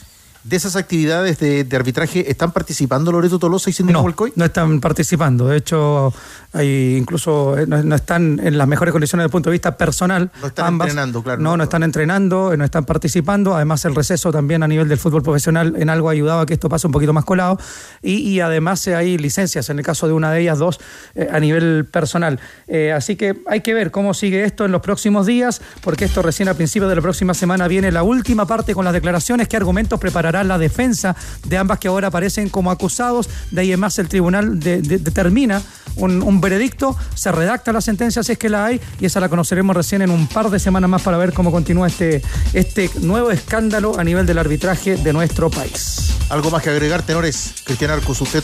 De 0.43 0.57
esas 0.57 0.75
actividades 0.75 1.39
de, 1.39 1.63
de 1.63 1.75
arbitraje, 1.77 2.29
¿están 2.29 2.51
participando 2.51 3.13
Loreto 3.13 3.39
Tolosa 3.39 3.69
y 3.69 3.73
Cindy 3.73 3.93
No, 3.93 3.99
Nahuelcoy? 3.99 4.33
no 4.35 4.43
están 4.43 4.81
participando. 4.81 5.47
De 5.47 5.55
hecho, 5.55 6.13
hay 6.51 6.97
incluso 6.97 7.57
eh, 7.57 7.65
no, 7.65 7.81
no 7.81 7.95
están 7.95 8.41
en 8.43 8.57
las 8.57 8.67
mejores 8.67 8.91
condiciones 8.91 9.21
desde 9.23 9.27
el 9.27 9.31
punto 9.31 9.49
de 9.49 9.53
vista 9.53 9.77
personal. 9.77 10.31
No 10.41 10.47
están 10.47 10.65
ambas. 10.67 10.89
entrenando, 10.89 11.23
claro. 11.23 11.41
No, 11.41 11.55
no 11.55 11.63
están 11.63 11.83
entrenando, 11.83 12.51
eh, 12.51 12.57
no 12.57 12.65
están 12.65 12.83
participando. 12.83 13.55
Además, 13.55 13.85
el 13.85 13.95
receso 13.95 14.33
también 14.33 14.63
a 14.63 14.67
nivel 14.67 14.89
del 14.89 14.97
fútbol 14.97 15.23
profesional 15.23 15.75
en 15.77 15.89
algo 15.89 16.09
ha 16.09 16.11
ayudado 16.11 16.41
a 16.41 16.45
que 16.45 16.55
esto 16.55 16.67
pase 16.67 16.87
un 16.87 16.93
poquito 16.93 17.13
más 17.13 17.23
colado. 17.23 17.57
Y, 18.01 18.15
y 18.17 18.41
además 18.41 18.85
eh, 18.87 18.95
hay 18.95 19.17
licencias, 19.17 19.69
en 19.69 19.79
el 19.79 19.85
caso 19.85 20.07
de 20.07 20.13
una 20.13 20.29
de 20.31 20.41
ellas, 20.41 20.59
dos, 20.59 20.81
eh, 21.15 21.29
a 21.31 21.39
nivel 21.39 21.85
personal. 21.85 22.41
Eh, 22.67 22.91
así 22.91 23.15
que 23.15 23.41
hay 23.47 23.61
que 23.61 23.73
ver 23.73 23.91
cómo 23.91 24.13
sigue 24.13 24.43
esto 24.43 24.65
en 24.65 24.73
los 24.73 24.81
próximos 24.81 25.25
días, 25.25 25.61
porque 25.81 26.03
esto 26.03 26.21
recién 26.21 26.49
a 26.49 26.53
principios 26.53 26.89
de 26.89 26.97
la 26.97 27.01
próxima 27.01 27.33
semana 27.33 27.69
viene 27.69 27.93
la 27.93 28.03
última 28.03 28.45
parte 28.45 28.73
con 28.73 28.83
las 28.83 28.93
declaraciones, 28.93 29.47
qué 29.47 29.55
argumentos 29.55 29.97
preparará 30.01 30.32
la 30.41 30.57
defensa 30.57 31.15
de 31.45 31.57
ambas 31.57 31.77
que 31.77 31.87
ahora 31.89 32.07
aparecen 32.07 32.49
como 32.49 32.71
acusados. 32.71 33.29
De 33.51 33.61
ahí 33.61 33.71
en 33.73 33.79
más 33.79 33.99
el 33.99 34.07
tribunal 34.09 34.59
de- 34.59 34.81
de- 34.81 34.97
determina 34.97 35.61
un, 35.95 36.23
un 36.23 36.41
veredicto, 36.41 36.97
se 37.13 37.31
redacta 37.31 37.71
la 37.71 37.81
sentencia 37.81 38.23
si 38.23 38.31
es 38.31 38.37
que 38.39 38.49
la 38.49 38.65
hay, 38.65 38.81
y 38.99 39.05
esa 39.05 39.19
la 39.19 39.29
conoceremos 39.29 39.75
recién 39.75 40.01
en 40.01 40.09
un 40.09 40.25
par 40.27 40.49
de 40.49 40.57
semanas 40.57 40.89
más 40.89 41.03
para 41.03 41.17
ver 41.17 41.33
cómo 41.33 41.51
continúa 41.51 41.85
este, 41.87 42.23
este 42.53 42.89
nuevo 43.01 43.29
escándalo 43.29 43.99
a 43.99 44.03
nivel 44.03 44.25
del 44.25 44.39
arbitraje 44.39 44.95
de 44.95 45.13
nuestro 45.13 45.51
país. 45.51 46.13
¿Algo 46.29 46.49
más 46.49 46.63
que 46.63 46.71
agregar, 46.71 47.03
tenores? 47.03 47.53
Cristian 47.65 47.91
Arcos, 47.91 48.21
usted. 48.21 48.43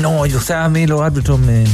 No, 0.00 0.24
yo, 0.26 0.38
o 0.38 0.40
sea, 0.40 0.64
a 0.64 0.68
mí 0.68 0.86
los 0.86 1.00
árbitros 1.00 1.38
me, 1.38 1.64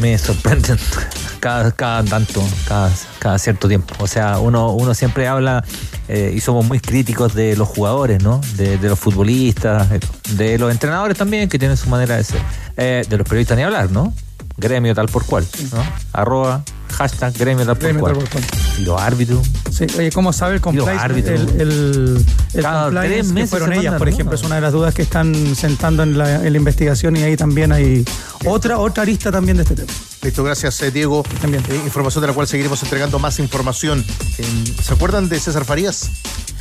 me 0.00 0.16
sorprenden. 0.18 0.78
cada, 1.40 1.70
cada 1.72 2.04
tanto, 2.04 2.46
cada, 2.66 2.90
cada 3.18 3.38
cierto 3.38 3.68
tiempo. 3.68 3.94
O 3.98 4.06
sea, 4.06 4.38
uno, 4.38 4.72
uno 4.72 4.94
siempre 4.94 5.28
habla 5.28 5.64
eh, 6.08 6.32
y 6.34 6.40
somos 6.40 6.66
muy 6.66 6.80
críticos 6.80 7.34
de 7.34 7.56
los 7.56 7.68
jugadores, 7.68 8.22
¿no? 8.22 8.40
De, 8.56 8.78
de 8.78 8.88
los 8.88 8.98
futbolistas, 8.98 9.88
de 10.30 10.58
los 10.58 10.70
entrenadores 10.70 11.16
también, 11.16 11.48
que 11.48 11.58
tienen 11.58 11.76
su 11.76 11.88
manera 11.88 12.16
de 12.16 12.24
ser. 12.24 12.40
Eh, 12.76 13.04
de 13.08 13.18
los 13.18 13.26
periodistas 13.26 13.56
ni 13.56 13.62
hablar, 13.62 13.90
¿no? 13.90 14.12
Gremio 14.56 14.94
tal 14.94 15.08
por 15.08 15.24
cual, 15.24 15.46
¿no? 15.72 15.82
Arroba, 16.12 16.62
hashtag 16.96 17.32
gremio 17.34 17.64
tal 17.64 17.76
por 17.76 17.84
Gremio 17.84 18.00
cual. 18.00 18.14
tal 18.14 18.24
por 18.24 18.30
cual. 18.30 18.67
Y 18.78 18.84
los 18.84 19.00
árbitros. 19.00 19.46
Sí, 19.70 19.86
oye, 19.98 20.10
¿cómo 20.12 20.32
sabe 20.32 20.54
el 20.54 20.60
compliance? 20.60 21.06
El, 21.06 21.60
el, 21.60 22.24
el 22.54 22.62
Cada 22.62 22.84
compliance 22.84 23.14
tres 23.14 23.26
que 23.26 23.32
meses 23.32 23.50
fueron 23.50 23.72
se 23.72 23.80
ellas, 23.80 23.94
por 23.96 24.08
ejemplo, 24.08 24.34
es 24.34 24.42
una 24.42 24.54
de 24.54 24.60
las 24.60 24.72
dudas 24.72 24.94
que 24.94 25.02
están 25.02 25.54
sentando 25.54 26.02
en 26.02 26.16
la, 26.16 26.46
en 26.46 26.52
la 26.52 26.58
investigación 26.58 27.16
y 27.16 27.22
ahí 27.22 27.36
también 27.36 27.72
hay 27.72 28.04
otra, 28.46 28.78
otra 28.78 29.02
arista 29.02 29.32
también 29.32 29.56
de 29.56 29.64
este 29.64 29.74
tema. 29.74 29.92
Listo, 30.22 30.44
gracias 30.44 30.80
eh, 30.82 30.90
Diego. 30.90 31.24
También. 31.40 31.62
Eh, 31.68 31.80
información 31.84 32.22
de 32.22 32.28
la 32.28 32.34
cual 32.34 32.46
seguiremos 32.46 32.82
entregando 32.82 33.18
más 33.18 33.38
información. 33.38 34.04
Eh, 34.38 34.44
¿Se 34.82 34.94
acuerdan 34.94 35.28
de 35.28 35.38
César 35.40 35.64
Farías? 35.64 36.10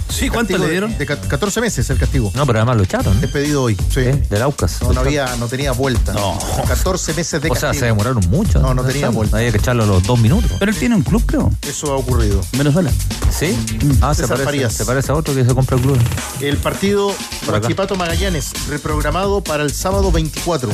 Sí, 0.09 0.29
¿cuánto 0.29 0.53
Castigo 0.53 0.59
le 0.59 0.65
de- 0.65 0.71
dieron? 0.71 0.97
De, 0.97 1.05
ca- 1.05 1.19
14 1.19 1.61
meses 1.61 1.89
el 1.89 1.97
castigo. 1.97 2.31
No, 2.33 2.45
pero 2.45 2.59
además 2.59 2.77
lo 2.77 2.83
echaron. 2.83 3.13
¿no? 3.15 3.21
Despedido 3.21 3.63
hoy. 3.63 3.75
Sí. 3.93 4.01
Del 4.29 4.41
Aucas. 4.41 4.81
No, 4.81 4.93
no 4.93 5.01
había, 5.01 5.35
no 5.35 5.47
tenía 5.47 5.71
vuelta. 5.73 6.13
No. 6.13 6.37
14 6.67 7.13
meses 7.13 7.41
de 7.41 7.49
O 7.49 7.53
sea, 7.55 7.69
castigo. 7.69 7.79
se 7.79 7.85
demoraron 7.87 8.23
mucho. 8.29 8.59
No, 8.59 8.73
no 8.73 8.83
tenía 8.83 9.09
vuelta. 9.09 9.37
Había 9.37 9.51
que 9.51 9.57
echarlo 9.57 9.83
a 9.83 9.87
los 9.87 10.03
dos 10.03 10.19
minutos. 10.19 10.51
Pero 10.59 10.71
él 10.71 10.77
tiene 10.77 10.95
un 10.95 11.03
club, 11.03 11.23
creo. 11.25 11.51
Eso 11.67 11.93
ha 11.93 11.97
ocurrido. 11.97 12.41
en 12.53 12.59
Venezuela. 12.59 12.91
¿Sí? 13.37 13.55
Ah, 14.01 14.13
se 14.15 14.27
parece, 14.27 14.45
Farías. 14.45 14.73
se 14.73 14.85
parece 14.85 15.11
a 15.11 15.15
otro 15.15 15.35
que 15.35 15.45
se 15.45 15.53
compra 15.53 15.75
el 15.77 15.83
club. 15.83 15.99
El 16.41 16.57
partido. 16.57 17.13
Huachipato 17.47 17.95
Magallanes, 17.95 18.51
reprogramado 18.69 19.41
para 19.43 19.63
el 19.63 19.71
sábado 19.73 20.11
24. 20.11 20.69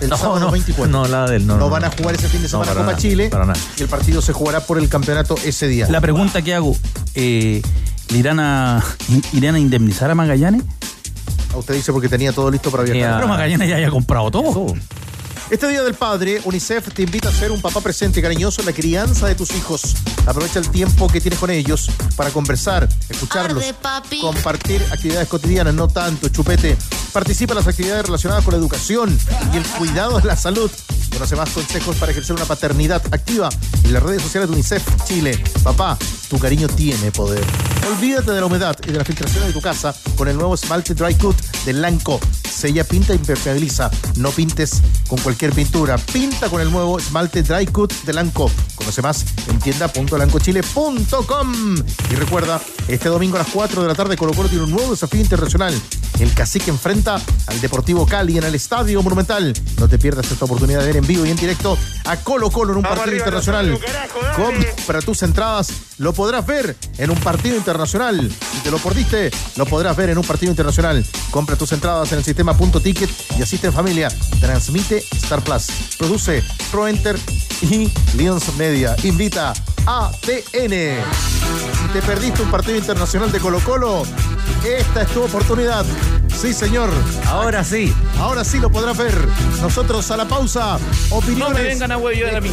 El 0.00 0.08
No, 0.10 0.16
sábado 0.16 0.40
no, 0.40 0.50
24. 0.50 0.90
no, 0.92 1.06
la 1.08 1.26
del 1.30 1.46
no. 1.46 1.56
No 1.56 1.70
van 1.70 1.84
a 1.84 1.90
jugar 1.90 2.14
ese 2.14 2.28
fin 2.28 2.42
de 2.42 2.48
semana 2.48 2.72
Copa 2.72 2.84
nada, 2.86 2.96
Chile. 2.98 3.28
para 3.30 3.46
nada. 3.46 3.58
Y 3.78 3.82
el 3.82 3.88
partido 3.88 4.20
se 4.20 4.32
jugará 4.32 4.60
por 4.60 4.78
el 4.78 4.88
campeonato 4.88 5.36
ese 5.44 5.68
día. 5.68 5.86
La 5.88 6.00
pregunta 6.00 6.42
que 6.42 6.54
hago, 6.54 6.76
eh, 7.14 7.62
¿le 8.12 8.18
irán 8.18 8.38
a, 8.40 8.84
irán 9.32 9.54
a 9.54 9.58
indemnizar 9.58 10.10
a 10.10 10.14
Magallanes? 10.14 10.62
A 11.54 11.56
usted 11.56 11.74
dice 11.74 11.92
porque 11.92 12.08
tenía 12.08 12.32
todo 12.32 12.50
listo 12.50 12.70
para 12.70 12.84
viajar. 12.84 13.00
Ya. 13.00 13.16
Pero 13.16 13.28
Magallanes 13.28 13.68
ya 13.68 13.76
haya 13.76 13.90
comprado 13.90 14.30
todo. 14.30 14.74
Este 15.50 15.68
Día 15.68 15.82
del 15.82 15.94
Padre, 15.94 16.40
UNICEF 16.44 16.94
te 16.94 17.02
invita 17.02 17.28
a 17.28 17.32
ser 17.32 17.52
un 17.52 17.60
papá 17.60 17.80
presente 17.80 18.20
y 18.20 18.22
cariñoso 18.22 18.62
en 18.62 18.66
la 18.66 18.72
crianza 18.72 19.26
de 19.26 19.34
tus 19.34 19.54
hijos. 19.54 19.96
Aprovecha 20.24 20.58
el 20.58 20.70
tiempo 20.70 21.08
que 21.08 21.20
tienes 21.20 21.38
con 21.38 21.50
ellos 21.50 21.90
para 22.16 22.30
conversar, 22.30 22.88
escucharlos, 23.08 23.62
compartir 24.20 24.82
actividades 24.90 25.28
cotidianas, 25.28 25.74
no 25.74 25.88
tanto 25.88 26.28
chupete. 26.28 26.76
Participa 27.12 27.52
en 27.52 27.58
las 27.58 27.66
actividades 27.68 28.06
relacionadas 28.06 28.44
con 28.44 28.52
la 28.52 28.58
educación 28.58 29.18
y 29.52 29.56
el 29.58 29.64
cuidado 29.64 30.18
de 30.20 30.26
la 30.26 30.36
salud. 30.36 30.70
Conoce 31.12 31.36
más 31.36 31.50
consejos 31.50 31.96
para 31.96 32.12
ejercer 32.12 32.34
una 32.34 32.44
paternidad 32.44 33.02
activa 33.12 33.48
en 33.84 33.92
las 33.92 34.02
redes 34.02 34.22
sociales 34.22 34.48
de 34.48 34.54
UNICEF 34.54 34.82
Chile. 35.04 35.38
Papá, 35.62 35.98
tu 36.28 36.38
cariño 36.38 36.68
tiene 36.68 37.12
poder. 37.12 37.44
Olvídate 37.90 38.32
de 38.32 38.40
la 38.40 38.46
humedad 38.46 38.76
y 38.86 38.92
de 38.92 38.98
la 38.98 39.04
filtración 39.04 39.46
de 39.46 39.52
tu 39.52 39.60
casa 39.60 39.94
con 40.16 40.28
el 40.28 40.36
nuevo 40.36 40.54
esmalte 40.54 40.94
Dry 40.94 41.14
Cut 41.16 41.36
de 41.64 41.74
Lanco. 41.74 42.18
Sella, 42.50 42.84
pinta 42.84 43.12
impermeabiliza. 43.12 43.90
No 44.16 44.30
pintes 44.30 44.80
con 45.08 45.18
cualquier 45.20 45.52
pintura. 45.52 45.98
Pinta 45.98 46.48
con 46.48 46.60
el 46.60 46.70
nuevo 46.70 46.96
esmalte 46.98 47.42
Dry 47.42 47.66
Cut 47.66 47.92
de 48.04 48.12
Lanco. 48.12 48.48
Conoce 48.76 49.02
más 49.02 49.24
en 49.48 49.58
tienda.lancochile.com. 49.58 51.74
Y 52.10 52.14
recuerda, 52.14 52.60
este 52.88 53.08
domingo 53.08 53.36
a 53.36 53.40
las 53.40 53.48
4 53.48 53.82
de 53.82 53.88
la 53.88 53.94
tarde 53.94 54.16
Colo 54.16 54.32
Colo 54.32 54.48
tiene 54.48 54.64
un 54.64 54.70
nuevo 54.70 54.90
desafío 54.90 55.20
internacional. 55.20 55.74
El 56.22 56.34
Cacique 56.34 56.70
enfrenta 56.70 57.20
al 57.48 57.60
Deportivo 57.60 58.06
Cali 58.06 58.38
en 58.38 58.44
el 58.44 58.54
Estadio 58.54 59.02
Monumental. 59.02 59.52
No 59.78 59.88
te 59.88 59.98
pierdas 59.98 60.30
esta 60.30 60.44
oportunidad 60.44 60.78
de 60.78 60.86
ver 60.86 60.96
en 60.98 61.06
vivo 61.06 61.26
y 61.26 61.30
en 61.30 61.36
directo 61.36 61.76
a 62.04 62.16
Colo 62.18 62.48
Colo 62.48 62.72
en 62.72 62.78
un 62.78 62.84
partido 62.84 63.16
internacional. 63.16 63.76
Compra 64.36 65.00
tus 65.00 65.24
entradas, 65.24 65.72
lo 65.98 66.12
podrás 66.12 66.46
ver 66.46 66.76
en 66.98 67.10
un 67.10 67.18
partido 67.18 67.56
internacional. 67.56 68.30
Si 68.52 68.58
te 68.60 68.70
lo 68.70 68.78
perdiste, 68.78 69.32
lo 69.56 69.66
podrás 69.66 69.96
ver 69.96 70.10
en 70.10 70.18
un 70.18 70.24
partido 70.24 70.52
internacional. 70.52 71.04
Compra 71.32 71.56
tus 71.56 71.72
entradas 71.72 72.12
en 72.12 72.18
el 72.18 72.24
sistema 72.24 72.56
Punto 72.56 72.78
Ticket 72.78 73.10
y 73.36 73.42
asiste 73.42 73.66
en 73.66 73.72
familia. 73.72 74.08
Transmite 74.40 74.98
Star 74.98 75.42
Plus. 75.42 75.66
Produce 75.98 76.44
ProEnter 76.70 77.18
y 77.62 77.90
Lions 78.16 78.44
Media. 78.56 78.94
Invita 79.02 79.54
a 79.86 80.12
TN. 80.20 80.70
Si 80.70 81.88
te 81.92 82.02
perdiste 82.02 82.42
un 82.42 82.50
partido 82.50 82.78
internacional 82.78 83.32
de 83.32 83.40
Colo 83.40 83.58
Colo, 83.58 84.04
esta 84.64 85.02
es 85.02 85.08
tu 85.08 85.22
oportunidad. 85.22 85.84
Sí, 86.40 86.52
señor. 86.52 86.88
Ahora 87.26 87.62
sí. 87.62 87.92
Ahora 88.18 88.44
sí 88.44 88.58
lo 88.58 88.70
podrás 88.70 88.96
ver. 88.96 89.12
Nosotros 89.60 90.10
a 90.10 90.16
la 90.16 90.26
pausa. 90.26 90.78
Opiniones. 91.10 91.48
No 91.48 91.54
me 91.54 91.62
vengan 91.62 91.92
a 91.92 91.98
hueviar 91.98 92.36
a 92.36 92.40
mí. 92.40 92.50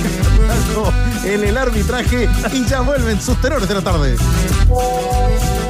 En 1.25 1.43
el 1.43 1.57
arbitraje 1.57 2.27
y 2.53 2.65
ya 2.65 2.81
vuelven 2.81 3.19
sus 3.21 3.39
tenores 3.41 3.67
de 3.67 3.75
la 3.75 3.81
tarde. 3.81 4.15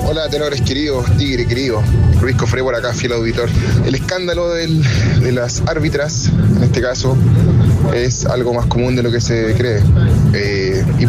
Hola, 0.06 0.28
tenores 0.30 0.62
queridos, 0.62 1.06
tigre 1.18 1.46
querido. 1.46 1.82
Luis 2.22 2.36
Cofré 2.36 2.62
por 2.64 2.76
acá, 2.76 2.94
fiel 2.94 3.14
auditor. 3.14 3.48
El 3.86 3.96
escándalo 3.96 4.50
del- 4.50 4.84
de 5.22 5.32
las 5.32 5.62
árbitras, 5.68 6.30
en 6.58 6.64
este 6.64 6.82
caso, 6.82 7.16
es 7.94 8.26
algo 8.26 8.54
más 8.54 8.66
común 8.66 8.96
de 8.96 9.04
lo 9.04 9.12
que 9.12 9.22
se 9.22 9.54
cree. 9.56 9.82
Eh, 10.34 10.59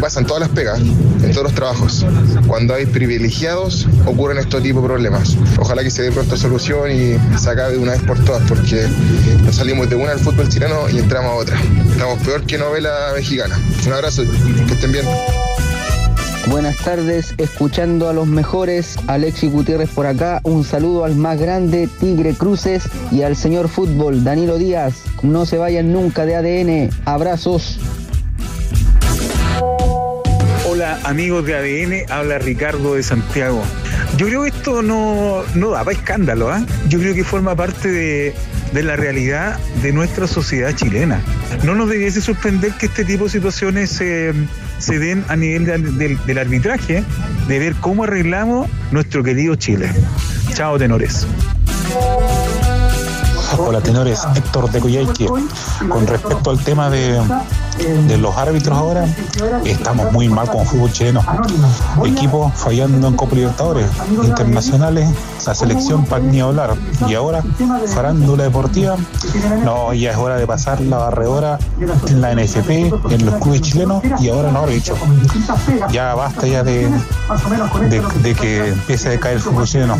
pasan 0.01 0.25
todas 0.25 0.41
las 0.41 0.49
pegas, 0.49 0.79
en 0.79 1.31
todos 1.31 1.43
los 1.43 1.53
trabajos. 1.53 2.05
Cuando 2.47 2.73
hay 2.73 2.87
privilegiados, 2.87 3.87
ocurren 4.05 4.39
estos 4.39 4.63
tipos 4.63 4.81
de 4.81 4.89
problemas. 4.89 5.37
Ojalá 5.59 5.83
que 5.83 5.91
se 5.91 6.01
dé 6.01 6.11
pronto 6.11 6.35
solución 6.35 6.91
y 6.91 7.17
se 7.37 7.49
acabe 7.49 7.73
de 7.73 7.77
una 7.77 7.91
vez 7.91 8.01
por 8.01 8.19
todas, 8.25 8.41
porque 8.49 8.87
nos 9.45 9.55
salimos 9.55 9.89
de 9.89 9.95
una 9.95 10.09
del 10.09 10.19
fútbol 10.19 10.49
chileno 10.49 10.89
y 10.89 10.97
entramos 10.97 11.31
a 11.31 11.35
otra. 11.35 11.61
Estamos 11.91 12.19
peor 12.23 12.43
que 12.43 12.57
novela 12.57 13.11
mexicana. 13.15 13.57
Un 13.85 13.93
abrazo, 13.93 14.23
que 14.67 14.73
estén 14.73 14.91
bien. 14.91 15.05
Buenas 16.47 16.77
tardes, 16.77 17.35
escuchando 17.37 18.09
a 18.09 18.13
los 18.13 18.25
mejores, 18.25 18.97
Alexi 19.05 19.47
Gutiérrez 19.47 19.91
por 19.91 20.07
acá, 20.07 20.41
un 20.43 20.63
saludo 20.63 21.05
al 21.05 21.15
más 21.15 21.39
grande 21.39 21.87
Tigre 21.99 22.33
Cruces 22.33 22.83
y 23.11 23.21
al 23.21 23.35
señor 23.35 23.69
fútbol 23.69 24.23
Danilo 24.23 24.57
Díaz. 24.57 24.95
No 25.21 25.45
se 25.45 25.59
vayan 25.59 25.93
nunca 25.93 26.25
de 26.25 26.35
ADN, 26.35 26.89
abrazos. 27.05 27.79
Hola 30.81 30.97
amigos 31.03 31.45
de 31.45 31.53
ADN, 31.53 32.11
habla 32.11 32.39
Ricardo 32.39 32.95
de 32.95 33.03
Santiago. 33.03 33.63
Yo 34.17 34.25
creo 34.25 34.41
que 34.41 34.47
esto 34.49 34.81
no, 34.81 35.43
no 35.53 35.69
da 35.69 35.83
para 35.83 35.95
escándalo, 35.95 36.49
¿ah? 36.51 36.65
Yo 36.89 36.97
creo 36.97 37.13
que 37.13 37.23
forma 37.23 37.55
parte 37.55 37.87
de, 37.91 38.33
de 38.73 38.81
la 38.81 38.95
realidad 38.95 39.59
de 39.83 39.93
nuestra 39.93 40.25
sociedad 40.25 40.73
chilena. 40.75 41.21
No 41.63 41.75
nos 41.75 41.87
debiese 41.87 42.19
sorprender 42.19 42.71
que 42.79 42.87
este 42.87 43.05
tipo 43.05 43.25
de 43.25 43.29
situaciones 43.29 43.91
se, 43.91 44.33
se 44.79 44.97
den 44.97 45.23
a 45.27 45.35
nivel 45.35 45.65
de- 45.65 45.77
del- 45.77 46.25
del 46.25 46.37
arbitraje, 46.39 47.03
de 47.47 47.59
ver 47.59 47.75
cómo 47.75 48.05
arreglamos 48.05 48.67
nuestro 48.89 49.21
querido 49.23 49.53
Chile. 49.53 49.87
Chao, 50.55 50.79
tenores. 50.79 51.27
Hola 53.57 53.81
tenores, 53.81 54.21
Héctor 54.35 54.71
de 54.71 54.79
Coyhaique. 54.79 55.27
Con 55.89 56.07
respecto 56.07 56.49
al 56.49 56.59
tema 56.63 56.89
de, 56.89 57.21
los 58.17 58.37
árbitros 58.37 58.77
ahora, 58.77 59.05
estamos 59.65 60.11
muy 60.11 60.29
mal 60.29 60.49
con 60.49 60.65
fútbol 60.65 60.91
chileno. 60.91 61.23
Equipos 62.05 62.53
fallando 62.55 63.07
en 63.07 63.15
Copa 63.15 63.35
Libertadores, 63.35 63.87
internacionales, 64.23 65.09
la 65.45 65.55
selección 65.55 66.05
para 66.05 66.23
ni 66.23 66.39
hablar. 66.39 66.75
Y 67.07 67.15
ahora, 67.15 67.43
farándula 67.93 68.43
deportiva, 68.43 68.95
no, 69.63 69.93
ya 69.93 70.11
es 70.11 70.17
hora 70.17 70.37
de 70.37 70.47
pasar 70.47 70.79
la 70.81 70.97
barredora 70.97 71.59
en 72.07 72.21
la 72.21 72.33
NFP, 72.33 72.69
en 73.09 73.25
los 73.25 73.35
clubes 73.35 73.61
chilenos 73.61 74.03
y 74.19 74.29
ahora 74.29 74.49
en 74.49 74.53
los 74.53 74.63
árbitros. 74.63 74.99
Ya 75.91 76.15
basta 76.15 76.47
ya 76.47 76.63
de, 76.63 76.89
de, 78.23 78.35
que 78.35 78.69
empiece 78.69 79.09
a 79.09 79.11
decaer 79.11 79.35
el 79.35 79.41
fútbol 79.41 79.65
chileno. 79.65 79.97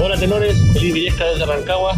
Hola 0.00 0.16
tenores, 0.16 0.56
Felipe 0.72 0.94
Villesca 0.94 1.24
desde 1.24 1.44
Rancagua. 1.44 1.96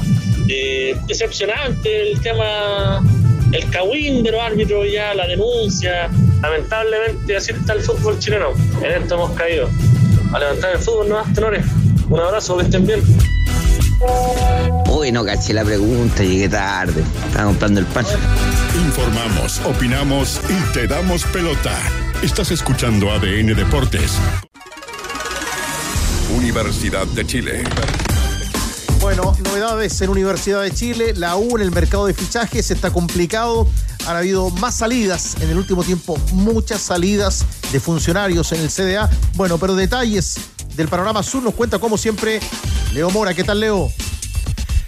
Eh, 0.48 0.96
decepcionante 1.06 2.10
el 2.10 2.20
tema, 2.20 3.04
el 3.52 3.68
cagüín 3.70 4.22
de 4.22 4.32
los 4.32 4.40
árbitros 4.40 4.90
ya, 4.90 5.14
la 5.14 5.26
denuncia. 5.26 6.08
Lamentablemente 6.40 7.36
así 7.36 7.52
está 7.52 7.74
el 7.74 7.82
fútbol 7.82 8.18
chileno. 8.18 8.52
En 8.82 9.02
esto 9.02 9.16
hemos 9.16 9.32
caído. 9.32 9.68
A 10.32 10.38
levantar 10.38 10.72
el 10.72 10.78
fútbol, 10.78 11.10
¿no? 11.10 11.22
Tenores. 11.34 11.64
Un 12.08 12.20
abrazo, 12.20 12.56
que 12.56 12.64
estén 12.64 12.86
bien. 12.86 13.02
Uy, 14.88 15.12
no 15.12 15.24
caché 15.24 15.52
la 15.52 15.64
pregunta, 15.64 16.22
llegué 16.22 16.48
tarde. 16.48 17.04
Estaba 17.26 17.46
comprando 17.46 17.80
el 17.80 17.86
pan. 17.86 18.06
Informamos, 18.86 19.60
opinamos 19.66 20.40
y 20.48 20.72
te 20.72 20.86
damos 20.86 21.24
pelota. 21.24 21.78
Estás 22.22 22.50
escuchando 22.50 23.10
ADN 23.10 23.54
Deportes. 23.54 24.18
Universidad 26.34 27.06
de 27.08 27.26
Chile. 27.26 27.64
Bueno, 29.00 29.36
novedades 29.44 30.00
en 30.02 30.10
Universidad 30.10 30.62
de 30.62 30.70
Chile, 30.72 31.14
la 31.16 31.36
U 31.36 31.56
en 31.56 31.62
el 31.62 31.70
mercado 31.70 32.06
de 32.06 32.14
fichajes 32.14 32.70
está 32.70 32.92
complicado. 32.92 33.66
Han 34.06 34.16
habido 34.16 34.50
más 34.50 34.76
salidas 34.76 35.36
en 35.40 35.50
el 35.50 35.58
último 35.58 35.82
tiempo, 35.82 36.18
muchas 36.32 36.80
salidas 36.82 37.44
de 37.72 37.80
funcionarios 37.80 38.52
en 38.52 38.60
el 38.60 38.70
CDA. 38.70 39.08
Bueno, 39.34 39.58
pero 39.58 39.74
detalles 39.74 40.36
del 40.76 40.88
panorama 40.88 41.22
sur 41.22 41.42
nos 41.42 41.54
cuenta 41.54 41.78
como 41.78 41.96
siempre 41.96 42.40
Leo 42.92 43.10
Mora. 43.10 43.34
¿Qué 43.34 43.44
tal, 43.44 43.60
Leo? 43.60 43.90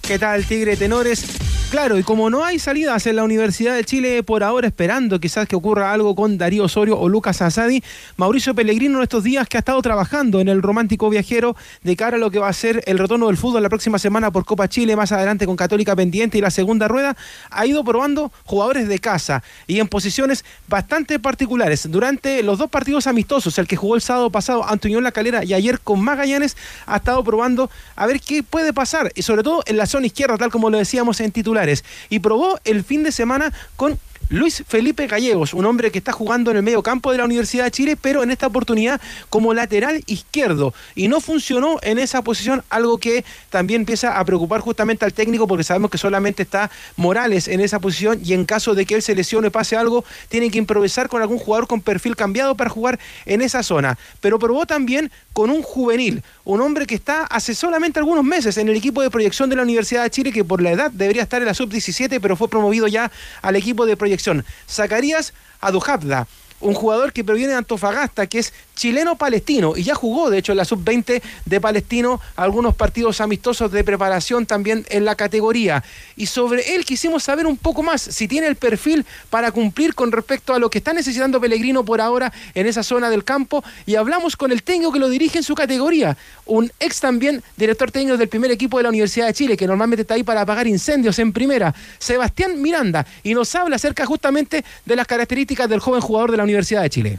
¿Qué 0.02 0.18
tal, 0.18 0.44
Tigre 0.44 0.76
Tenores? 0.76 1.24
Claro, 1.72 1.98
y 1.98 2.02
como 2.02 2.28
no 2.28 2.44
hay 2.44 2.58
salidas 2.58 3.06
en 3.06 3.16
la 3.16 3.24
Universidad 3.24 3.74
de 3.74 3.82
Chile 3.82 4.22
por 4.22 4.44
ahora, 4.44 4.66
esperando 4.66 5.18
quizás 5.18 5.48
que 5.48 5.56
ocurra 5.56 5.90
algo 5.90 6.14
con 6.14 6.36
Darío 6.36 6.64
Osorio 6.64 6.98
o 6.98 7.08
Lucas 7.08 7.40
Asadi, 7.40 7.82
Mauricio 8.18 8.54
Pellegrino 8.54 8.98
en 8.98 9.04
estos 9.04 9.24
días 9.24 9.48
que 9.48 9.56
ha 9.56 9.60
estado 9.60 9.80
trabajando 9.80 10.40
en 10.40 10.48
el 10.48 10.60
romántico 10.60 11.08
viajero 11.08 11.56
de 11.82 11.96
cara 11.96 12.18
a 12.18 12.20
lo 12.20 12.30
que 12.30 12.38
va 12.38 12.48
a 12.48 12.52
ser 12.52 12.82
el 12.84 12.98
retorno 12.98 13.28
del 13.28 13.38
fútbol 13.38 13.62
la 13.62 13.70
próxima 13.70 13.98
semana 13.98 14.30
por 14.30 14.44
Copa 14.44 14.68
Chile, 14.68 14.96
más 14.96 15.12
adelante 15.12 15.46
con 15.46 15.56
Católica 15.56 15.96
pendiente 15.96 16.36
y 16.36 16.42
la 16.42 16.50
segunda 16.50 16.88
rueda, 16.88 17.16
ha 17.50 17.64
ido 17.64 17.82
probando 17.82 18.30
jugadores 18.44 18.86
de 18.86 18.98
casa 18.98 19.42
y 19.66 19.80
en 19.80 19.88
posiciones 19.88 20.44
bastante 20.68 21.18
particulares. 21.20 21.90
Durante 21.90 22.42
los 22.42 22.58
dos 22.58 22.68
partidos 22.68 23.06
amistosos, 23.06 23.56
el 23.56 23.66
que 23.66 23.76
jugó 23.76 23.94
el 23.94 24.02
sábado 24.02 24.28
pasado 24.28 24.62
Antonio 24.68 25.00
La 25.00 25.10
Calera 25.10 25.42
y 25.42 25.54
ayer 25.54 25.80
con 25.80 26.04
Magallanes, 26.04 26.54
ha 26.84 26.96
estado 26.96 27.24
probando 27.24 27.70
a 27.96 28.06
ver 28.06 28.20
qué 28.20 28.42
puede 28.42 28.74
pasar, 28.74 29.10
y 29.14 29.22
sobre 29.22 29.42
todo 29.42 29.62
en 29.64 29.78
la 29.78 29.86
zona 29.86 30.04
izquierda, 30.04 30.36
tal 30.36 30.50
como 30.50 30.68
lo 30.68 30.76
decíamos 30.76 31.18
en 31.20 31.32
titular 31.32 31.61
y 32.08 32.18
probó 32.18 32.58
el 32.64 32.84
fin 32.84 33.02
de 33.02 33.12
semana 33.12 33.52
con 33.76 33.98
Luis 34.32 34.64
Felipe 34.66 35.06
Gallegos, 35.08 35.52
un 35.52 35.66
hombre 35.66 35.90
que 35.90 35.98
está 35.98 36.10
jugando 36.10 36.50
en 36.50 36.56
el 36.56 36.62
medio 36.62 36.82
campo 36.82 37.12
de 37.12 37.18
la 37.18 37.26
Universidad 37.26 37.64
de 37.64 37.70
Chile, 37.70 37.98
pero 38.00 38.22
en 38.22 38.30
esta 38.30 38.46
oportunidad 38.46 38.98
como 39.28 39.52
lateral 39.52 40.02
izquierdo. 40.06 40.72
Y 40.94 41.08
no 41.08 41.20
funcionó 41.20 41.78
en 41.82 41.98
esa 41.98 42.22
posición, 42.22 42.64
algo 42.70 42.96
que 42.96 43.26
también 43.50 43.82
empieza 43.82 44.18
a 44.18 44.24
preocupar 44.24 44.62
justamente 44.62 45.04
al 45.04 45.12
técnico, 45.12 45.46
porque 45.46 45.64
sabemos 45.64 45.90
que 45.90 45.98
solamente 45.98 46.44
está 46.44 46.70
Morales 46.96 47.46
en 47.46 47.60
esa 47.60 47.78
posición 47.78 48.22
y 48.24 48.32
en 48.32 48.46
caso 48.46 48.74
de 48.74 48.86
que 48.86 48.94
él 48.94 49.02
se 49.02 49.14
lesione 49.14 49.50
pase 49.50 49.76
algo, 49.76 50.02
tiene 50.30 50.50
que 50.50 50.56
improvisar 50.56 51.10
con 51.10 51.20
algún 51.20 51.36
jugador 51.36 51.66
con 51.66 51.82
perfil 51.82 52.16
cambiado 52.16 52.54
para 52.54 52.70
jugar 52.70 52.98
en 53.26 53.42
esa 53.42 53.62
zona. 53.62 53.98
Pero 54.22 54.38
probó 54.38 54.64
también 54.64 55.12
con 55.34 55.50
un 55.50 55.60
juvenil, 55.60 56.22
un 56.44 56.62
hombre 56.62 56.86
que 56.86 56.94
está 56.94 57.24
hace 57.24 57.54
solamente 57.54 57.98
algunos 57.98 58.24
meses 58.24 58.56
en 58.56 58.70
el 58.70 58.76
equipo 58.76 59.02
de 59.02 59.10
proyección 59.10 59.50
de 59.50 59.56
la 59.56 59.62
Universidad 59.62 60.04
de 60.04 60.10
Chile, 60.10 60.32
que 60.32 60.42
por 60.42 60.62
la 60.62 60.70
edad 60.70 60.90
debería 60.90 61.22
estar 61.22 61.42
en 61.42 61.48
la 61.48 61.54
sub-17, 61.54 62.18
pero 62.18 62.34
fue 62.34 62.48
promovido 62.48 62.88
ya 62.88 63.12
al 63.42 63.56
equipo 63.56 63.84
de 63.84 63.94
proyección. 63.94 64.21
Zacarías 64.68 65.32
Adujabda, 65.60 66.26
un 66.60 66.74
jugador 66.74 67.12
que 67.12 67.24
proviene 67.24 67.52
de 67.52 67.58
Antofagasta, 67.58 68.26
que 68.26 68.38
es 68.38 68.52
chileno-palestino 68.74 69.76
y 69.76 69.82
ya 69.82 69.94
jugó, 69.94 70.30
de 70.30 70.38
hecho, 70.38 70.52
en 70.52 70.58
la 70.58 70.64
sub-20 70.64 71.22
de 71.44 71.60
Palestino 71.60 72.20
algunos 72.36 72.74
partidos 72.74 73.20
amistosos 73.20 73.70
de 73.70 73.84
preparación 73.84 74.46
también 74.46 74.86
en 74.90 75.04
la 75.04 75.14
categoría. 75.14 75.84
Y 76.16 76.26
sobre 76.26 76.74
él 76.74 76.84
quisimos 76.84 77.22
saber 77.24 77.46
un 77.46 77.56
poco 77.56 77.82
más, 77.82 78.02
si 78.02 78.28
tiene 78.28 78.46
el 78.46 78.56
perfil 78.56 79.04
para 79.30 79.52
cumplir 79.52 79.94
con 79.94 80.12
respecto 80.12 80.54
a 80.54 80.58
lo 80.58 80.70
que 80.70 80.78
está 80.78 80.92
necesitando 80.92 81.40
Pellegrino 81.40 81.84
por 81.84 82.00
ahora 82.00 82.32
en 82.54 82.66
esa 82.66 82.82
zona 82.82 83.10
del 83.10 83.24
campo. 83.24 83.62
Y 83.86 83.96
hablamos 83.96 84.36
con 84.36 84.52
el 84.52 84.62
técnico 84.62 84.92
que 84.92 84.98
lo 84.98 85.08
dirige 85.08 85.38
en 85.38 85.44
su 85.44 85.54
categoría, 85.54 86.16
un 86.46 86.70
ex 86.80 87.00
también 87.00 87.42
director 87.56 87.90
técnico 87.90 88.16
del 88.16 88.28
primer 88.28 88.50
equipo 88.50 88.78
de 88.78 88.84
la 88.84 88.88
Universidad 88.88 89.26
de 89.26 89.34
Chile, 89.34 89.56
que 89.56 89.66
normalmente 89.66 90.02
está 90.02 90.14
ahí 90.14 90.22
para 90.22 90.42
apagar 90.42 90.66
incendios 90.66 91.18
en 91.18 91.32
primera, 91.32 91.74
Sebastián 91.98 92.60
Miranda, 92.60 93.06
y 93.22 93.34
nos 93.34 93.54
habla 93.54 93.76
acerca 93.76 94.06
justamente 94.06 94.64
de 94.84 94.96
las 94.96 95.06
características 95.06 95.68
del 95.68 95.80
joven 95.80 96.00
jugador 96.00 96.30
de 96.30 96.36
la 96.36 96.44
Universidad 96.44 96.82
de 96.82 96.90
Chile. 96.90 97.18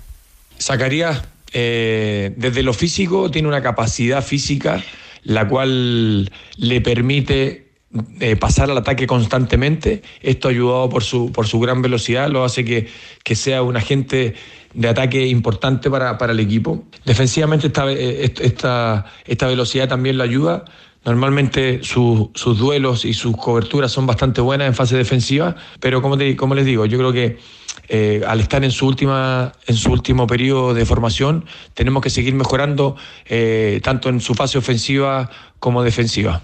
Zacarías 0.60 1.24
eh, 1.54 2.34
desde 2.36 2.64
lo 2.64 2.74
físico 2.74 3.32
tiene 3.32 3.48
una 3.48 3.62
capacidad 3.62 4.24
física 4.24 4.84
la 5.24 5.48
cual 5.48 6.30
le 6.58 6.82
permite 6.82 7.72
eh, 8.20 8.36
pasar 8.36 8.70
al 8.72 8.78
ataque 8.78 9.08
constantemente. 9.08 10.02
Esto 10.22 10.50
ayudado 10.50 10.90
por 10.90 11.04
su, 11.04 11.32
por 11.32 11.48
su 11.48 11.60
gran 11.60 11.82
velocidad, 11.82 12.30
lo 12.30 12.44
hace 12.44 12.66
que, 12.66 12.88
que 13.24 13.36
sea 13.36 13.62
un 13.62 13.78
agente 13.78 14.36
de 14.74 14.88
ataque 14.88 15.28
importante 15.28 15.90
para, 15.90 16.18
para 16.18 16.34
el 16.34 16.40
equipo. 16.40 16.84
Defensivamente 17.06 17.68
esta, 17.68 17.92
eh, 17.92 18.34
esta, 18.42 19.06
esta 19.26 19.48
velocidad 19.48 19.88
también 19.88 20.18
lo 20.18 20.24
ayuda. 20.24 20.66
Normalmente 21.06 21.82
sus 21.84 22.58
duelos 22.58 23.04
y 23.04 23.14
sus 23.14 23.36
coberturas 23.36 23.92
son 23.92 24.06
bastante 24.06 24.40
buenas 24.40 24.68
en 24.68 24.74
fase 24.74 24.96
defensiva, 24.96 25.56
pero 25.80 26.02
como, 26.02 26.18
te, 26.18 26.36
como 26.38 26.56
les 26.56 26.66
digo, 26.66 26.86
yo 26.86 26.98
creo 26.98 27.12
que 27.12 27.40
eh, 27.90 28.22
al 28.26 28.40
estar 28.40 28.64
en 28.64 28.72
su 28.72 28.88
última 28.88 29.52
en 29.68 29.76
su 29.76 29.92
último 29.92 30.26
periodo 30.26 30.74
de 30.74 30.86
formación 30.86 31.46
tenemos 31.74 32.02
que 32.02 32.10
seguir 32.10 32.34
mejorando 32.34 32.96
eh, 33.26 33.82
tanto 33.84 34.08
en 34.08 34.22
su 34.22 34.34
fase 34.36 34.58
ofensiva 34.58 35.30
como 35.60 35.84
defensiva. 35.84 36.42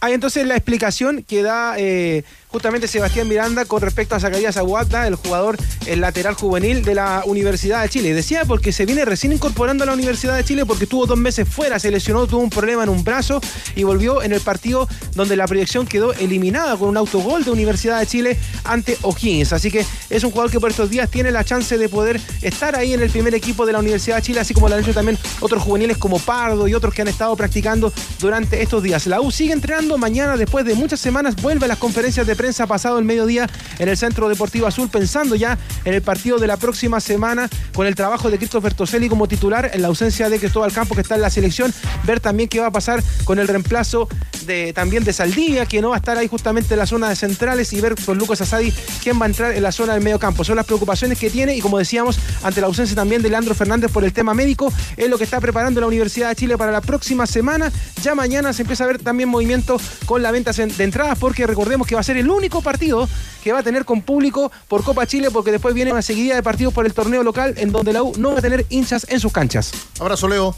Hay 0.00 0.14
entonces 0.14 0.46
la 0.46 0.56
explicación 0.56 1.22
que 1.22 1.42
da 1.42 1.78
eh, 1.78 2.24
justamente 2.50 2.88
Sebastián 2.88 3.28
Miranda 3.28 3.64
con 3.64 3.80
respecto 3.80 4.14
a 4.14 4.20
Zacarías 4.20 4.56
Aguata, 4.56 5.06
el 5.06 5.14
jugador, 5.14 5.56
el 5.86 6.00
lateral 6.00 6.34
juvenil 6.34 6.84
de 6.84 6.94
la 6.94 7.22
Universidad 7.24 7.82
de 7.82 7.88
Chile. 7.88 8.12
Decía 8.12 8.44
porque 8.44 8.72
se 8.72 8.86
viene 8.86 9.04
recién 9.04 9.32
incorporando 9.32 9.84
a 9.84 9.86
la 9.86 9.92
Universidad 9.92 10.36
de 10.36 10.44
Chile 10.44 10.66
porque 10.66 10.84
estuvo 10.84 11.06
dos 11.06 11.18
meses 11.18 11.48
fuera, 11.48 11.78
se 11.78 11.90
lesionó, 11.90 12.26
tuvo 12.26 12.40
un 12.40 12.50
problema 12.50 12.82
en 12.82 12.88
un 12.88 13.04
brazo 13.04 13.40
y 13.76 13.84
volvió 13.84 14.22
en 14.22 14.32
el 14.32 14.40
partido 14.40 14.88
donde 15.14 15.36
la 15.36 15.46
proyección 15.46 15.86
quedó 15.86 16.12
eliminada 16.14 16.76
con 16.76 16.88
un 16.88 16.96
autogol 16.96 17.44
de 17.44 17.50
Universidad 17.52 18.00
de 18.00 18.06
Chile 18.06 18.38
ante 18.64 18.98
O'Higgins. 19.02 19.52
Así 19.52 19.70
que 19.70 19.86
es 20.08 20.24
un 20.24 20.30
jugador 20.30 20.50
que 20.50 20.58
por 20.58 20.70
estos 20.70 20.90
días 20.90 21.08
tiene 21.08 21.30
la 21.30 21.44
chance 21.44 21.78
de 21.78 21.88
poder 21.88 22.20
estar 22.42 22.74
ahí 22.74 22.92
en 22.94 23.00
el 23.00 23.10
primer 23.10 23.34
equipo 23.34 23.64
de 23.64 23.72
la 23.72 23.78
Universidad 23.78 24.16
de 24.16 24.22
Chile, 24.22 24.40
así 24.40 24.54
como 24.54 24.68
lo 24.68 24.74
han 24.74 24.82
hecho 24.82 24.92
también 24.92 25.18
otros 25.40 25.62
juveniles 25.62 25.98
como 25.98 26.18
Pardo 26.18 26.66
y 26.66 26.74
otros 26.74 26.92
que 26.94 27.02
han 27.02 27.08
estado 27.08 27.36
practicando 27.36 27.92
durante 28.18 28.60
estos 28.62 28.82
días. 28.82 29.06
La 29.06 29.20
U 29.20 29.30
sigue 29.30 29.52
entrenando 29.52 29.96
mañana, 29.98 30.36
después 30.36 30.64
de 30.64 30.74
muchas 30.74 30.98
semanas, 30.98 31.36
vuelve 31.36 31.66
a 31.66 31.68
las 31.68 31.78
conferencias 31.78 32.26
de 32.26 32.39
prensa 32.40 32.66
pasado 32.66 32.98
el 32.98 33.04
mediodía 33.04 33.46
en 33.78 33.90
el 33.90 33.98
Centro 33.98 34.26
Deportivo 34.30 34.66
Azul, 34.66 34.88
pensando 34.88 35.34
ya 35.34 35.58
en 35.84 35.92
el 35.92 36.00
partido 36.00 36.38
de 36.38 36.46
la 36.46 36.56
próxima 36.56 36.98
semana 36.98 37.50
con 37.74 37.86
el 37.86 37.94
trabajo 37.94 38.30
de 38.30 38.38
Christopher 38.38 38.72
Toselli 38.72 39.10
como 39.10 39.28
titular 39.28 39.70
en 39.74 39.82
la 39.82 39.88
ausencia 39.88 40.30
de 40.30 40.38
Cristóbal 40.38 40.72
Campos 40.72 40.96
que 40.96 41.02
está 41.02 41.16
en 41.16 41.20
la 41.20 41.28
selección, 41.28 41.70
ver 42.04 42.18
también 42.18 42.48
qué 42.48 42.58
va 42.58 42.68
a 42.68 42.70
pasar 42.70 43.02
con 43.24 43.38
el 43.38 43.46
reemplazo 43.46 44.08
de 44.46 44.72
también 44.72 45.04
de 45.04 45.12
Saldivia, 45.12 45.66
que 45.66 45.82
no 45.82 45.90
va 45.90 45.96
a 45.96 45.98
estar 45.98 46.16
ahí 46.16 46.28
justamente 46.28 46.72
en 46.72 46.78
la 46.78 46.86
zona 46.86 47.10
de 47.10 47.16
centrales 47.16 47.74
y 47.74 47.80
ver 47.82 47.94
con 48.06 48.16
Lucas 48.16 48.40
Asadi 48.40 48.72
quién 49.02 49.20
va 49.20 49.26
a 49.26 49.28
entrar 49.28 49.52
en 49.52 49.62
la 49.62 49.70
zona 49.70 49.92
del 49.92 50.02
medio 50.02 50.18
campo. 50.18 50.42
Son 50.42 50.56
las 50.56 50.64
preocupaciones 50.64 51.18
que 51.18 51.28
tiene 51.28 51.54
y 51.54 51.60
como 51.60 51.76
decíamos, 51.76 52.18
ante 52.42 52.62
la 52.62 52.68
ausencia 52.68 52.96
también 52.96 53.20
de 53.20 53.28
Leandro 53.28 53.54
Fernández 53.54 53.92
por 53.92 54.02
el 54.02 54.14
tema 54.14 54.32
médico, 54.32 54.72
es 54.96 55.10
lo 55.10 55.18
que 55.18 55.24
está 55.24 55.40
preparando 55.40 55.78
la 55.78 55.86
Universidad 55.86 56.30
de 56.30 56.36
Chile 56.36 56.56
para 56.56 56.72
la 56.72 56.80
próxima 56.80 57.26
semana. 57.26 57.70
Ya 58.02 58.14
mañana 58.14 58.54
se 58.54 58.62
empieza 58.62 58.84
a 58.84 58.86
ver 58.86 58.98
también 58.98 59.28
movimiento 59.28 59.78
con 60.06 60.22
la 60.22 60.30
venta 60.30 60.52
de 60.52 60.84
entradas 60.84 61.18
porque 61.18 61.46
recordemos 61.46 61.86
que 61.86 61.94
va 61.94 62.00
a 62.00 62.04
ser 62.04 62.16
el 62.16 62.29
único 62.30 62.62
partido 62.62 63.08
que 63.42 63.52
va 63.52 63.60
a 63.60 63.62
tener 63.62 63.84
con 63.84 64.02
público 64.02 64.50
por 64.68 64.84
Copa 64.84 65.06
Chile, 65.06 65.30
porque 65.30 65.50
después 65.50 65.74
viene 65.74 65.92
una 65.92 66.02
seguidilla 66.02 66.36
de 66.36 66.42
partidos 66.42 66.72
por 66.72 66.86
el 66.86 66.94
torneo 66.94 67.22
local 67.22 67.54
en 67.56 67.72
donde 67.72 67.92
la 67.92 68.02
U 68.02 68.12
no 68.18 68.32
va 68.32 68.38
a 68.38 68.42
tener 68.42 68.66
hinchas 68.68 69.06
en 69.08 69.20
sus 69.20 69.32
canchas. 69.32 69.72
Abrazo, 69.98 70.28
Leo. 70.28 70.56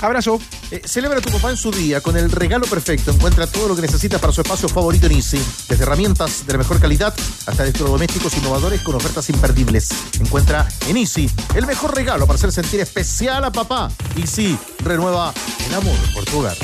Abrazo. 0.00 0.40
Eh, 0.70 0.82
celebra 0.84 1.18
a 1.18 1.20
tu 1.20 1.30
papá 1.30 1.50
en 1.50 1.56
su 1.56 1.70
día 1.70 2.00
con 2.00 2.16
el 2.16 2.30
regalo 2.30 2.66
perfecto. 2.66 3.10
Encuentra 3.10 3.46
todo 3.46 3.68
lo 3.68 3.76
que 3.76 3.82
necesitas 3.82 4.20
para 4.20 4.32
su 4.32 4.40
espacio 4.40 4.68
favorito 4.68 5.06
en 5.06 5.12
Easy. 5.12 5.40
Desde 5.68 5.84
herramientas 5.84 6.46
de 6.46 6.52
la 6.52 6.58
mejor 6.58 6.80
calidad 6.80 7.14
hasta 7.46 7.62
electrodomésticos 7.62 8.36
innovadores 8.36 8.80
con 8.82 8.94
ofertas 8.94 9.28
imperdibles. 9.30 9.88
Encuentra 10.20 10.68
en 10.88 10.96
Easy 10.96 11.30
el 11.54 11.66
mejor 11.66 11.94
regalo 11.94 12.26
para 12.26 12.36
hacer 12.36 12.52
sentir 12.52 12.80
especial 12.80 13.44
a 13.44 13.52
papá. 13.52 13.90
Easy 14.16 14.58
renueva 14.82 15.32
el 15.68 15.74
amor 15.74 15.96
por 16.14 16.24
tu 16.24 16.38
hogar. 16.38 16.56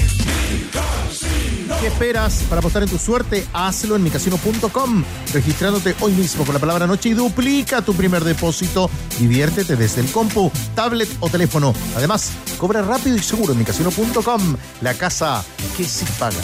¿Qué 1.81 1.87
esperas 1.87 2.43
para 2.47 2.59
apostar 2.59 2.83
en 2.83 2.91
tu 2.91 2.99
suerte? 2.99 3.47
Hazlo 3.55 3.97
en 3.97 4.03
micasino.com, 4.03 5.03
registrándote 5.33 5.95
hoy 6.01 6.13
mismo 6.13 6.45
con 6.45 6.53
la 6.53 6.61
palabra 6.61 6.87
noche 6.87 7.09
y 7.09 7.15
duplica 7.15 7.81
tu 7.81 7.95
primer 7.95 8.23
depósito. 8.23 8.91
Diviértete 9.19 9.77
desde 9.77 10.03
el 10.03 10.13
compu, 10.13 10.53
tablet 10.75 11.09
o 11.21 11.31
teléfono. 11.31 11.73
Además, 11.97 12.33
cobra 12.59 12.83
rápido 12.83 13.17
y 13.17 13.21
seguro 13.21 13.55
en 13.55 13.61
micasino.com, 13.61 14.57
la 14.83 14.93
casa 14.93 15.43
que 15.75 15.85
sí 15.85 16.05
paga. 16.19 16.37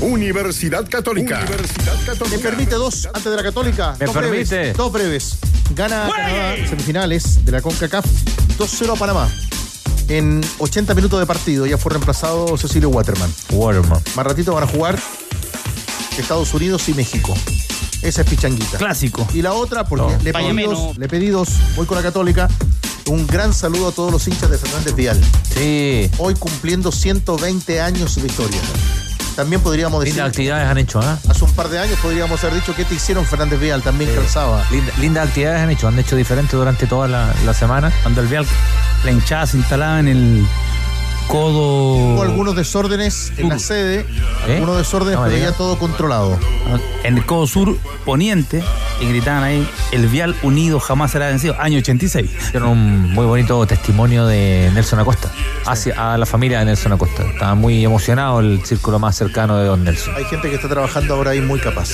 Universidad 0.00 0.88
Católica. 0.88 1.40
Universidad 1.40 2.06
Católica. 2.06 2.36
Me 2.36 2.42
permite 2.42 2.74
dos 2.76 3.06
antes 3.12 3.24
de 3.24 3.36
la 3.36 3.42
Católica. 3.42 3.94
Me 4.00 4.06
dos 4.06 4.14
permite. 4.14 4.56
Breves, 4.56 4.76
dos 4.78 4.90
breves. 4.90 5.38
Gana 5.74 6.08
Canadá 6.14 6.54
semifinales 6.66 7.44
de 7.44 7.52
la 7.52 7.60
CONCACAF 7.60 8.06
2-0 8.56 8.94
a 8.94 8.96
Panamá. 8.96 9.28
En 10.08 10.40
80 10.58 10.94
minutos 10.94 11.18
de 11.18 11.26
partido 11.26 11.66
ya 11.66 11.78
fue 11.78 11.90
reemplazado 11.90 12.56
Cecilio 12.56 12.90
Waterman. 12.90 13.32
Waterman. 13.50 14.00
Más 14.14 14.26
ratito 14.26 14.54
van 14.54 14.64
a 14.64 14.66
jugar 14.66 14.98
Estados 16.16 16.54
Unidos 16.54 16.88
y 16.88 16.94
México. 16.94 17.34
Esa 18.02 18.22
es 18.22 18.28
pichanguita. 18.28 18.78
Clásico. 18.78 19.26
Y 19.34 19.42
la 19.42 19.52
otra, 19.52 19.84
porque 19.84 20.16
No. 20.16 20.22
le, 20.22 20.32
pedí 20.32 20.62
dos, 20.62 20.98
le 20.98 21.08
pedí 21.08 21.28
dos, 21.28 21.48
voy 21.74 21.86
con 21.86 21.96
la 21.96 22.02
Católica. 22.02 22.48
Un 23.08 23.26
gran 23.26 23.52
saludo 23.54 23.88
a 23.88 23.92
todos 23.92 24.12
los 24.12 24.26
hinchas 24.26 24.50
de 24.50 24.58
Fernández 24.58 24.94
Vial. 24.94 25.20
Sí. 25.54 26.10
Hoy 26.18 26.34
cumpliendo 26.34 26.90
120 26.92 27.80
años 27.80 28.16
de 28.16 28.26
historia. 28.26 28.60
También 29.36 29.60
podríamos 29.60 30.00
decir. 30.00 30.14
Lindas 30.14 30.30
actividades 30.30 30.66
han 30.68 30.78
hecho, 30.78 31.00
¿ah? 31.00 31.18
Hace 31.28 31.44
un 31.44 31.52
par 31.52 31.68
de 31.68 31.78
años 31.78 31.98
podríamos 32.00 32.42
haber 32.42 32.54
dicho 32.56 32.74
qué 32.74 32.84
te 32.86 32.94
hicieron 32.94 33.24
Fernández 33.26 33.60
Vial, 33.60 33.82
también 33.82 34.12
calzaba. 34.14 34.64
Linda- 34.70 34.92
lindas 34.98 35.28
actividades 35.28 35.60
han 35.60 35.70
hecho, 35.70 35.88
han 35.88 35.98
hecho 35.98 36.16
diferente 36.16 36.56
durante 36.56 36.86
toda 36.86 37.06
la, 37.06 37.32
la 37.44 37.52
semana. 37.54 37.92
Cuando 38.02 38.22
el 38.22 38.28
Vial, 38.28 38.46
la 39.04 39.10
hinchada 39.12 39.46
se 39.46 39.58
instalaba 39.58 40.00
en 40.00 40.08
el 40.08 40.46
codo. 41.26 42.14
Hubo 42.14 42.22
algunos 42.22 42.56
desórdenes 42.56 43.32
en 43.36 43.48
la 43.48 43.58
sede, 43.58 44.06
¿Eh? 44.46 44.54
algunos 44.54 44.78
desórdenes, 44.78 45.18
No 45.18 45.26
pero 45.26 45.36
ya 45.36 45.52
todo 45.52 45.78
controlado. 45.78 46.38
En 47.04 47.16
el 47.16 47.26
codo 47.26 47.46
sur 47.46 47.76
poniente, 48.04 48.62
y 49.00 49.08
gritaban 49.08 49.42
ahí, 49.44 49.68
el 49.92 50.06
vial 50.08 50.34
unido 50.42 50.80
jamás 50.80 51.12
será 51.12 51.28
vencido, 51.28 51.54
año 51.60 51.78
86. 51.78 52.30
Hicieron 52.30 52.68
un 52.68 53.12
muy 53.12 53.26
bonito 53.26 53.66
testimonio 53.66 54.26
de 54.26 54.70
Nelson 54.74 54.98
Acosta, 54.98 55.30
hacia 55.66 56.14
a 56.14 56.18
la 56.18 56.26
familia 56.26 56.60
de 56.60 56.66
Nelson 56.66 56.92
Acosta. 56.92 57.22
Estaba 57.24 57.54
muy 57.54 57.84
emocionado 57.84 58.40
el 58.40 58.64
círculo 58.64 58.98
más 58.98 59.16
cercano 59.16 59.58
de 59.58 59.66
Don 59.66 59.84
Nelson. 59.84 60.14
Hay 60.16 60.24
gente 60.24 60.48
que 60.48 60.56
está 60.56 60.68
trabajando 60.68 61.14
ahora 61.14 61.32
ahí 61.32 61.40
muy 61.40 61.60
capaz. 61.60 61.90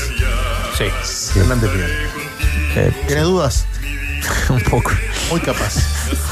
Sí. 0.78 0.84
Fernández 1.34 1.72
Vial. 1.74 1.90
Eh, 2.76 2.92
¿Tiene 3.06 3.22
dudas? 3.22 3.66
un 4.48 4.60
poco. 4.62 4.90
Muy 5.30 5.40
capaz. 5.40 5.74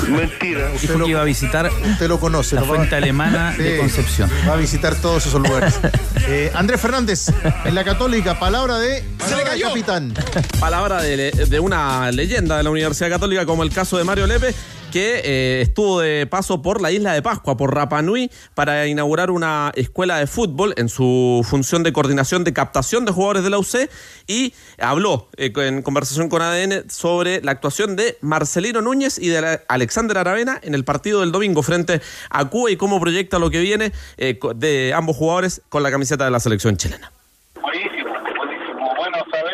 Mentira. 0.08 0.68
Dijo 0.80 0.98
que 1.04 1.10
iba 1.10 1.20
a 1.20 1.24
visitar 1.24 1.70
Usted 1.90 2.08
lo 2.08 2.18
conoce. 2.20 2.56
la 2.56 2.62
fuente 2.62 2.94
alemana 2.96 3.52
de 3.56 3.78
Concepción. 3.78 4.30
Va 4.48 4.54
a 4.54 4.56
visitar 4.56 4.94
todos 4.96 5.26
esos 5.26 5.40
lugares. 5.40 5.78
Eh, 6.32 6.52
Andrés 6.54 6.80
Fernández, 6.80 7.26
en 7.64 7.74
la 7.74 7.82
Católica, 7.82 8.38
palabra 8.38 8.78
de. 8.78 9.02
palabra 9.18 9.52
del 9.52 9.62
capitán. 9.62 10.14
Palabra 10.60 11.02
de, 11.02 11.16
le- 11.16 11.30
de 11.32 11.58
una 11.58 12.12
leyenda 12.12 12.56
de 12.58 12.62
la 12.62 12.70
Universidad 12.70 13.08
Católica, 13.10 13.44
como 13.46 13.64
el 13.64 13.72
caso 13.72 13.98
de 13.98 14.04
Mario 14.04 14.28
Lepe, 14.28 14.54
que 14.90 15.20
eh, 15.24 15.62
estuvo 15.62 16.00
de 16.00 16.26
paso 16.26 16.62
por 16.62 16.80
la 16.80 16.90
isla 16.90 17.12
de 17.12 17.22
Pascua, 17.22 17.56
por 17.56 17.74
Rapa 17.74 18.02
Nui, 18.02 18.30
para 18.54 18.86
inaugurar 18.86 19.30
una 19.30 19.72
escuela 19.74 20.18
de 20.18 20.26
fútbol 20.26 20.74
en 20.76 20.88
su 20.88 21.44
función 21.48 21.82
de 21.82 21.92
coordinación 21.92 22.44
de 22.44 22.52
captación 22.52 23.04
de 23.04 23.12
jugadores 23.12 23.44
de 23.44 23.50
la 23.50 23.58
UC 23.58 23.88
y 24.26 24.54
habló 24.78 25.28
eh, 25.36 25.52
en 25.56 25.82
conversación 25.82 26.28
con 26.28 26.42
ADN 26.42 26.90
sobre 26.90 27.40
la 27.42 27.52
actuación 27.52 27.96
de 27.96 28.18
Marcelino 28.20 28.80
Núñez 28.80 29.18
y 29.18 29.28
de 29.28 29.60
Alexander 29.68 30.18
Aravena 30.18 30.60
en 30.62 30.74
el 30.74 30.84
partido 30.84 31.20
del 31.20 31.32
domingo 31.32 31.62
frente 31.62 32.00
a 32.28 32.44
Cuba 32.46 32.70
y 32.70 32.76
cómo 32.76 33.00
proyecta 33.00 33.38
lo 33.38 33.50
que 33.50 33.60
viene 33.60 33.92
eh, 34.16 34.38
de 34.56 34.92
ambos 34.94 35.16
jugadores 35.16 35.62
con 35.68 35.82
la 35.82 35.90
camiseta 35.90 36.24
de 36.24 36.30
la 36.30 36.40
selección 36.40 36.76
chilena. 36.76 37.12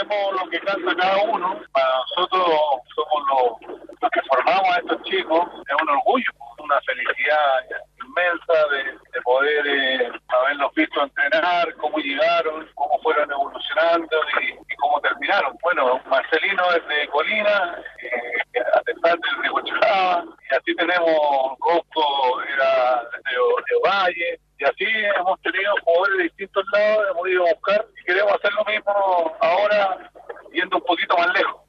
Sabemos 0.08 0.42
lo 0.42 0.50
que 0.50 0.60
canta 0.60 0.94
cada 0.96 1.22
uno. 1.24 1.60
Para 1.72 1.88
nosotros 1.98 2.46
somos 2.94 3.58
los, 3.60 4.10
que 4.12 4.22
formamos 4.28 4.76
a 4.76 4.78
estos 4.78 5.02
chicos. 5.02 5.40
Es 5.68 5.82
un 5.82 5.88
orgullo, 5.88 6.30
una 6.58 6.80
felicidad 6.82 7.64
inmensa 8.04 8.68
de, 8.70 8.84
de 9.12 9.22
poder 9.22 9.66
eh, 9.66 10.12
haberlos 10.28 10.72
visto 10.74 11.02
entrenar, 11.02 11.74
cómo 11.76 11.98
llegaron, 11.98 12.68
cómo 12.74 12.98
fueron 13.02 13.30
evolucionando 13.30 14.16
y, 14.42 14.76
cómo 14.76 15.00
terminaron. 15.00 15.56
Bueno, 15.62 16.00
Marcelino 16.06 16.62
es 16.72 16.86
de 16.86 17.08
Colina, 17.08 17.82
eh, 18.02 18.62
Alexander 18.74 19.42
de 19.42 19.50
Huachajaba, 19.50 20.24
y 20.50 20.54
así 20.54 20.74
tenemos 20.76 21.58
Rosco 21.60 22.42
era 22.42 23.02
de, 23.24 23.32
de 23.32 23.76
Ovalle, 23.82 24.40
y 24.58 24.64
así 24.64 24.84
hemos 25.18 25.40
tenido 25.42 25.72
jugadores 25.84 26.18
de 26.18 26.22
distintos 26.24 26.64
lados, 26.72 27.04
hemos 27.10 27.28
ido 27.28 27.46
a 27.46 27.52
buscar 27.54 27.86
y 28.00 28.04
queremos 28.04 28.32
hacer 28.34 28.52
lo 28.52 28.64
mismo 28.64 29.36
ahora 29.40 30.10
yendo 30.52 30.76
un 30.76 30.84
poquito 30.84 31.16
más 31.16 31.28
lejos. 31.34 31.60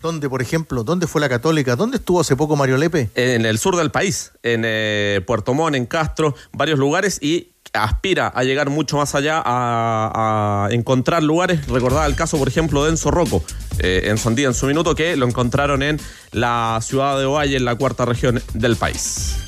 ¿Dónde, 0.00 0.30
por 0.30 0.40
ejemplo? 0.40 0.82
¿Dónde 0.82 1.06
fue 1.06 1.20
la 1.20 1.28
Católica? 1.28 1.76
¿Dónde 1.76 1.98
estuvo 1.98 2.20
hace 2.20 2.34
poco 2.34 2.56
Mario 2.56 2.78
Lepe? 2.78 3.10
en 3.14 3.44
el 3.44 3.58
sur 3.58 3.76
del 3.76 3.90
país, 3.90 4.32
en 4.42 4.62
eh, 4.64 5.20
Puerto 5.26 5.52
Montt, 5.52 5.76
en 5.76 5.84
Castro, 5.84 6.34
varios 6.52 6.78
lugares 6.78 7.22
y 7.22 7.52
aspira 7.72 8.28
a 8.28 8.42
llegar 8.42 8.70
mucho 8.70 8.96
más 8.96 9.14
allá 9.14 9.42
a, 9.44 10.66
a 10.66 10.72
encontrar 10.72 11.22
lugares. 11.22 11.66
Recordaba 11.68 12.06
el 12.06 12.16
caso, 12.16 12.38
por 12.38 12.48
ejemplo, 12.48 12.84
de 12.84 12.90
Enzo 12.90 13.10
Rocco, 13.10 13.44
eh, 13.78 14.04
en 14.06 14.16
Sondía 14.16 14.46
en 14.46 14.54
su 14.54 14.66
minuto, 14.66 14.94
que 14.94 15.16
lo 15.16 15.26
encontraron 15.26 15.82
en 15.82 16.00
la 16.32 16.78
ciudad 16.82 17.18
de 17.18 17.26
Ovalle, 17.26 17.58
en 17.58 17.66
la 17.66 17.74
cuarta 17.76 18.06
región 18.06 18.42
del 18.54 18.76
país. 18.76 19.39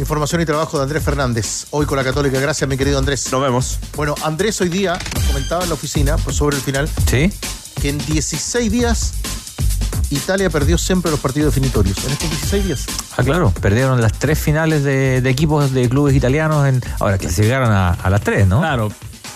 Información 0.00 0.40
y 0.40 0.46
trabajo 0.46 0.78
de 0.78 0.84
Andrés 0.84 1.02
Fernández. 1.04 1.66
Hoy 1.72 1.84
con 1.84 1.98
la 1.98 2.02
Católica. 2.04 2.40
Gracias, 2.40 2.66
mi 2.66 2.78
querido 2.78 2.98
Andrés. 2.98 3.30
Nos 3.30 3.42
vemos. 3.42 3.78
Bueno, 3.96 4.14
Andrés 4.22 4.58
hoy 4.62 4.70
día 4.70 4.98
nos 5.14 5.24
comentaba 5.24 5.62
en 5.62 5.68
la 5.68 5.74
oficina, 5.74 6.16
pues 6.16 6.36
sobre 6.36 6.56
el 6.56 6.62
final, 6.62 6.88
¿Sí? 7.06 7.30
que 7.82 7.90
en 7.90 7.98
16 7.98 8.72
días 8.72 9.12
Italia 10.08 10.48
perdió 10.48 10.78
siempre 10.78 11.10
los 11.10 11.20
partidos 11.20 11.54
definitorios. 11.54 12.02
En 12.04 12.12
estos 12.12 12.30
16 12.30 12.64
días. 12.64 12.86
Ah, 13.18 13.22
claro, 13.22 13.52
perdieron 13.60 14.00
las 14.00 14.12
tres 14.14 14.38
finales 14.38 14.84
de, 14.84 15.20
de 15.20 15.30
equipos 15.30 15.70
de 15.74 15.86
clubes 15.90 16.14
italianos. 16.16 16.66
En, 16.66 16.80
ahora 16.98 17.18
clasificaron 17.18 17.70
a, 17.70 17.90
a 17.90 18.08
las 18.08 18.22
tres, 18.22 18.46
¿no? 18.46 18.60
Claro. 18.60 18.90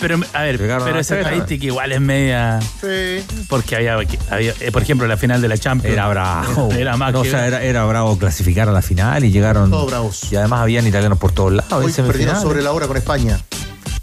Pero, 0.07 0.21
a 0.35 0.43
ver, 0.43 0.59
Llegaron 0.61 0.85
pero 0.85 0.99
a 0.99 1.01
esa 1.01 1.19
estadística 1.19 1.65
igual 1.65 1.91
es 1.93 2.01
media. 2.01 2.61
Sí. 2.61 3.25
Porque 3.49 3.77
había, 3.77 3.95
había 3.95 4.53
eh, 4.61 4.71
por 4.71 4.83
ejemplo, 4.83 5.07
la 5.07 5.17
final 5.17 5.41
de 5.41 5.49
la 5.49 5.57
Champions. 5.57 5.95
Era 5.95 6.09
bravo. 6.09 6.71
Era 6.77 6.97
más 6.99 7.13
No, 7.15 7.23
que. 7.23 7.29
o 7.29 7.31
sea, 7.31 7.47
era, 7.47 7.63
era 7.63 7.85
bravo 7.87 8.19
clasificar 8.19 8.69
a 8.69 8.73
la 8.73 8.83
final 8.83 9.25
y 9.25 9.31
llegaron. 9.31 9.71
Todos 9.71 9.87
bravos. 9.87 10.31
Y 10.31 10.37
además 10.37 10.61
habían 10.61 10.87
italianos 10.87 11.17
por 11.19 11.33
todos 11.33 11.53
lados. 11.55 11.73
Hoy 11.73 11.91
perdieron 11.93 12.39
sobre 12.43 12.61
la 12.61 12.73
hora 12.73 12.87
con 12.87 12.99
España. 12.99 13.41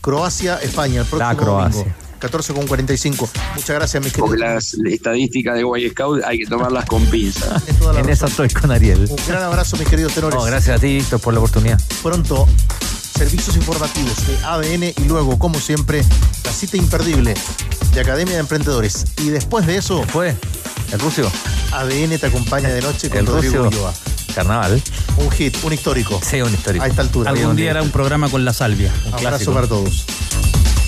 Croacia, 0.02 0.58
España, 0.64 1.02
el 1.02 1.06
próximo 1.06 1.30
La 1.32 1.36
Croacia. 1.38 1.80
domingo. 1.82 1.96
14 2.18 2.54
con 2.54 2.68
45. 2.68 3.30
Muchas 3.56 3.70
gracias, 3.76 4.04
mis 4.04 4.14
Porque 4.14 4.38
queridos. 4.38 4.74
las 4.76 4.94
estadísticas 4.94 5.56
de 5.56 5.64
Boy 5.64 5.90
Scout 5.90 6.24
hay 6.24 6.38
que 6.40 6.46
tomarlas 6.48 6.86
con 6.86 7.04
pinzas. 7.08 7.64
La 7.82 7.90
En 7.90 7.96
razón. 7.96 8.10
esa 8.10 8.26
estoy 8.28 8.50
con 8.50 8.72
Ariel. 8.72 9.08
Un 9.10 9.18
gran 9.28 9.44
abrazo, 9.44 9.78
mis 9.78 9.88
queridos 9.88 10.14
tenores. 10.14 10.38
No, 10.38 10.44
gracias 10.46 10.78
a 10.78 10.80
ti, 10.80 10.98
Víctor, 10.98 11.20
por 11.20 11.34
la 11.34 11.40
oportunidad. 11.40 11.80
Pronto, 12.04 12.48
servicios 13.22 13.56
informativos 13.56 14.26
de 14.26 14.36
ADN 14.44 14.84
y 14.98 15.08
luego, 15.08 15.38
como 15.38 15.60
siempre, 15.60 16.04
la 16.44 16.52
cita 16.52 16.76
imperdible 16.76 17.36
de 17.94 18.02
Academia 18.02 18.34
de 18.34 18.40
Emprendedores. 18.40 19.06
Y 19.20 19.30
después 19.30 19.68
de 19.68 19.78
eso, 19.78 20.02
Fue 20.08 20.36
el 20.92 21.00
rucio. 21.00 21.32
ADN 21.72 22.18
te 22.18 22.26
acompaña 22.26 22.70
de 22.70 22.82
noche 22.82 23.10
con 23.10 23.20
El 23.20 23.28
Rodrigo 23.28 23.66
rucio. 23.66 23.80
Ulloa. 23.80 23.94
Carnaval. 24.34 24.82
Un 25.18 25.30
hit, 25.30 25.56
un 25.64 25.72
histórico. 25.72 26.20
Sí, 26.28 26.42
un 26.42 26.52
histórico. 26.52 26.84
A 26.84 26.88
esta 26.88 27.04
altura. 27.04 27.30
Algún 27.30 27.56
día 27.56 27.70
era 27.70 27.84
un 27.84 27.92
programa 27.92 28.28
con 28.28 28.44
la 28.44 28.54
salvia. 28.54 28.92
Un 29.06 29.14
Abrazo 29.14 29.28
clásico. 29.28 29.54
para 29.54 29.68
todos. 29.68 30.06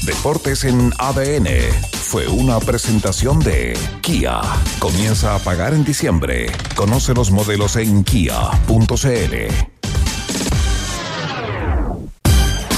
Deportes 0.01 0.63
en 0.63 0.91
ADN 0.97 1.47
fue 1.91 2.27
una 2.27 2.59
presentación 2.59 3.37
de 3.41 3.77
Kia. 4.01 4.41
Comienza 4.79 5.35
a 5.35 5.39
pagar 5.39 5.75
en 5.75 5.83
diciembre. 5.83 6.51
Conoce 6.73 7.13
los 7.13 7.29
modelos 7.29 7.75
en 7.75 8.03
kia.cl. 8.03 9.72